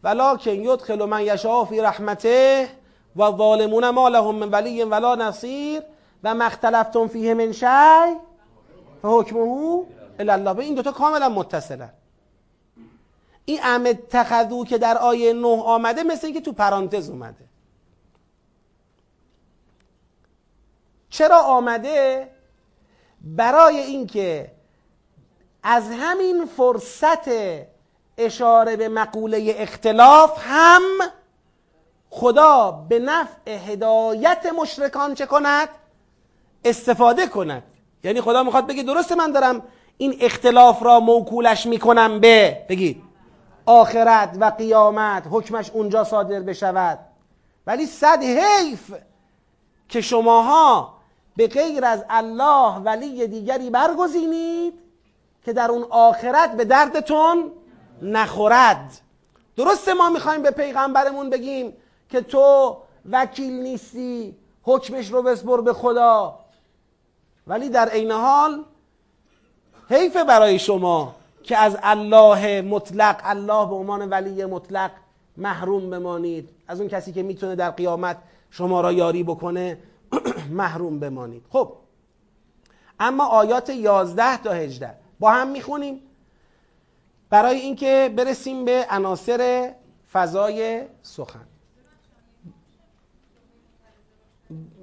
[0.05, 2.69] ولكن يدخل من يشاء في رحمته
[3.17, 5.83] و ظالمون ما لهم من ولی ولا نصیر.
[6.25, 8.17] و مختلفتم فیه من شی.
[9.03, 9.85] فحکمه
[10.19, 11.93] الله به این دوتا کاملا متصلن
[13.45, 17.45] این ام تخذو که در آیه نه آمده مثل اینکه تو پرانتز اومده.
[21.11, 22.32] چرا آمده؟
[23.25, 24.51] برای اینکه
[25.63, 27.29] از همین فرصت
[28.19, 30.83] اشاره به مقوله اختلاف هم
[32.11, 35.69] خدا به نفع هدایت مشرکان چه کند؟
[36.65, 37.63] استفاده کند.
[38.05, 39.63] یعنی خدا می‌خواد بگه درسته من دارم
[39.99, 42.67] این اختلاف را موکولش می‌کنم به.
[42.69, 43.03] بگید.
[43.67, 46.99] آخرت و قیامت حکمش اونجا صادر بشود.
[47.67, 48.95] ولی صد حیف
[49.89, 51.02] که شماها
[51.37, 54.75] به غیر از الله ولی دیگری برگزینید
[55.45, 57.51] که در اون آخرت به دردتون
[58.03, 59.01] نخورد.
[59.57, 61.73] درسته ما می‌خوایم به پیغمبرمون بگیم
[62.09, 62.77] که تو
[63.11, 66.39] وکیل نیستی حکمش رو بسپر به خدا.
[67.47, 68.65] ولی در عین حال
[69.91, 74.91] حیف برای شما که از الله مطلق الله به عنوان ولی مطلق
[75.37, 76.49] محروم بمانید.
[76.69, 78.17] از اون کسی که می‌تونه در قیامت
[78.51, 79.79] شما را یاری بکنه
[80.51, 81.45] محروم بمانید.
[81.51, 81.73] خب
[83.01, 86.01] اما آیات 11 تا 18 با هم می‌خونیم.
[87.31, 89.73] برای اینکه برسیم به عناصر
[90.13, 91.47] فضای سخن.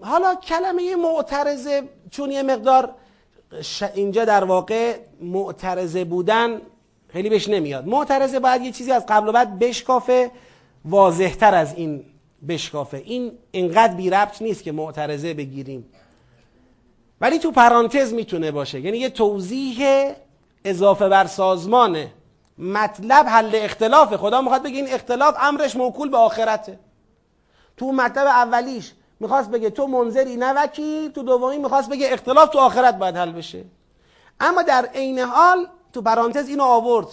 [0.01, 2.95] حالا کلمه معترضه چون یه مقدار
[3.93, 6.61] اینجا در واقع معترضه بودن
[7.07, 7.88] خیلی بهش نمیاد.
[7.88, 10.31] معترضه باید یه چیزی از قبل و بعد بشکافه
[10.85, 12.06] واضحتر از این
[12.47, 12.97] بشکافه.
[12.97, 15.85] این انقدر بی ربط نیست که معترضه بگیریم.
[17.21, 18.79] ولی تو پرانتز می‌تونه باشه.
[18.79, 20.11] یعنی یه توضیح
[20.65, 22.11] اضافه بر سازمانه
[22.57, 26.79] مطلب حل اختلافه خدا می‌خواد بگه این اختلاف امرش موکول به آخرته.
[27.77, 32.97] تو مطلب اولیش می‌خواست بگه تو منظری نوکی تو دومی می‌خواست بگه اختلاف تو آخرت
[32.97, 33.65] باید حل بشه.
[34.39, 37.07] اما در عین حال تو پرانتز اینو آورد.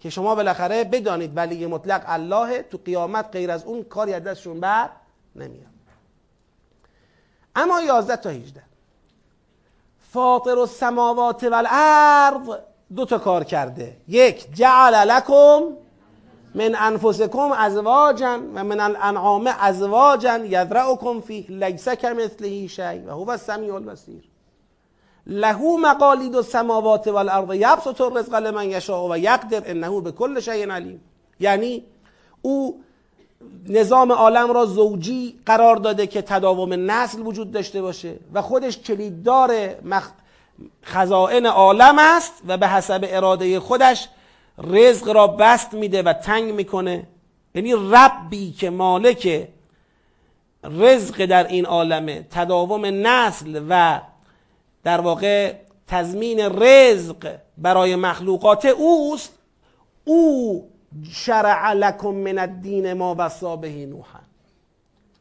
[0.00, 4.60] که شما بالاخره بدانید ولی مطلق الله تو قیامت غیر از اون کاری از دستشون
[4.60, 4.88] بر
[5.36, 5.66] نمیاد.
[7.56, 8.62] اما 11 تا 18
[10.12, 12.58] فاطر السماوات والارض
[12.96, 13.96] دو تا کار کرده.
[14.08, 15.62] یک جعل لکم
[16.54, 23.74] من انفسکم ازواجا و من الانعام ازواجا یذرعکم فیه لیس کمثله شیء و هو السمیع
[23.74, 24.27] البصیر
[25.28, 31.00] له مقالید السماوات والارض یبسط الرزق لمن یشاء و یقدر انه بكل شیء علیم.
[31.40, 31.84] یعنی
[32.42, 32.80] او
[33.68, 39.50] نظام عالم را زوجی قرار داده که تداوم نسل وجود داشته باشه و خودش کلیددار
[39.84, 40.10] مخ...
[40.84, 44.08] خزائن عالم است و به حسب اراده خودش
[44.58, 47.06] رزق را بست میده و تنگ می‌کنه.
[47.54, 49.48] یعنی ربی که مالک
[50.64, 54.00] رزق در این عالمه تداوم نسل و
[54.84, 55.54] در واقع
[55.86, 59.34] تضمین رزق برای مخلوقات اوست
[60.04, 60.68] او
[61.10, 64.18] شرع لکم من الدین ما بسا به نوحا.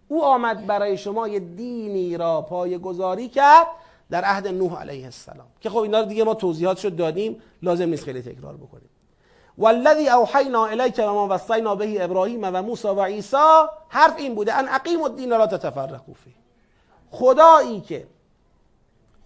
[0.07, 3.67] او آمد برای شما یه دینی را پای گذاری کرد
[4.09, 5.47] در عهد نوح علیه السلام.
[5.61, 8.89] که خب اینا رو دیگه ما توضیحات شد دادیم لازم نیست خیلی تکرار بکنیم.
[9.57, 14.67] والذی اوحینا الیک و ما وصینا به ابراهیم و موسی و حرف این بوده ان
[14.69, 16.33] اقیم الدین لا تتفرقوا فیه.
[17.11, 18.07] خدایی که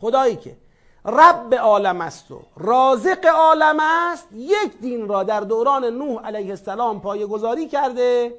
[0.02, 0.58] خدایی که
[1.06, 7.02] رب عالم است و رازق عالم است یک دین را در دوران نوح علیه السلام
[7.02, 8.34] پایه گذاری کرده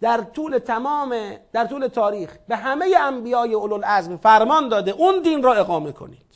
[0.00, 1.14] در طول تمام
[1.52, 6.26] در طول تاریخ به همه انبیای اولوالعزم فرمان داده اون دین را اقامه کنید.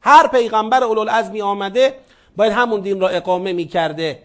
[0.00, 1.98] هر پیغمبر اولوالعزمی آمده
[2.36, 4.22] باید همون دین را اقامه می کرده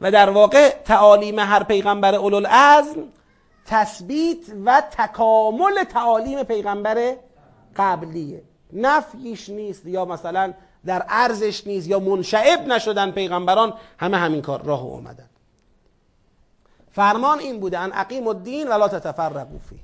[0.00, 3.02] و در واقع تعالیم هر پیغمبر اولوالعزم
[3.66, 7.16] تثبیت و تکامل تعالیم پیغمبر
[7.76, 8.42] قبلیه.
[8.72, 10.54] نفیش نیست یا مثلا
[10.86, 15.28] در ارزش نیست یا منشعب نشدن پیغمبران همه همین کار راه اومدن.
[16.92, 19.78] فرمان این بوده ان اقیم الدین ولا تتفرقوا فیه.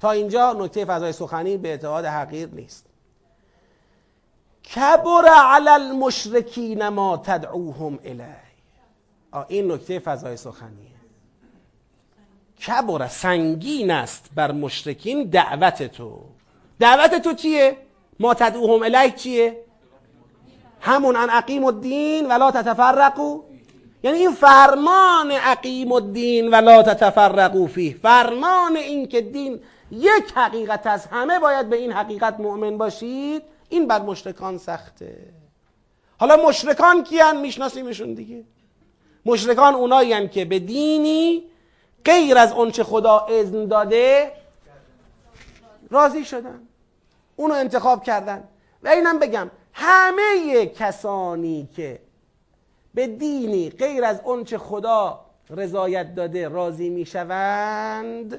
[0.00, 2.86] تا اینجا نکته فضای سخنی به اعتقاد حقیر نیست.
[4.74, 8.36] کبر علی المشرکین ما تدعوهم الیه.
[9.48, 10.94] این نکته فضای سخنیه.
[12.66, 16.24] کبر سنگین است بر مشرکین دعوت تو.
[16.80, 17.76] دعوت تو چیه؟
[18.20, 19.64] ما تدعوهم الیه چیه؟
[20.80, 23.40] همون ان اقیم الدین ولا تتفرقوا.
[24.02, 27.96] یعنی این فرمان اقیم الدین ولا تتفرقوا فیه.
[28.02, 29.60] فرمان این که دین
[29.90, 35.16] یک حقیقت از همه باید به این حقیقت مؤمن باشید این بر مشرکان سخته.
[36.18, 38.44] حالا مشرکان کیان؟ میشناسیمشون دیگه.
[39.26, 41.42] مشرکان اونایی که به دینی
[42.04, 44.32] غیر از اونچه خدا اذن داده
[45.90, 46.63] راضی شدن.
[47.36, 48.44] اونو انتخاب کردن.
[48.82, 52.00] و اینم بگم همه کسانی که
[52.94, 55.20] به دینی غیر از اونچه خدا
[55.50, 58.38] رضایت داده راضی می‌شوند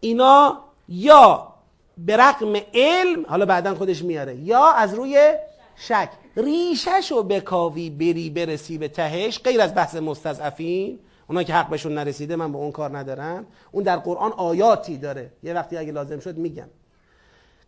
[0.00, 0.58] اینا
[0.88, 1.54] یا
[1.98, 5.34] به رقم علم حالا بعدا خودش میاره یا از روی
[5.76, 6.10] شک.
[6.36, 10.98] ریشش رو بکاوی بری برسی به تهش غیر از بحث مستضعفین.
[11.28, 13.46] اونا که حق بهشون نرسیده من با اون کار ندارم.
[13.72, 15.32] اون در قرآن آیاتی داره.
[15.42, 16.68] یه وقتی اگه لازم شد میگم.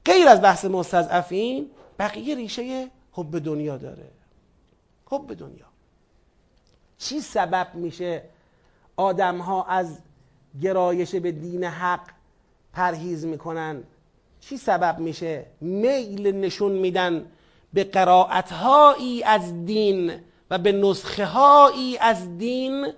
[0.04, 4.08] غیر از بحث مستضعفین بقیه ریشه حب دنیا داره.
[5.06, 5.66] حب دنیا.
[6.98, 8.22] چی سبب میشه
[8.96, 9.98] آدم ها از
[10.62, 12.08] گرایش به دین حق
[12.72, 13.82] پرهیز می‌کنن؟
[14.40, 17.26] چی سبب میشه؟ میل نشون میدن
[17.72, 20.12] به قرائت هایی از دین
[20.50, 22.92] و به نسخه هایی از دین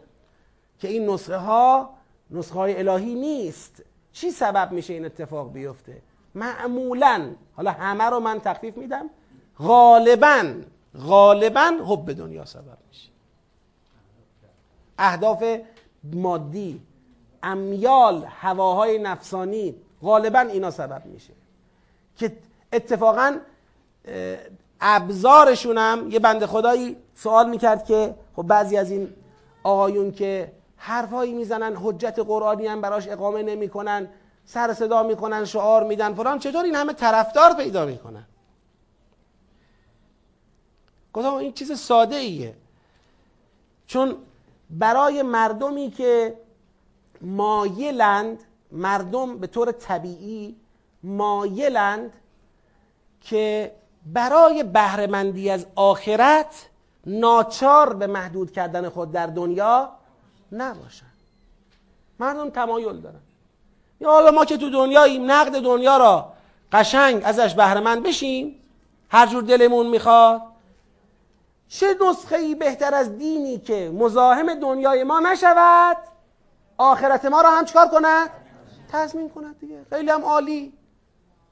[0.79, 1.95] که این نسخه ها
[2.31, 3.83] نسخه های الهی نیست.
[4.13, 6.03] چی سبب میشه این اتفاق بیفته؟
[6.35, 7.31] معمولا.
[7.57, 9.11] حالا همه رو من تخفیف میدم.
[9.59, 10.55] غالبا
[11.07, 13.09] غالبا حب دنیا سبب میشه.
[14.99, 15.45] اهداف
[16.13, 16.81] مادی
[17.43, 21.33] امیال هواهای نفسانی غالبا اینا سبب میشه.
[22.17, 22.33] که
[22.73, 23.39] اتفاقا
[24.81, 29.15] ابزارشون هم یه بنده خدایی سوال می‌کرد که خب بعضی از این
[29.63, 34.09] آقایون که حرفایی می‌زنن حجت قرآنی هم براش اقامه نمی‌کنن.
[34.45, 36.39] سر صدا می‌کنن شعار میدن فلان.
[36.39, 38.27] چطور این همه طرفدار پیدا می‌کنن؟
[41.13, 42.55] گفتم این چیز ساده ایه
[43.87, 44.17] چون
[44.71, 46.39] برای مردمی که
[47.21, 48.39] مایلند
[48.73, 50.57] مردم به طور طبیعی
[51.03, 52.13] مایلند
[53.21, 53.75] که
[54.07, 56.69] برای بهرهمندی از آخرت
[57.07, 59.93] ناچار به محدود کردن خود در دنیا
[60.53, 61.07] نباشن.
[62.19, 63.21] مردم تمایل دارن.
[64.03, 66.33] یا حالا ما که تو دنیاییم نقد دنیا را
[66.73, 68.61] قشنگ ازش بهرهمند بشیم
[69.11, 70.43] هر جور دلمون می‌خواد.
[71.69, 75.97] چه نسخه ای بهتر از دینی که مزاحم دنیای ما نشود
[76.79, 78.31] آخرت ما را هم چکار کند؟
[78.93, 79.85] تضمین کند دیگه.
[79.91, 80.73] خیلی هم عالی.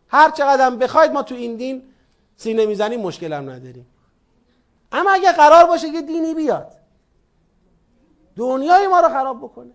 [0.09, 1.83] هر چقدر بخواید ما تو این دین
[2.37, 3.87] سینه می‌زنیم مشکل هم نداریم.
[4.93, 6.73] اما اگه قرار باشه یه دینی بیاد
[8.37, 9.71] دنیای ما رو خراب بکنه.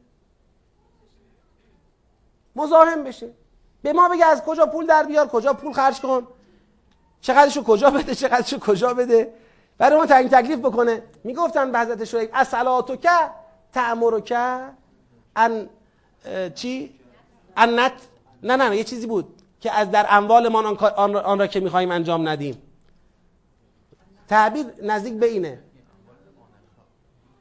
[2.56, 3.30] مزاحم بشه.
[3.82, 6.27] به ما بگه از کجا پول در بیار کجا پول خرج کن.
[7.22, 9.34] چقدرشو کجا بده چقدرشو کجا بده.
[9.77, 11.02] برای ما تعیین تکلیف بکنه.
[11.23, 13.10] می‌گفتن به حضرت شریف اصلاتو که
[13.73, 14.60] تعمرو که
[15.36, 15.69] ان
[16.56, 16.99] چی
[17.57, 17.91] انت
[18.44, 22.27] نه نه یه چیزی بود که از در اموالمان آن, آن را که می‌خواهیم انجام
[22.27, 22.61] ندیم.
[24.27, 25.60] تعبیر نزدیک به اینه.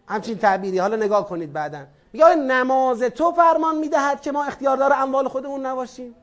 [0.09, 0.79] همچین تعبیری.
[0.79, 1.87] حالا نگاه کنید بعدا.
[2.15, 6.15] میگه نماز تو فرمان می‌دهد که ما اختیاردار اموال خودمون نباشیم؟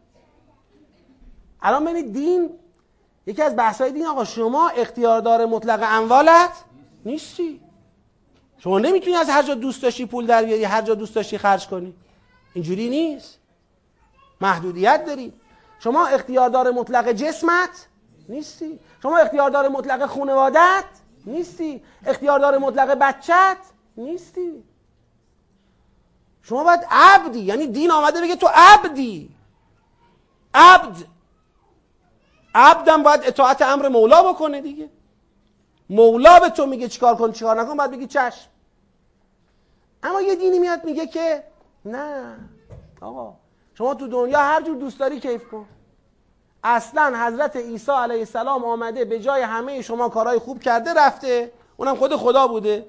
[1.61, 2.49] الان ببینید دین
[3.25, 6.51] یکی از بحث‌های دین آقا شما اختیاردار مطلق اموالت
[7.05, 7.61] نیستی.
[8.57, 11.67] شما نمی‌تونی از هر جا دوست داشتی پول در بیاری هر جا دوست داشتی خرج
[11.67, 11.95] کنی.
[12.53, 13.39] اینجوری نیست.
[14.41, 15.33] محدودیت داری.
[15.79, 17.87] شما اختیاردار مطلق جسمت
[18.29, 18.79] نیستی.
[19.03, 20.85] شما اختیاردار مطلق خانوادت
[21.25, 21.83] نیستی.
[22.05, 23.57] اختیاردار مطلق بچت
[23.97, 24.63] نیستی.
[26.43, 29.35] شما باید عبدی یعنی دین آمده بگه تو عبدی.
[30.53, 30.95] عبد.
[32.55, 34.89] عبدم باید اطاعت امر مولا بکنه دیگه.
[35.89, 38.47] مولا به تو میگه چیکار کن چیکار نکن باید بگی چشم.
[40.03, 41.43] اما یه دینی میاد میگه که
[41.85, 42.37] نه.
[43.01, 43.33] آقا
[43.73, 45.65] شما تو دنیا هر جور دوست داری کیف کن.
[46.63, 51.51] اصلا حضرت عیسی علیه السلام آمده به جای همه شما کارهای خوب کرده رفته.
[51.77, 52.85] اونم خود خدا بوده.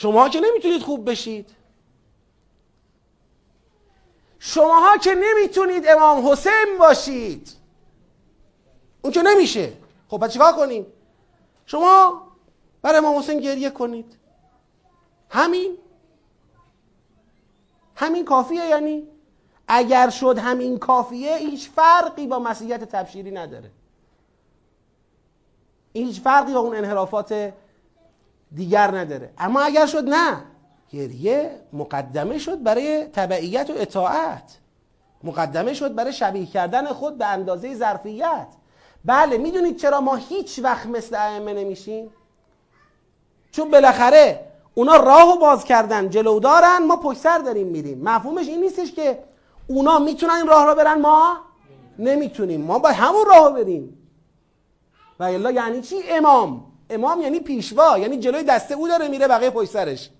[0.00, 1.50] شما که نمی‌تونید خوب بشید.
[4.38, 7.52] شماها که نمی‌تونید امام حسین باشید.
[9.02, 9.72] اون که نمیشه.
[10.08, 10.86] خب پس چیکار کنیم؟
[11.66, 12.22] شما
[12.82, 14.16] برای امام حسین گریه کنید.
[15.30, 15.78] همین.
[17.96, 19.08] همین کافیه یعنی
[19.68, 23.70] اگر شد همین کافیه هیچ فرقی با مسیحیت تبشیری نداره.
[25.92, 27.52] هیچ فرقی با اون انحرافات
[28.54, 29.30] دیگر نداره.
[29.38, 30.42] اما اگر شد نه
[30.92, 34.58] گریه مقدمه شد برای تبعیت و اطاعت.
[35.24, 38.46] مقدمه شد برای شبیه کردن خود به اندازه ظرفیت.
[39.04, 42.10] بله می‌دونید چرا ما هیچ وقت مثل ائمه نمیشیم؟
[43.52, 48.02] چون بالاخره اونا راهو باز کردن جلو دارن ما پشت سر داریم میریم.
[48.04, 49.24] مفهومش این نیستش که
[49.66, 51.36] اونا می‌تونن این راه را برن ما
[51.98, 52.60] نمی‌تونیم.
[52.60, 53.96] ما باید همون راهو بریم.
[55.20, 56.69] و یعنی چی؟ امام.
[56.90, 60.10] امام یعنی پیشوا یعنی جلوی دسته او داره میره بقیه پشت سرش.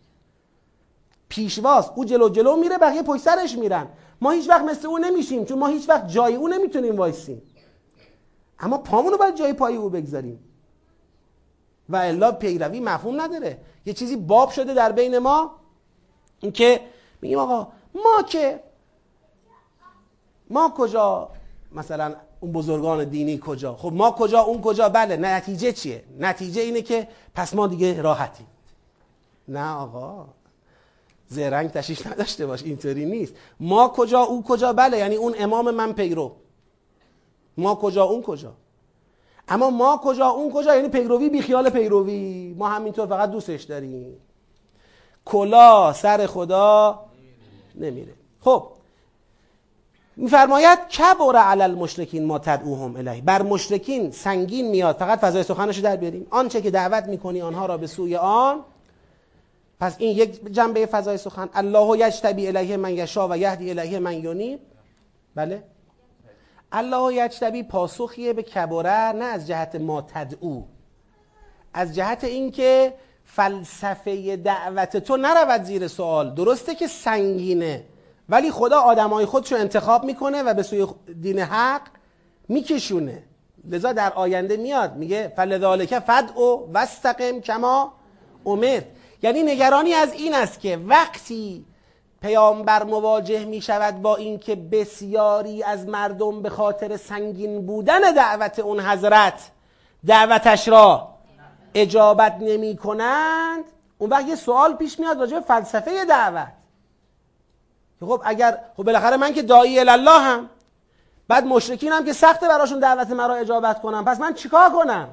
[1.28, 3.88] پیشواست او جلو جلو میره بقیه پشت سرش میرن.
[4.20, 7.42] ما هیچ وقت مثل او نمیشیم چون ما هیچ وقت جای او نمی‌تونیم وایسیم.
[8.60, 10.44] اما پامونو باید جای پای او بگذاریم.
[11.88, 13.58] و الا پیروی مفهوم نداره.
[13.86, 15.56] یه چیزی باب شده در بین ما
[16.40, 16.80] اینکه
[17.20, 18.60] میگیم آقا ما که
[20.50, 21.30] ما کجا
[21.72, 26.82] مثلا اون بزرگان دینی کجا؟ خب ما کجا اون کجا؟ بله نتیجه چیه؟ نتیجه اینه
[26.82, 28.46] که پس ما دیگه راحتیم.
[29.48, 30.26] نه آقا
[31.28, 33.34] زرنگ تشیش نداشته باش اینطوری نیست.
[33.60, 36.36] ما کجا او کجا؟ بله یعنی اون امام من پیرو.
[37.56, 38.52] ما کجا اون کجا؟
[39.48, 42.54] اما ما کجا اون کجا؟ یعنی پیروی بیخیال پیروی.
[42.58, 44.16] ما همینطور فقط دوستش داریم.
[45.24, 47.00] کلا سر خدا
[47.74, 48.14] نمیره.
[48.40, 48.66] خب
[50.16, 53.22] میفرماید کبر علی المشرکین ما تدعوهم الیه.
[53.22, 56.26] بر مشرکین سنگین میاد فقط فضای سخنش در بیاریم.
[56.30, 58.60] آنچه که دعوت می‌کنی آنها را به سوی آن.
[59.80, 61.48] پس این یک جنبه فضای سخن.
[61.54, 64.60] الله یجتبی الیه من یشا و یهدی الیه من یونیب
[65.34, 65.62] بله.
[66.72, 70.62] الله یجتبی پاسخیه به کبره نه از جهت ما تدعو.
[71.74, 76.34] از جهت اینکه فلسفه دعوت تو نرود زیر سوال.
[76.34, 77.84] درسته که سنگینه.
[78.30, 80.86] ولی خدا آدمای خودشو انتخاب می‌کنه و به سوی
[81.20, 81.82] دین حق
[82.48, 83.22] میکشونه.
[83.64, 84.96] لذا در آینده میاد.
[84.96, 87.92] میگه فلذالک فدعو واستقم کما
[88.46, 88.82] امر
[89.22, 91.64] یعنی نگرانی از این است که وقتی
[92.22, 98.80] پیامبر مواجه می شود با اینکه بسیاری از مردم به خاطر سنگین بودن دعوت اون
[98.80, 99.50] حضرت
[100.06, 101.08] دعوتش را
[101.74, 103.64] اجابت نمی کنند
[103.98, 106.52] اون وقت یه سوال پیش میاد راجع به فلسفه دعوت.
[108.00, 110.50] خب اگر خب بالاخره من که دایی الله هم
[111.28, 115.08] بعد مشرکین هم که سخته براشون دعوت مرا اجابت کنم پس من چیکار کنم؟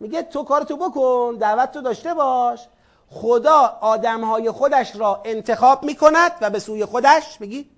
[0.00, 2.68] میگه تو کارتو بکن دعوت تو داشته باش.
[3.10, 7.70] خدا آدمهای خودش را انتخاب می‌کند و به سوی خودش بگی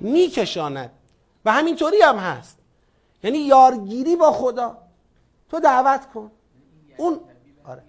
[0.00, 0.90] میکشاند.
[1.44, 2.58] و همینطوری هم هست.
[3.22, 4.76] یعنی یارگیری با خدا.
[5.50, 6.30] تو دعوت کن.
[6.96, 7.20] اون
[7.64, 7.82] آره.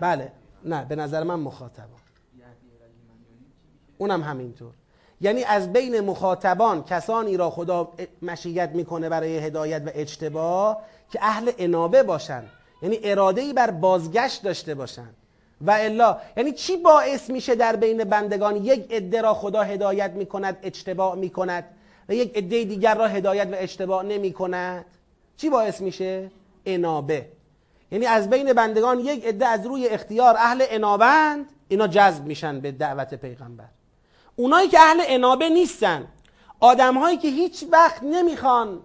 [0.00, 0.32] بله.
[0.64, 2.05] نه به نظر من مخاطبان.
[3.98, 4.72] اونم همینطور.
[5.20, 7.92] یعنی از بین مخاطبان کسانی را خدا
[8.22, 10.76] مشیت می‌کنه برای هدایت و اجتبا
[11.12, 12.44] که اهل انابه باشن.
[12.82, 15.08] یعنی اراده ای بر بازگشت داشته باشن.
[15.60, 20.58] و الا یعنی چی باعث میشه در بین بندگان یک عده را خدا هدایت می‌کند
[20.62, 21.64] اجتباع می‌کند
[22.08, 24.84] و یک عده دیگر را هدایت و اجتباع نمی‌کند؟
[25.36, 26.30] چی باعث میشه؟
[26.66, 27.26] انابه.
[27.90, 32.72] یعنی از بین بندگان یک عده از روی اختیار اهل انابند اینا جذب میشن به
[32.72, 33.68] دعوت پیغمبر.
[34.36, 36.08] اونایی که اهل انابه نیستن.
[36.60, 38.80] آدمهایی که هیچ وقت نمی‌خوان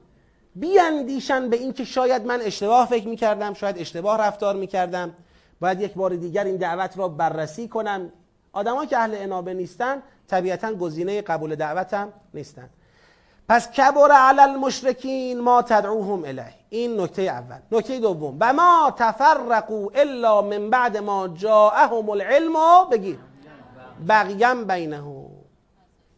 [0.56, 5.14] بیاندیشن به اینکه شاید من اشتباه فکر می‌کردم شاید اشتباه رفتار می‌کردم.
[5.62, 8.12] باید یک بار دیگر این دعوت را بررسی کنم.
[8.54, 12.70] آدمایی که اهل انابه نیستن طبیعتا گزینه قبول دعوتم نیستن.
[13.50, 16.54] پس کبر علی المشرکین ما تدعوهم الیه.
[16.70, 17.58] این نکته اول.
[17.72, 18.38] نکته دوم.
[18.40, 22.54] و ما تفرقوا الا من بعد ما جاءهم العلم
[22.92, 23.18] بگیر.
[24.08, 25.31] بغیم بینهم.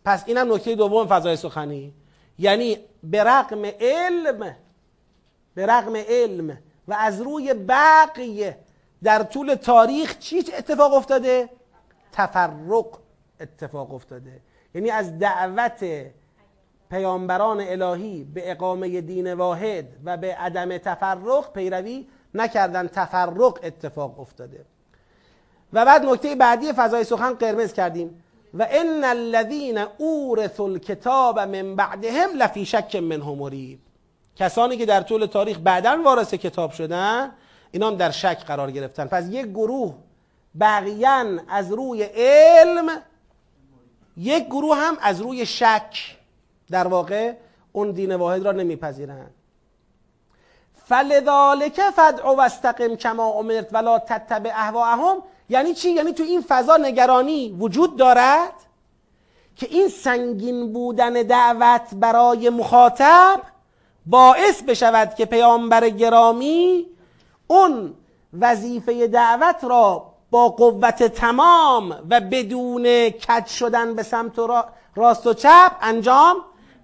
[0.06, 1.94] پس اینم نکته دوم فضای سخنی.
[2.40, 4.56] یعنی به رغم علم
[5.56, 6.58] به رغم علم
[6.88, 8.58] و از روی بقیه
[9.04, 11.50] در طول تاریخ چی اتفاق افتاده؟
[12.12, 13.00] تفرق
[13.40, 14.42] اتفاق افتاده.
[14.76, 15.86] یعنی از دعوت
[16.90, 24.66] پیامبران الهی به اقامه دین واحد و به عدم تفرق پیروی نکردن تفرق اتفاق افتاده.
[25.74, 28.24] و بعد نکته بعدی فضای سخن قرمز کردیم.
[28.54, 33.80] و ان الذين اورثوا الكتاب من بعدهم لفی شک منه مریب
[34.36, 37.32] کسانی که در طول تاریخ بعدا وارث کتاب شدن
[37.72, 39.06] اینا هم در شک قرار گرفتن.
[39.06, 39.96] پس یک گروه
[40.60, 42.90] بقیان از روی علم
[44.18, 46.18] یک گروه هم از روی شک.
[46.72, 47.34] در واقع
[47.72, 49.34] اون دین واحد را نمیپذیرند
[50.86, 55.24] فلذالک فدع واستقم کما امرت ولا تتبع اهواهم
[55.54, 58.54] یعنی چی؟ یعنی تو این فضا نگرانی وجود دارد
[59.56, 63.42] که این سنگین بودن دعوت برای مخاطب
[64.06, 66.86] باعث بشود که پیامبر گرامی
[67.48, 67.94] اون
[68.40, 74.40] وظیفه دعوت را با قوت تمام و بدون کج شدن به سمت
[74.96, 76.36] راست و چپ انجام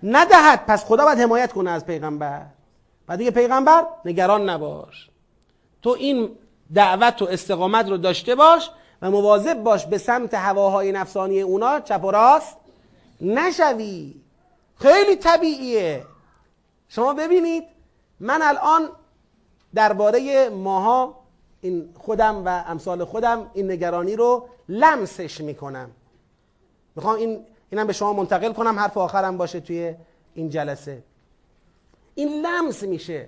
[0.03, 0.65] ندهد.
[0.65, 2.45] پس خدا باید حمایت کنه از پیغمبر.
[3.07, 5.09] و دیگه پیغمبر نگران نباش.
[5.81, 6.29] تو این
[6.73, 8.69] دعوت و استقامت رو داشته باش
[9.01, 12.57] و مواظب باش به سمت هواهای نفسانی اونا چپ و راست
[13.21, 14.15] نشوی.
[14.75, 16.05] خیلی طبیعیه.
[16.89, 17.63] شما ببینید
[18.19, 18.89] من الان
[19.75, 21.19] درباره ماها
[21.61, 25.91] این خودم و امثال خودم این نگرانی رو لمسش می‌کنم.
[26.95, 29.95] می‌خوام این اینم به شما منتقل کنم حرف آخرم باشه توی
[30.33, 31.03] این جلسه.
[32.15, 33.27] این لمس میشه.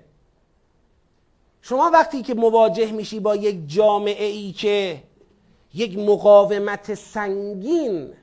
[1.62, 5.04] شما وقتی که مواجه میشی با یک جامعه ای که
[5.74, 8.14] یک مقاومت سنگین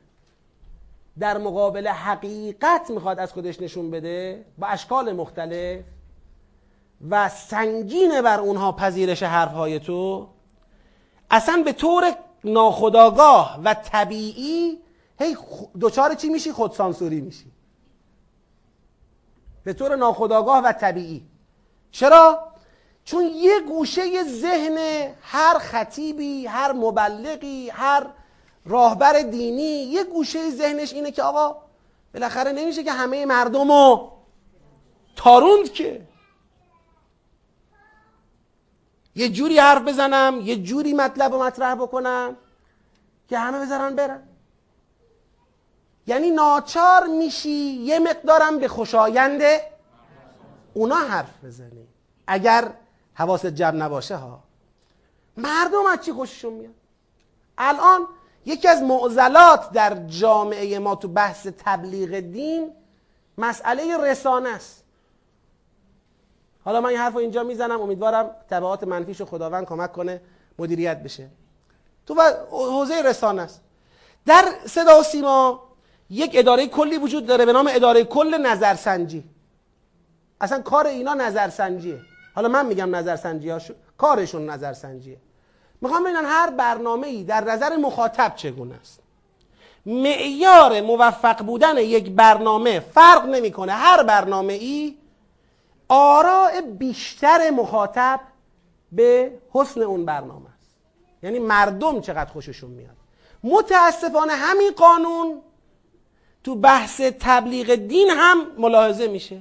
[1.18, 5.84] در مقابل حقیقت می‌خواد از خودش نشون بده با اشکال مختلف
[7.10, 10.28] و سنگینه بر اونها پذیرش حرفهای تو
[11.30, 12.12] اصلا به طور
[12.44, 14.78] ناخداگاه و طبیعی
[15.18, 15.36] هی
[15.80, 17.52] دوچار چی میشی؟ خودسانسوری میشی.
[19.64, 21.26] به طور ناخداگاه و طبیعی.
[21.90, 22.52] چرا؟
[23.08, 24.78] چون یه گوشه ذهن
[25.22, 28.06] هر خطیبی هر مبلغی هر
[28.66, 31.56] راهبر دینی یه گوشه ذهنش اینه که آقا
[32.14, 34.12] بالاخره نمیشه که همه مردم رو
[35.16, 36.06] تاروند که.
[39.14, 42.36] یه جوری حرف بزنم یه جوری مطلب و مطرح بکنم
[43.28, 44.22] که همه بذارن برن.
[46.06, 49.60] یعنی ناچار میشی یه مقدارم به خوشاینده
[50.74, 51.88] اونا حرف بزنی.
[52.26, 52.72] اگر
[53.18, 54.40] حواست جمع نباشه ها.
[55.36, 56.74] مردم از چی خوششون میاد؟
[57.58, 58.06] الان
[58.46, 62.72] یکی از معضلات در جامعه ما تو بحث تبلیغ دین
[63.38, 64.84] مسئله رسانه است.
[66.64, 70.20] حالا من این حرف رو اینجا می‌زنم امیدوارم تبعات منفیش خداوند کمک کنه
[70.58, 71.28] مدیریت بشه.
[72.06, 73.60] تو حوزه رسانه است.
[74.26, 75.62] در صدا و سیما
[76.10, 79.24] یک اداره کلی وجود داره به نام اداره کل نظرسنجی.
[80.40, 82.00] اصلا کار اینا نظرسنجیه.
[82.38, 85.16] حالا من میگم نظرسنجی هاشو کارشون نظرسنجیه.
[85.80, 89.00] می‌خوام ببینن هر برنامه ای در نظر مخاطب چگونه است.
[89.86, 93.72] معیار موفق بودن یک برنامه فرق نمی‌کنه.
[93.72, 94.96] هر برنامه ای
[95.88, 98.20] آراء بیشتر مخاطب
[98.92, 100.76] به حسن اون برنامه است.
[101.22, 102.96] یعنی مردم چقدر خوششون میاد.
[103.44, 105.40] متاسفانه همین قانون
[106.44, 109.40] تو بحث تبلیغ دین هم ملاحظه میشه.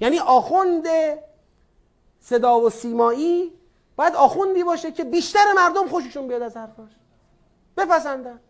[0.00, 0.86] یعنی آخوند
[2.22, 3.52] صدا و سیمایی
[3.96, 6.90] باید آخوندی باشه که بیشتر مردم خوششون بیاد از حرفاش.
[7.76, 8.40] بپسندن.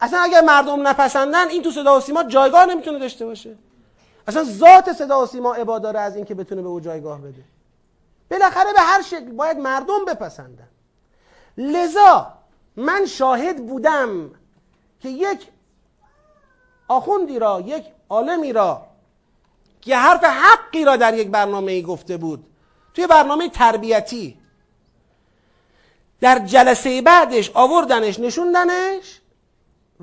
[0.00, 3.56] اصلا اگر مردم نپسندن این تو صدا و سیما جایگاه نمی‌تونه داشته باشه.
[4.28, 7.44] اصلا ذات صدا و سیما عباد داره از اینکه بتونه به او جایگاه بده.
[8.30, 10.68] بالاخره به هر شکل باید مردم بپسندن.
[11.58, 12.32] لذا
[12.76, 14.30] من شاهد بودم
[15.00, 15.48] که یک
[16.88, 18.86] آخوندی را یک عالمی را
[19.80, 22.46] که حرف حقی را در یک برنامه گفته بود.
[22.94, 24.36] توی برنامه تربیتی.
[26.20, 29.20] در جلسه بعدش آوردنش نشوندنش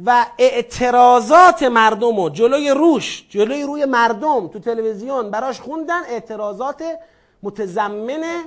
[0.06, 6.84] و اعتراضات مردم و جلوی روش جلوی روی مردم تو تلویزیون براش خوندن اعتراضات
[7.44, 8.44] متضمن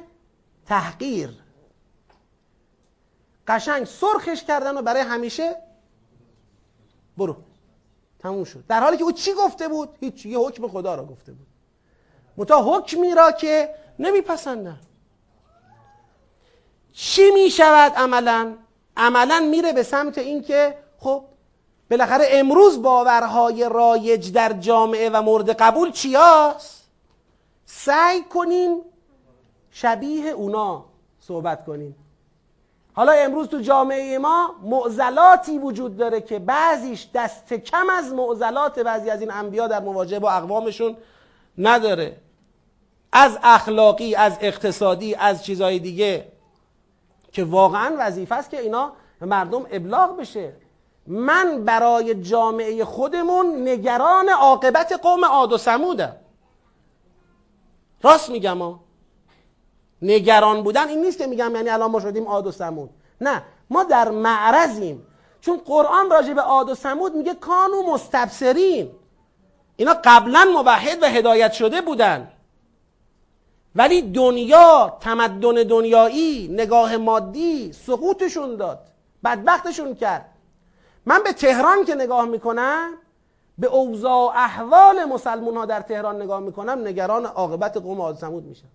[0.67, 1.31] تحقیر.
[3.49, 5.57] قشنگ سرخش کردن و برای همیشه
[7.19, 7.37] برو.
[8.23, 8.65] تموم شد.
[8.69, 11.47] در حالی که او چی گفته بود؟ هیچ یه حکم خدا را گفته بود.
[12.37, 14.81] متا حکمی را که نمیپسندن.
[16.93, 18.55] چی می شود عملا؟
[18.97, 21.25] عملا میره به سمت اینکه خب
[21.91, 26.91] بالاخره امروز باورهای رایج در جامعه و مورد قبول چیاست؟
[27.67, 28.83] سعی کنین
[29.71, 30.85] شبیه اونا
[31.21, 31.95] صحبت کنین
[33.01, 39.11] حالا امروز تو جامعه ما معضلاتی وجود داره که بعضیش دست کم از معضلات بعضی
[39.11, 40.97] از این انبیا در مواجهه با اقوامشون
[41.59, 42.17] نداره.
[43.13, 46.33] از اخلاقی از اقتصادی از چیزهای دیگه
[47.33, 50.53] که واقعا وظیفه است که اینا به مردم ابلاغ بشه.
[51.07, 56.17] من برای جامعه خودمون نگران عاقبت قوم عاد و سمودم.
[58.03, 58.81] راست میگم ها؟
[60.03, 62.91] نگران بودن این نیست که میگم یعنی الان ما شدیم عاد و سمود
[63.21, 65.07] نه ما در معرضیم.
[65.41, 68.91] چون قرآن راجع به عاد و سمود میگه کانو مستبصرین.
[69.77, 72.33] اینا قبلا موحد و هدایت شده بودن.
[73.75, 78.79] ولی دنیا تمدن دنیایی نگاه مادی سقوطشون داد
[79.25, 80.27] بدبختشون کرد.
[81.07, 82.93] من به تهران که نگاه می‌کنم
[83.59, 88.69] به اوضاع احوال مسلمون ها در تهران نگاه می‌کنم نگران عاقبت قوم عاد سمود میشم.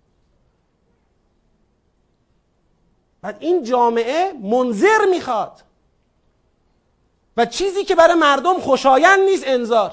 [3.26, 5.62] بعد این جامعه منظر می‌خواد.
[7.36, 9.92] و چیزی که برای مردم خوشایند نیست انذار.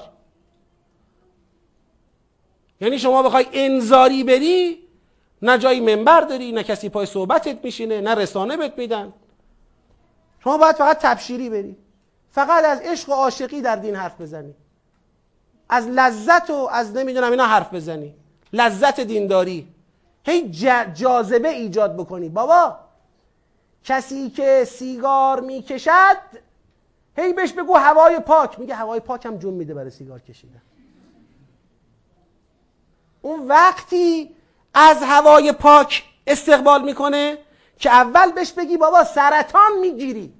[2.80, 4.88] یعنی شما بخوای انذاری بری
[5.42, 9.12] نه جایی منبر داری نه کسی پای صحبتت میشینه نه رسانه بهت میدن.
[10.44, 11.76] شما باید فقط تبشیری بری.
[12.32, 14.54] فقط از عشق و عاشقی در دین حرف بزنی.
[15.68, 18.14] از لذت و از نمی‌دونم اینا حرف بزنی.
[18.52, 19.68] لذت دینداری.
[20.24, 20.50] هی
[20.94, 22.28] جاذبه ایجاد بکنی.
[22.28, 22.83] بابا
[23.84, 26.16] کسی که سیگار می‌کشد
[27.16, 28.58] هی بهش بگو هوای پاک.
[28.58, 30.62] میگه هوای پاک هم جون میده برای سیگار کشیدن.
[33.22, 34.36] اون وقتی
[34.74, 37.38] از هوای پاک استقبال می‌کنه
[37.78, 40.34] که اول بهش بگی بابا سرطان می‌گیری.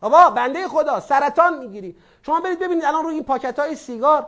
[0.00, 1.96] بابا بنده خدا سرطان می‌گیری.
[2.22, 4.26] شما برید ببینید الان روی این پاکت های سیگار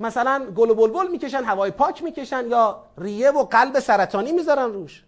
[0.00, 5.04] مثلا گل و بلبل می‌کشن هوای پاک می‌کشن یا ریه و قلب سرطانی می‌ذارن روش.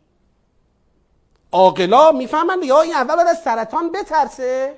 [1.55, 4.75] عاقلا می‌فهمن یا این اول از سرطان بترسه؟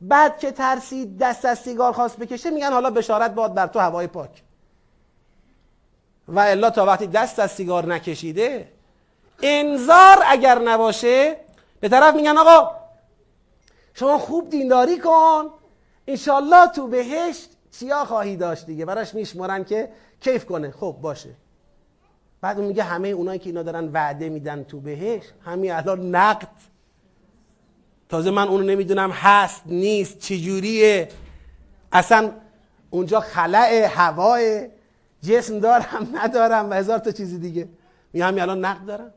[0.00, 4.06] بعد که ترسید دست از سیگار خواست بکشه میگن حالا بشارت باد بر تو هوای
[4.06, 4.42] پاک.
[6.28, 8.72] و الا تا وقتی دست از سیگار نکشیده
[9.42, 11.36] انذار اگر نباشه
[11.80, 12.70] به طرف میگن آقا
[13.94, 15.50] شما خوب دینداری کن
[16.06, 20.70] انشالله تو بهشت چیا خواهی داشت دیگه؟ براش میشمارن که کیف کنه.
[20.70, 21.30] خب باشه.
[22.40, 26.48] بعد اون میگه همه اونایی که اینا دارن وعده میدن تو بهش همین الان نقد.
[28.08, 31.08] تازه من اونو نمی‌دونم هست نیست چجوریه؟
[31.92, 32.32] اصلا
[32.90, 34.68] اونجا خلع هوای
[35.22, 37.68] جسم دارم ندارم و هزار تا چیزی دیگه.
[38.12, 39.12] می همین الان نقد دارم؟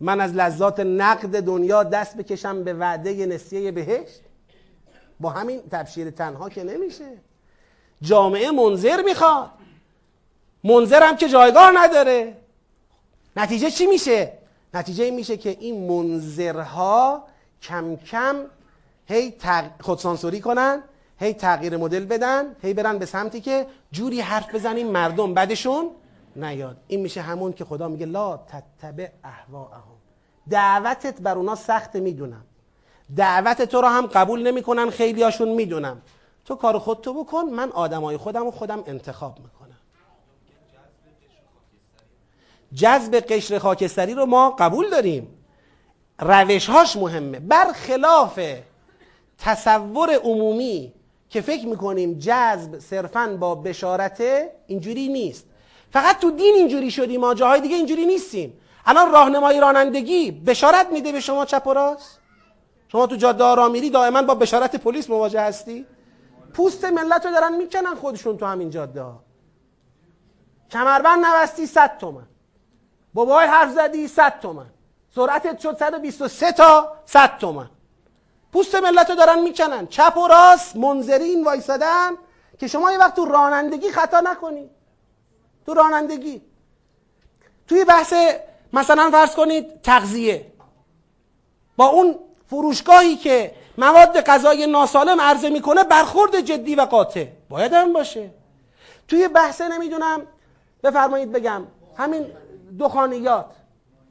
[0.00, 4.20] من از لذات نقد دنیا دست بکشم به وعده نسیه بهشت؟
[5.20, 7.04] با همین تبشیر تنها که نمیشه.
[8.02, 9.50] جامعه منظر می‌خواد.
[10.66, 12.36] منظرم که جایگاه نداره.
[13.36, 14.32] نتیجه چی میشه؟
[14.74, 17.24] نتیجه این میشه که این منظرها
[17.62, 18.36] کم کم
[19.06, 19.34] هی
[19.80, 20.82] خودسانسوری کنن
[21.18, 25.90] هی تغییر مدل بدن هی برن به سمتی که جوری حرف بزنیم مردم بعدشون
[26.36, 26.76] نیاد.
[26.86, 29.96] این میشه همون که خدا میگه لا تتبع اهواهم
[30.50, 32.44] دعوتت بر اونا سخت می‌دونم.
[33.16, 36.02] دعوت تو رو هم قبول نمی‌کنن خیلیاشون می‌دونم.
[36.44, 39.55] تو کار خودتو بکن من آدمای خودم و خودم انتخاب می‌کنم.
[42.74, 45.28] جذب قشر خاکستری رو ما قبول داریم.
[46.18, 47.40] روشهاش مهمه.
[47.40, 48.40] برخلاف
[49.38, 50.92] تصور عمومی
[51.28, 55.46] که فکر می‌کنیم جذب صرفا با بشارته اینجوری نیست.
[55.90, 58.60] فقط تو دین اینجوری شدیم ما جاهای دیگه اینجوری نیستیم.
[58.86, 62.20] الان راهنمایی رانندگی بشارت میده به شما چپ و راست؟
[62.88, 65.86] شما تو جاده را میری دائما با بشارت پلیس مواجه هستی؟
[66.54, 69.22] پوست ملت رو دارن می‌کنن خودشون تو همین جاده ها
[70.70, 72.26] کمربند نوستی 100 تومن.
[73.16, 74.66] بابای حرف زدی 100 تومن.
[75.14, 77.70] سرعتت شد 123 تا 100 تومن.
[78.52, 82.10] پوست ملت رو دارن می‌کنن چپ و راست منظرین وایسادن
[82.58, 84.70] که شما یه وقت تو رانندگی خطا نکنی.
[85.66, 86.42] تو رانندگی.
[87.68, 88.14] توی بحث
[88.72, 90.46] مثلا فرض کنید تغذیه.
[91.76, 92.18] با اون
[92.50, 97.26] فروشگاهی که مواد غذایی ناسالم عرضه می‌کنه برخورد جدی و قاطع.
[97.48, 98.30] باید هم باشه.
[99.08, 100.22] توی بحث نمی‌دونم
[100.82, 101.62] بفرمایید بگم.
[101.96, 102.26] همین
[102.78, 103.46] دخانیات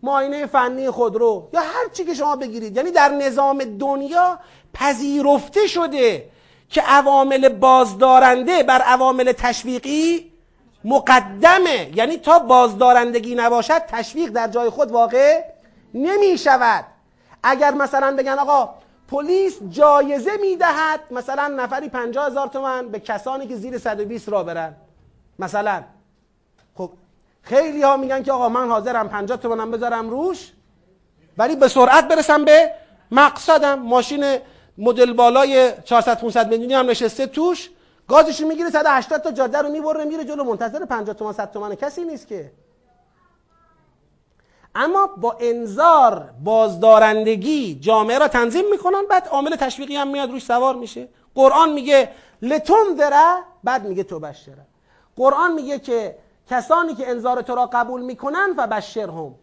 [0.04, 2.78] معاینه فنی خودرو یا هر چی که شما بگیرید.
[2.78, 4.40] یعنی در نظام دنیا
[4.74, 6.30] پذیرفته شده
[6.70, 10.32] که عوامل بازدارنده بر عوامل تشویقی
[10.84, 11.92] مقدمه.
[11.96, 15.44] یعنی تا بازدارندگی نباشد تشویق در جای خود واقع
[15.94, 16.86] نمی شود.
[17.44, 18.76] اگر مثلا بگن آقا
[19.08, 24.76] پلیس جایزه می‌دهد مثلا نفری پنجاه هزار تومن به کسانی که زیر 120 را برن.
[25.40, 25.84] مثلا.
[26.76, 26.92] خب
[27.46, 30.52] خیلی ها میگن که آقا من حاضرم 50 تومنم بذارم روش
[31.38, 32.72] ولی به سرعت برسم به
[33.12, 33.80] مقصدم.
[33.80, 34.38] ماشین
[34.78, 37.70] مدل بالای 400 500 میلیونی هم نشسته توش.
[38.08, 40.44] گازش می‌گیره 180 تا جاده رو می‌بره میره جلو.
[40.44, 42.52] منتظر 50 تومن 100 تومن کسی نیست که.
[44.76, 50.76] اما با انذار بازدارندگی جامعه را تنظیم می‌کنن بعد عامل تشویقی هم میاد روش سوار
[50.76, 51.08] میشه.
[51.36, 52.10] قرآن میگه
[52.42, 54.66] لتنذره بعد میگه تو بشره
[55.16, 56.18] قرآن میگه که
[56.50, 59.36] کسانی که انذار تو را قبول می‌کنن و بشرهم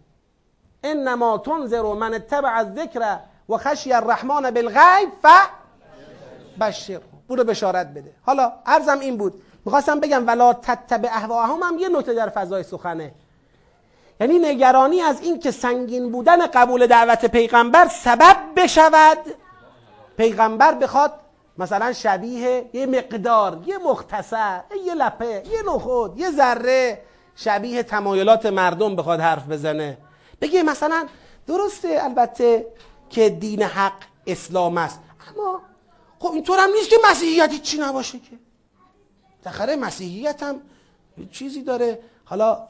[0.83, 3.19] انما تنذر من اتبع الذکر
[3.49, 5.27] و خشی الرحمن بالغیب ف
[6.61, 8.13] بشر برو بشارت بده.
[8.27, 9.43] حالا عرضم این بود.
[9.65, 13.13] می‌خواستم بگم ولا تتبع اهواهم هم یه نکته در فضای سخنه.
[14.21, 19.19] یعنی نگرانی از این که سنگین بودن قبول دعوت پیغمبر سبب بشود.
[20.17, 21.13] پیغمبر بخواد
[21.59, 27.03] مثلا شبیه یه مقدار یه مختصر یه لپه یه نخود یه ذره
[27.37, 29.99] شبیه تمایلات مردم بخواد حرف بزنه.
[30.41, 31.07] بگه مثلا
[31.47, 32.67] درسته البته
[33.11, 33.93] که دین حق
[34.27, 35.61] اسلام است اما
[36.19, 38.39] خب اینطور هم نیست که مسیحیت چی نباشه که؟
[39.45, 40.61] تخره مسیحیت هم
[41.31, 41.99] چیزی داره.
[42.25, 42.69] حالا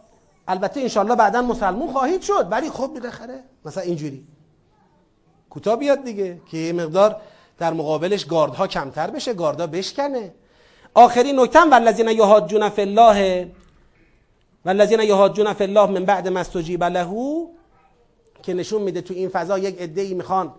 [0.49, 4.27] البته انشالله بعدا مسلمون خواهید شد ولی خب بالاخره مثلا اینجوری.
[5.51, 7.21] کوتاه بیاد دیگه که یه مقدار
[7.63, 10.33] در مقابلش گاردها کمتر بشه گاردها بشکنه.
[10.95, 13.51] آخرین نکته والذین یهاجون فی الله
[14.65, 17.09] والذین یهاجون فی الله من بعد ما استجیب له
[18.43, 20.55] که نشون میده تو این فضا یک عده‌ای می‌خوان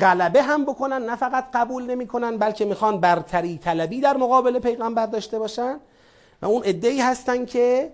[0.00, 5.38] غلبه هم بکنن نه فقط قبول نمی‌کنن بلکه می‌خوان برتری طلبی در مقابل پیغمبر داشته
[5.38, 5.80] باشن.
[6.42, 7.92] و اون عده‌ای هستن که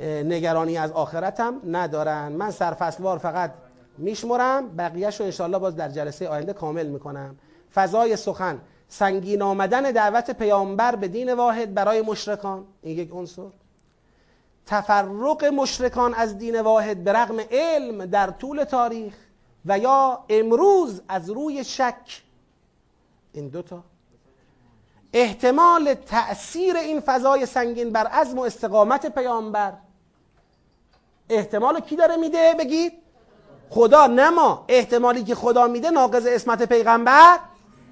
[0.00, 2.28] نگرانی از آخرت هم ندارن.
[2.28, 3.52] من سرفصلوار فقط
[3.98, 7.36] میشمرم بقیهش رو انشالله باز در جلسه آینده کامل می‌کنم.
[7.74, 8.60] فضای سخن.
[8.88, 12.64] سنگین آمدن دعوت پیامبر به دین واحد برای مشرکان.
[12.82, 13.48] این یک عنصر.
[14.66, 19.14] تفرق مشرکان از دین واحد به رغم علم در طول تاریخ
[19.66, 22.22] و یا امروز از روی شک.
[23.32, 23.84] این دوتا
[25.12, 29.72] احتمال تأثیر این فضای سنگین بر عزم و استقامت پیامبر.
[31.30, 32.92] احتمال کی داره میده؟ بگید.
[33.70, 34.06] خدا.
[34.06, 37.38] نما احتمالی که خدا میده ناقض اسمت پیغمبر.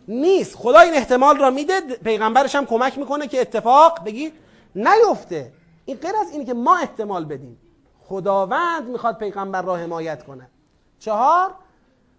[0.09, 0.57] نیست.
[0.57, 4.33] خدا این احتمال را میده پیغمبرش هم کمک می‌کنه که اتفاق بگید
[4.75, 5.53] نیفته.
[5.85, 7.59] این غیر از اینه که ما احتمال بدیم.
[8.05, 10.51] خداوند می‌خواد پیغمبر را حمایت کنه
[10.99, 11.55] چهار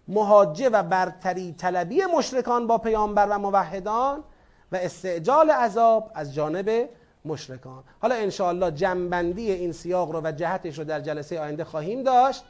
[0.08, 4.24] مهاجه و برتری طلبی مشرکان با پیامبر و موحدان
[4.72, 6.88] و استعجال عذاب از جانب
[7.24, 7.84] مشرکان.
[8.02, 12.44] حالا انشاءالله جنبندی این سیاق رو و جهتش رو در جلسه آینده خواهیم داشت.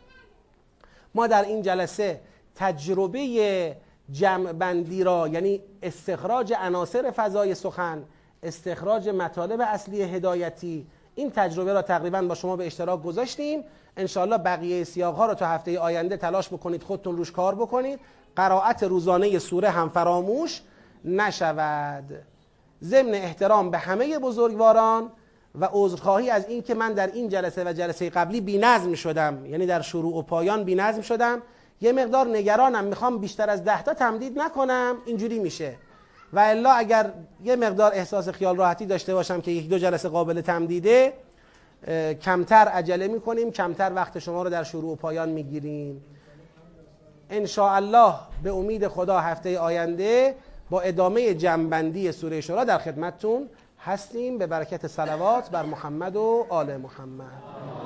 [1.15, 2.21] ما در این جلسه
[2.55, 3.77] تجربه
[4.13, 8.05] جمع را یعنی استخراج عناصر فضای سخن
[8.43, 13.65] استخراج مطالب اصلی هدایتی این تجربه را تقریبا با شما به اشتراک گذاشتیم.
[13.97, 18.01] انشاءالله بقیه سیاق ها رو تا هفته آینده تلاش بکنید خودتون روش کار بکنید.
[18.37, 20.61] قرائت روزانه سوره هم فراموش
[21.05, 22.05] نشود.
[22.83, 25.11] ضمن احترام به همه بزرگواران
[25.55, 29.81] و عذرخواهی از اینکه من در این جلسه و جلسه قبلی بینظم شدم یعنی در
[29.81, 31.43] شروع و پایان بینظم شدم.
[31.81, 34.97] یه مقدار نگرانم می‌خوام بیشتر از ده تا تمدید نکنم.
[35.07, 35.77] اینجوری میشه.
[36.33, 37.13] و الا اگر
[37.45, 41.13] یه مقدار احساس خیال راحتی داشته باشم که یک دو جلسه قابل تمدیده
[42.23, 46.05] کمتر عجله می‌کنیم کمتر وقت شما رو در شروع و پایان می‌گیریم.
[47.31, 50.35] ان الله به امید خدا هفته آینده
[50.71, 53.49] با ادامه جنبندی سوره شورا در خدمتتون
[53.81, 54.39] هستیم.
[54.39, 57.86] به برکت صلوات بر محمد و آل محمد.